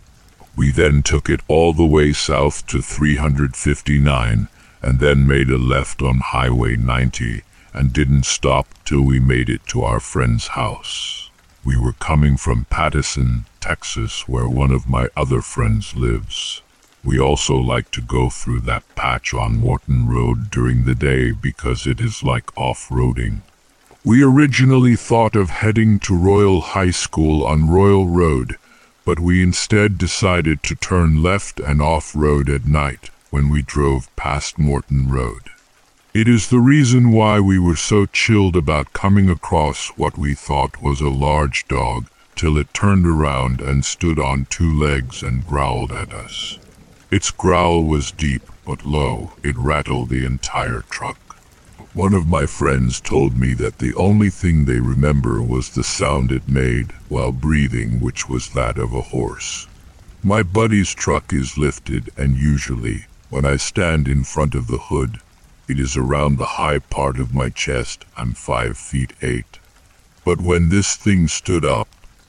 We 0.57 0.71
then 0.71 1.03
took 1.03 1.29
it 1.29 1.41
all 1.49 1.73
the 1.73 1.85
way 1.85 2.13
south 2.13 2.69
to 2.69 2.81
359 2.81 4.47
and 4.81 5.01
then 5.01 5.27
made 5.27 5.51
a 5.51 5.59
left 5.59 6.03
on 6.03 6.19
Highway 6.19 6.77
90 6.77 7.43
and 7.75 7.93
didn't 7.93 8.27
stop 8.27 8.69
till 8.85 9.03
we 9.03 9.19
made 9.19 9.51
it 9.51 9.67
to 9.69 9.83
our 9.83 9.99
friend's 9.99 10.49
house. 10.49 11.31
We 11.65 11.77
were 11.77 11.95
coming 11.95 12.37
from 12.37 12.67
Pattison, 12.71 13.47
Texas, 13.61 14.29
where 14.29 14.49
one 14.49 14.71
of 14.71 14.89
my 14.89 15.09
other 15.17 15.43
friends 15.43 15.97
lives. 15.97 16.63
We 17.09 17.19
also 17.19 17.57
like 17.57 17.91
to 17.93 18.03
go 18.03 18.29
through 18.29 18.61
that 18.69 18.85
patch 18.95 19.33
on 19.33 19.57
Morton 19.57 20.07
Road 20.07 20.51
during 20.51 20.85
the 20.85 20.95
day 20.95 21.31
because 21.31 21.87
it 21.87 22.01
is 22.01 22.23
like 22.23 22.55
off-roading. 22.55 23.41
We 24.05 24.23
originally 24.23 24.95
thought 24.95 25.35
of 25.35 25.49
heading 25.49 26.01
to 26.01 26.15
Royal 26.15 26.61
High 26.61 26.91
School 26.91 27.47
on 27.47 27.71
Royal 27.71 28.07
Road, 28.07 28.59
but 29.07 29.21
we 29.21 29.43
instead 29.43 29.97
decided 29.97 30.63
to 30.65 30.75
turn 30.75 31.23
left 31.23 31.61
and 31.61 31.81
off-road 31.81 32.51
at 32.51 32.67
night 32.67 33.09
when 33.31 33.49
we 33.49 33.63
drove 33.63 34.15
past 34.15 34.59
Morton 34.59 35.09
Road. 35.09 35.45
It 36.13 36.29
is 36.29 36.51
the 36.51 36.61
reason 36.61 37.11
why 37.11 37.41
we 37.41 37.59
were 37.59 37.77
so 37.77 38.05
chilled 38.05 38.55
about 38.55 38.93
coming 38.93 39.31
across 39.31 39.89
what 39.97 40.19
we 40.19 40.35
thought 40.35 40.83
was 40.83 41.01
a 41.01 41.09
large 41.09 41.67
dog 41.69 42.11
till 42.37 42.59
it 42.59 42.75
turned 42.75 43.07
around 43.07 43.63
and 43.63 43.83
stood 43.83 44.19
on 44.19 44.45
two 44.51 44.79
legs 44.79 45.23
and 45.23 45.47
growled 45.47 45.91
at 45.91 46.13
us. 46.13 46.59
Its 47.11 47.31
growl 47.31 47.85
was 47.85 48.13
deep 48.13 48.43
but 48.67 48.85
low. 48.85 49.33
It 49.43 49.57
rattled 49.57 50.11
the 50.11 50.27
entire 50.27 50.83
truck. 50.91 51.39
One 51.95 52.13
of 52.13 52.29
my 52.29 52.45
friends 52.45 53.01
told 53.01 53.35
me 53.35 53.55
that 53.55 53.79
the 53.79 53.95
only 53.95 54.29
thing 54.29 54.67
they 54.67 54.79
remember 54.79 55.41
was 55.41 55.71
the 55.71 55.83
sound 55.83 56.31
it 56.31 56.47
made 56.47 56.93
while 57.09 57.33
breathing, 57.33 57.99
which 57.99 58.29
was 58.29 58.51
that 58.51 58.77
of 58.77 58.93
a 58.93 59.01
horse. 59.01 59.67
My 60.23 60.43
buddy's 60.43 60.95
truck 60.95 61.33
is 61.33 61.57
lifted, 61.57 62.11
and 62.15 62.37
usually, 62.37 63.07
when 63.31 63.47
I 63.47 63.57
stand 63.57 64.07
in 64.07 64.23
front 64.23 64.55
of 64.55 64.67
the 64.67 64.77
hood, 64.77 65.19
it 65.67 65.81
is 65.81 65.97
around 65.97 66.37
the 66.37 66.59
high 66.61 66.79
part 66.79 67.19
of 67.19 67.35
my 67.35 67.49
chest. 67.49 68.05
I'm 68.19 68.35
five 68.35 68.77
feet 68.77 69.15
eight. 69.23 69.59
But 70.27 70.43
when 70.43 70.69
this 70.69 70.95
thing 70.95 71.27
stood 71.27 71.65
up, 71.65 71.89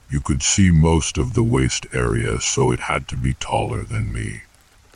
you 0.10 0.22
could 0.22 0.42
see 0.42 0.72
most 0.72 1.18
of 1.18 1.34
the 1.34 1.44
waist 1.44 1.86
area, 1.92 2.40
so 2.40 2.72
it 2.72 2.80
had 2.80 3.10
to 3.10 3.18
be 3.18 3.34
taller 3.34 3.84
than 3.84 4.14
me. 4.14 4.44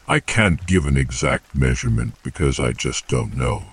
I 0.08 0.20
can't 0.20 0.68
give 0.68 0.86
an 0.86 0.98
exact 0.98 1.56
measurement 1.56 2.16
because 2.24 2.60
I 2.60 2.74
just 2.74 3.08
don't 3.08 3.38
know. 3.38 3.64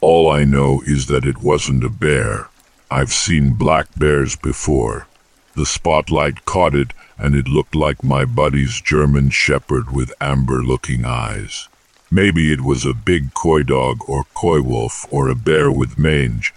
All 0.00 0.30
I 0.30 0.44
know 0.44 0.82
is 0.84 1.06
that 1.06 1.24
it 1.24 1.38
wasn't 1.42 1.84
a 1.84 1.88
bear. 1.88 2.48
I've 2.90 3.12
seen 3.12 3.54
black 3.54 3.86
bears 3.96 4.34
before. 4.34 5.06
The 5.54 5.66
spotlight 5.66 6.44
caught 6.44 6.74
it 6.74 6.92
and 7.16 7.34
it 7.34 7.48
looked 7.48 7.74
like 7.74 8.02
my 8.02 8.24
buddy's 8.24 8.80
German 8.80 9.30
shepherd 9.30 9.90
with 9.90 10.12
amber-looking 10.20 11.04
eyes. 11.04 11.68
Maybe 12.10 12.52
it 12.52 12.62
was 12.62 12.84
a 12.84 12.94
big 12.94 13.34
coydog 13.34 14.08
or 14.08 14.24
coywolf 14.34 15.06
or 15.10 15.28
a 15.28 15.34
bear 15.34 15.70
with 15.70 15.98
mange, 15.98 16.54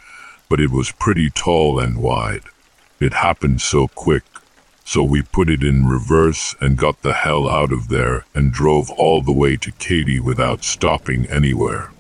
but 0.50 0.60
it 0.60 0.72
was 0.72 0.92
pretty 0.92 1.30
tall 1.30 1.80
and 1.80 1.98
wide. 1.98 2.44
It 3.00 3.14
happened 3.14 3.62
so 3.62 3.88
quick, 3.88 4.24
so 4.84 5.04
we 5.04 5.22
put 5.22 5.50
it 5.50 5.64
in 5.64 5.86
reverse 5.86 6.56
and 6.60 6.78
got 6.78 7.02
the 7.02 7.14
hell 7.14 7.50
out 7.50 7.72
of 7.72 7.88
there 7.88 8.26
and 8.34 8.52
drove 8.52 8.90
all 8.92 9.22
the 9.22 9.32
way 9.32 9.56
to 9.58 9.72
Katy 9.74 10.20
without 10.20 10.64
stopping 10.64 11.26
anywhere. 11.28 11.92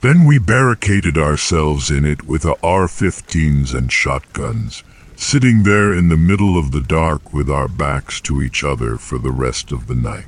Then 0.00 0.26
we 0.26 0.38
barricaded 0.38 1.16
ourselves 1.16 1.90
in 1.90 2.04
it 2.04 2.24
with 2.24 2.44
our 2.44 2.58
R-15s 2.62 3.74
and 3.74 3.90
shotguns, 3.90 4.84
sitting 5.16 5.62
there 5.62 5.94
in 5.94 6.08
the 6.08 6.16
middle 6.16 6.58
of 6.58 6.72
the 6.72 6.82
dark 6.82 7.32
with 7.32 7.48
our 7.48 7.68
backs 7.68 8.20
to 8.22 8.42
each 8.42 8.62
other 8.62 8.98
for 8.98 9.18
the 9.18 9.32
rest 9.32 9.72
of 9.72 9.86
the 9.86 9.94
night. 9.94 10.26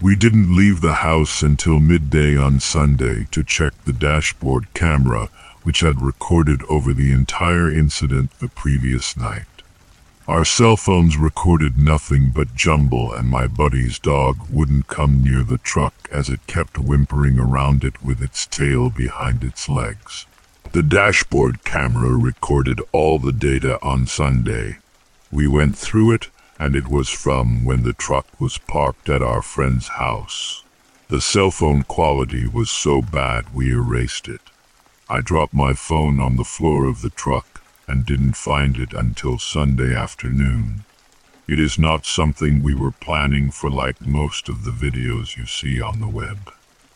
We 0.00 0.16
didn't 0.16 0.56
leave 0.56 0.80
the 0.80 0.94
house 0.94 1.42
until 1.42 1.80
midday 1.80 2.36
on 2.36 2.60
Sunday 2.60 3.26
to 3.30 3.44
check 3.44 3.72
the 3.84 3.92
dashboard 3.92 4.72
camera 4.74 5.28
which 5.64 5.80
had 5.80 6.02
recorded 6.02 6.62
over 6.68 6.92
the 6.92 7.10
entire 7.10 7.70
incident 7.70 8.30
the 8.38 8.48
previous 8.48 9.16
night. 9.16 9.53
Our 10.26 10.46
cell 10.46 10.78
phones 10.78 11.18
recorded 11.18 11.76
nothing 11.76 12.30
but 12.34 12.54
jumble 12.54 13.12
and 13.12 13.28
my 13.28 13.46
buddy's 13.46 13.98
dog 13.98 14.48
wouldn't 14.48 14.86
come 14.86 15.22
near 15.22 15.42
the 15.42 15.58
truck 15.58 16.08
as 16.10 16.30
it 16.30 16.46
kept 16.46 16.78
whimpering 16.78 17.38
around 17.38 17.84
it 17.84 18.02
with 18.02 18.22
its 18.22 18.46
tail 18.46 18.88
behind 18.88 19.44
its 19.44 19.68
legs. 19.68 20.24
The 20.72 20.82
dashboard 20.82 21.62
camera 21.62 22.16
recorded 22.16 22.80
all 22.90 23.18
the 23.18 23.32
data 23.32 23.78
on 23.82 24.06
Sunday. 24.06 24.78
We 25.30 25.46
went 25.46 25.76
through 25.76 26.12
it 26.12 26.30
and 26.58 26.74
it 26.74 26.88
was 26.88 27.10
from 27.10 27.66
when 27.66 27.82
the 27.82 27.92
truck 27.92 28.26
was 28.40 28.56
parked 28.56 29.10
at 29.10 29.20
our 29.20 29.42
friend's 29.42 29.88
house. 29.88 30.64
The 31.08 31.20
cell 31.20 31.50
phone 31.50 31.82
quality 31.82 32.46
was 32.46 32.70
so 32.70 33.02
bad 33.02 33.52
we 33.52 33.70
erased 33.70 34.28
it. 34.28 34.40
I 35.06 35.20
dropped 35.20 35.52
my 35.52 35.74
phone 35.74 36.18
on 36.18 36.36
the 36.36 36.44
floor 36.44 36.86
of 36.86 37.02
the 37.02 37.10
truck 37.10 37.53
and 37.86 38.06
didn't 38.06 38.36
find 38.36 38.76
it 38.76 38.92
until 38.92 39.38
Sunday 39.38 39.94
afternoon. 39.94 40.84
It 41.46 41.58
is 41.58 41.78
not 41.78 42.06
something 42.06 42.62
we 42.62 42.74
were 42.74 42.90
planning 42.90 43.50
for 43.50 43.70
like 43.70 44.00
most 44.00 44.48
of 44.48 44.64
the 44.64 44.70
videos 44.70 45.36
you 45.36 45.46
see 45.46 45.80
on 45.80 46.00
the 46.00 46.08
web. 46.08 46.50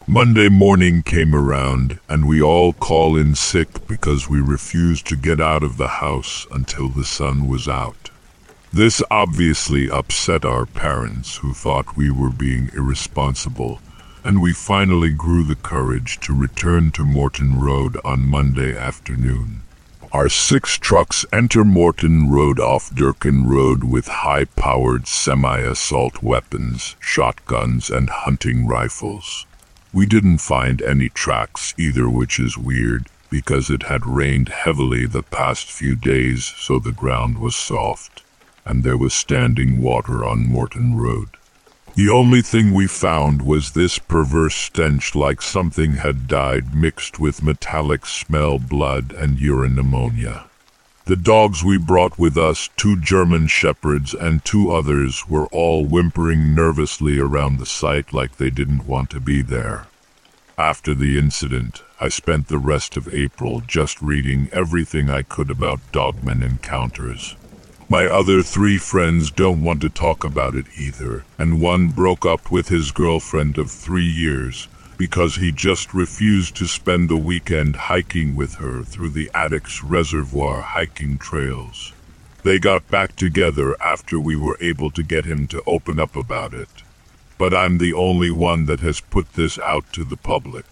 Monday 0.07 0.49
morning 0.49 1.03
came 1.03 1.35
around 1.35 2.01
and 2.09 2.27
we 2.27 2.41
all 2.41 2.73
call 2.73 3.15
in 3.15 3.35
sick 3.35 3.87
because 3.87 4.27
we 4.27 4.41
refused 4.41 5.07
to 5.09 5.17
get 5.17 5.39
out 5.39 5.63
of 5.63 5.77
the 5.77 5.89
house 5.89 6.47
until 6.51 6.89
the 6.89 7.05
sun 7.05 7.47
was 7.47 7.69
out. 7.69 8.09
This 8.73 9.03
obviously 9.11 9.91
upset 9.91 10.47
our 10.47 10.65
parents 10.65 11.37
who 11.37 11.53
thought 11.53 11.97
we 11.97 12.11
were 12.11 12.31
being 12.31 12.71
irresponsible 12.75 13.81
and 14.25 14.41
we 14.41 14.53
finally 14.53 15.11
grew 15.11 15.43
the 15.43 15.55
courage 15.55 16.19
to 16.21 16.35
return 16.35 16.91
to 16.93 17.05
Morton 17.05 17.61
Road 17.61 17.99
on 18.05 18.21
Monday 18.21 18.77
afternoon. 18.77 19.63
Our 20.11 20.31
six 20.31 20.79
trucks 20.79 21.27
enter 21.35 21.67
Morton 21.67 22.31
Road 22.31 22.59
off 22.59 22.95
Durkin 22.95 23.47
Road 23.47 23.85
with 23.85 24.09
high-powered 24.09 25.07
semi-assault 25.07 26.23
weapons, 26.23 26.97
shotguns, 26.99 27.91
and 27.91 28.09
hunting 28.09 28.67
rifles. 28.67 29.45
We 29.93 30.07
didn't 30.07 30.39
find 30.39 30.81
any 30.81 31.11
tracks 31.11 31.75
either, 31.77 32.09
which 32.09 32.41
is 32.41 32.57
weird, 32.57 33.09
because 33.29 33.69
it 33.69 33.83
had 33.83 34.07
rained 34.07 34.49
heavily 34.49 35.05
the 35.05 35.23
past 35.23 35.71
few 35.71 35.95
days, 35.95 36.55
so 36.57 36.79
the 36.79 36.91
ground 36.91 37.37
was 37.37 37.55
soft, 37.55 38.23
and 38.65 38.85
there 38.85 38.97
was 38.97 39.13
standing 39.13 39.83
water 39.83 40.25
on 40.25 40.47
Morton 40.47 40.97
Road. 40.97 41.29
The 41.99 42.11
only 42.11 42.43
thing 42.43 42.75
we 42.75 42.87
found 42.87 43.43
was 43.43 43.73
this 43.73 43.99
perverse 43.99 44.55
stench 44.55 45.17
like 45.17 45.43
something 45.43 45.95
had 45.95 46.29
died 46.29 46.73
mixed 46.73 47.19
with 47.19 47.43
metallic 47.43 48.07
smell, 48.07 48.61
blood, 48.61 49.13
and 49.19 49.41
urine 49.41 49.75
pneumonia. 49.75 50.45
The 51.07 51.17
dogs 51.17 51.65
we 51.65 51.77
brought 51.77 52.17
with 52.17 52.39
us, 52.39 52.71
two 52.77 53.01
German 53.01 53.49
shepherds 53.49 54.15
and 54.15 54.45
two 54.45 54.71
others, 54.71 55.29
were 55.29 55.49
all 55.49 55.85
whimpering 55.85 56.55
nervously 56.55 57.19
around 57.19 57.59
the 57.59 57.67
site 57.67 58.13
like 58.13 58.37
they 58.37 58.51
didn't 58.51 58.87
want 58.87 59.11
to 59.11 59.19
be 59.19 59.43
there. 59.43 59.89
After 60.57 60.95
the 60.95 61.19
incident, 61.19 61.83
I 62.01 62.11
spent 62.11 62.47
the 62.47 62.59
rest 62.59 62.97
of 62.97 63.13
April 63.13 63.61
just 63.67 64.01
reading 64.01 64.49
everything 64.53 65.11
I 65.11 65.23
could 65.23 65.51
about 65.51 65.81
dogman 65.91 66.45
encounters. 66.45 67.35
My 67.91 68.05
other 68.05 68.43
three 68.43 68.77
friends 68.77 69.31
don't 69.31 69.63
want 69.63 69.81
to 69.81 69.89
talk 69.89 70.23
about 70.23 70.55
it 70.55 70.67
either, 70.77 71.25
and 71.39 71.59
one 71.59 71.89
broke 71.89 72.27
up 72.27 72.51
with 72.51 72.69
his 72.69 72.91
girlfriend 72.91 73.57
of 73.57 73.71
three 73.71 74.05
years, 74.05 74.69
because 74.99 75.37
he 75.37 75.53
just 75.53 75.95
refused 75.95 76.55
to 76.57 76.67
spend 76.67 77.09
the 77.09 77.17
weekend 77.17 77.77
hiking 77.77 78.37
with 78.37 78.57
her 78.57 78.83
through 78.83 79.09
the 79.09 79.31
Addicks 79.35 79.81
Reservoir 79.83 80.61
hiking 80.61 81.17
trails. 81.17 81.95
They 82.43 82.59
got 82.59 82.91
back 82.91 83.17
together 83.17 83.75
after 83.83 84.21
we 84.21 84.37
were 84.37 84.59
able 84.61 84.91
to 84.91 85.03
get 85.03 85.25
him 85.25 85.47
to 85.47 85.63
open 85.67 85.99
up 85.99 86.15
about 86.15 86.53
it. 86.53 86.83
But 87.39 87.55
I'm 87.55 87.79
the 87.79 87.95
only 87.95 88.31
one 88.31 88.67
that 88.67 88.81
has 88.81 89.01
put 89.01 89.33
this 89.33 89.59
out 89.61 89.95
to 89.95 90.05
the 90.05 90.19
public. 90.19 90.67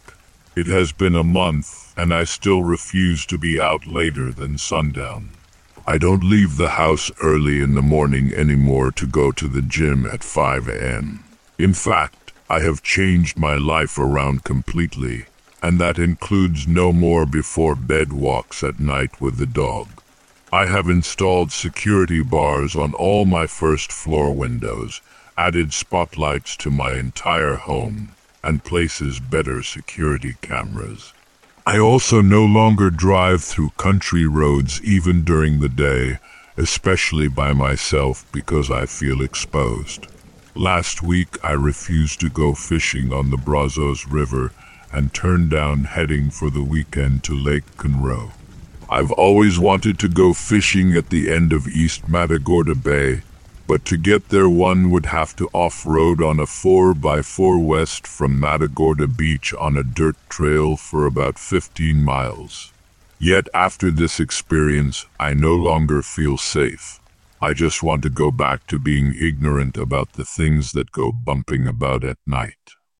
It 0.54 0.66
has 0.66 0.92
been 0.92 1.16
a 1.16 1.24
month, 1.24 1.94
and 1.96 2.12
I 2.12 2.24
still 2.24 2.62
refuse 2.62 3.24
to 3.26 3.38
be 3.38 3.58
out 3.58 3.86
later 3.86 4.32
than 4.32 4.58
sundown. 4.58 5.30
I 5.88 5.98
don't 5.98 6.24
leave 6.24 6.56
the 6.56 6.70
house 6.70 7.12
early 7.22 7.60
in 7.60 7.74
the 7.74 7.82
morning 7.82 8.34
anymore 8.34 8.90
to 8.90 9.06
go 9.06 9.30
to 9.30 9.46
the 9.46 9.62
gym 9.62 10.04
at 10.04 10.24
5 10.24 10.66
a.m. 10.66 11.22
In 11.60 11.74
fact, 11.74 12.32
I 12.50 12.58
have 12.58 12.82
changed 12.82 13.38
my 13.38 13.54
life 13.54 13.96
around 13.96 14.42
completely, 14.42 15.26
and 15.62 15.80
that 15.80 15.96
includes 15.96 16.66
no 16.66 16.92
more 16.92 17.24
before 17.24 17.76
bed 17.76 18.12
walks 18.12 18.64
at 18.64 18.80
night 18.80 19.20
with 19.20 19.36
the 19.36 19.46
dog. 19.46 19.86
I 20.52 20.66
have 20.66 20.88
installed 20.88 21.52
security 21.52 22.20
bars 22.20 22.74
on 22.74 22.92
all 22.92 23.24
my 23.24 23.46
first 23.46 23.92
floor 23.92 24.34
windows, 24.34 25.00
added 25.38 25.72
spotlights 25.72 26.56
to 26.56 26.70
my 26.70 26.94
entire 26.94 27.54
home, 27.54 28.10
and 28.42 28.64
places 28.64 29.20
better 29.20 29.62
security 29.62 30.34
cameras. 30.42 31.12
I 31.68 31.80
also 31.80 32.20
no 32.20 32.44
longer 32.44 32.90
drive 32.90 33.42
through 33.42 33.70
country 33.70 34.24
roads 34.24 34.80
even 34.84 35.24
during 35.24 35.58
the 35.58 35.68
day, 35.68 36.20
especially 36.56 37.26
by 37.26 37.54
myself 37.54 38.24
because 38.30 38.70
I 38.70 38.86
feel 38.86 39.20
exposed. 39.20 40.06
Last 40.54 41.02
week 41.02 41.36
I 41.42 41.54
refused 41.54 42.20
to 42.20 42.30
go 42.30 42.54
fishing 42.54 43.12
on 43.12 43.30
the 43.30 43.36
Brazos 43.36 44.06
River 44.06 44.52
and 44.92 45.12
turned 45.12 45.50
down 45.50 45.84
heading 45.84 46.30
for 46.30 46.50
the 46.50 46.62
weekend 46.62 47.24
to 47.24 47.34
Lake 47.34 47.76
Conroe. 47.76 48.30
I've 48.88 49.10
always 49.10 49.58
wanted 49.58 49.98
to 49.98 50.08
go 50.08 50.34
fishing 50.34 50.92
at 50.96 51.10
the 51.10 51.32
end 51.32 51.52
of 51.52 51.66
East 51.66 52.08
Matagorda 52.08 52.76
Bay, 52.76 53.22
but 53.66 53.84
to 53.84 53.96
get 53.96 54.28
there 54.28 54.48
one 54.48 54.90
would 54.90 55.06
have 55.06 55.34
to 55.36 55.48
off-road 55.52 56.22
on 56.22 56.38
a 56.38 56.46
4x4 56.46 57.64
west 57.64 58.06
from 58.06 58.38
Matagorda 58.38 59.08
Beach 59.08 59.52
on 59.54 59.76
a 59.76 59.82
dirt 59.82 60.16
trail 60.28 60.76
for 60.76 61.06
about 61.06 61.38
15 61.38 62.02
miles. 62.02 62.72
Yet 63.18 63.48
after 63.52 63.90
this 63.90 64.20
experience, 64.20 65.06
I 65.18 65.34
no 65.34 65.54
longer 65.54 66.02
feel 66.02 66.36
safe. 66.36 67.00
I 67.40 67.54
just 67.54 67.82
want 67.82 68.02
to 68.02 68.10
go 68.10 68.30
back 68.30 68.66
to 68.68 68.78
being 68.78 69.14
ignorant 69.18 69.76
about 69.76 70.12
the 70.12 70.24
things 70.24 70.72
that 70.72 70.92
go 70.92 71.12
bumping 71.12 71.66
about 71.66 72.04
at 72.04 72.18
night. 72.26 72.75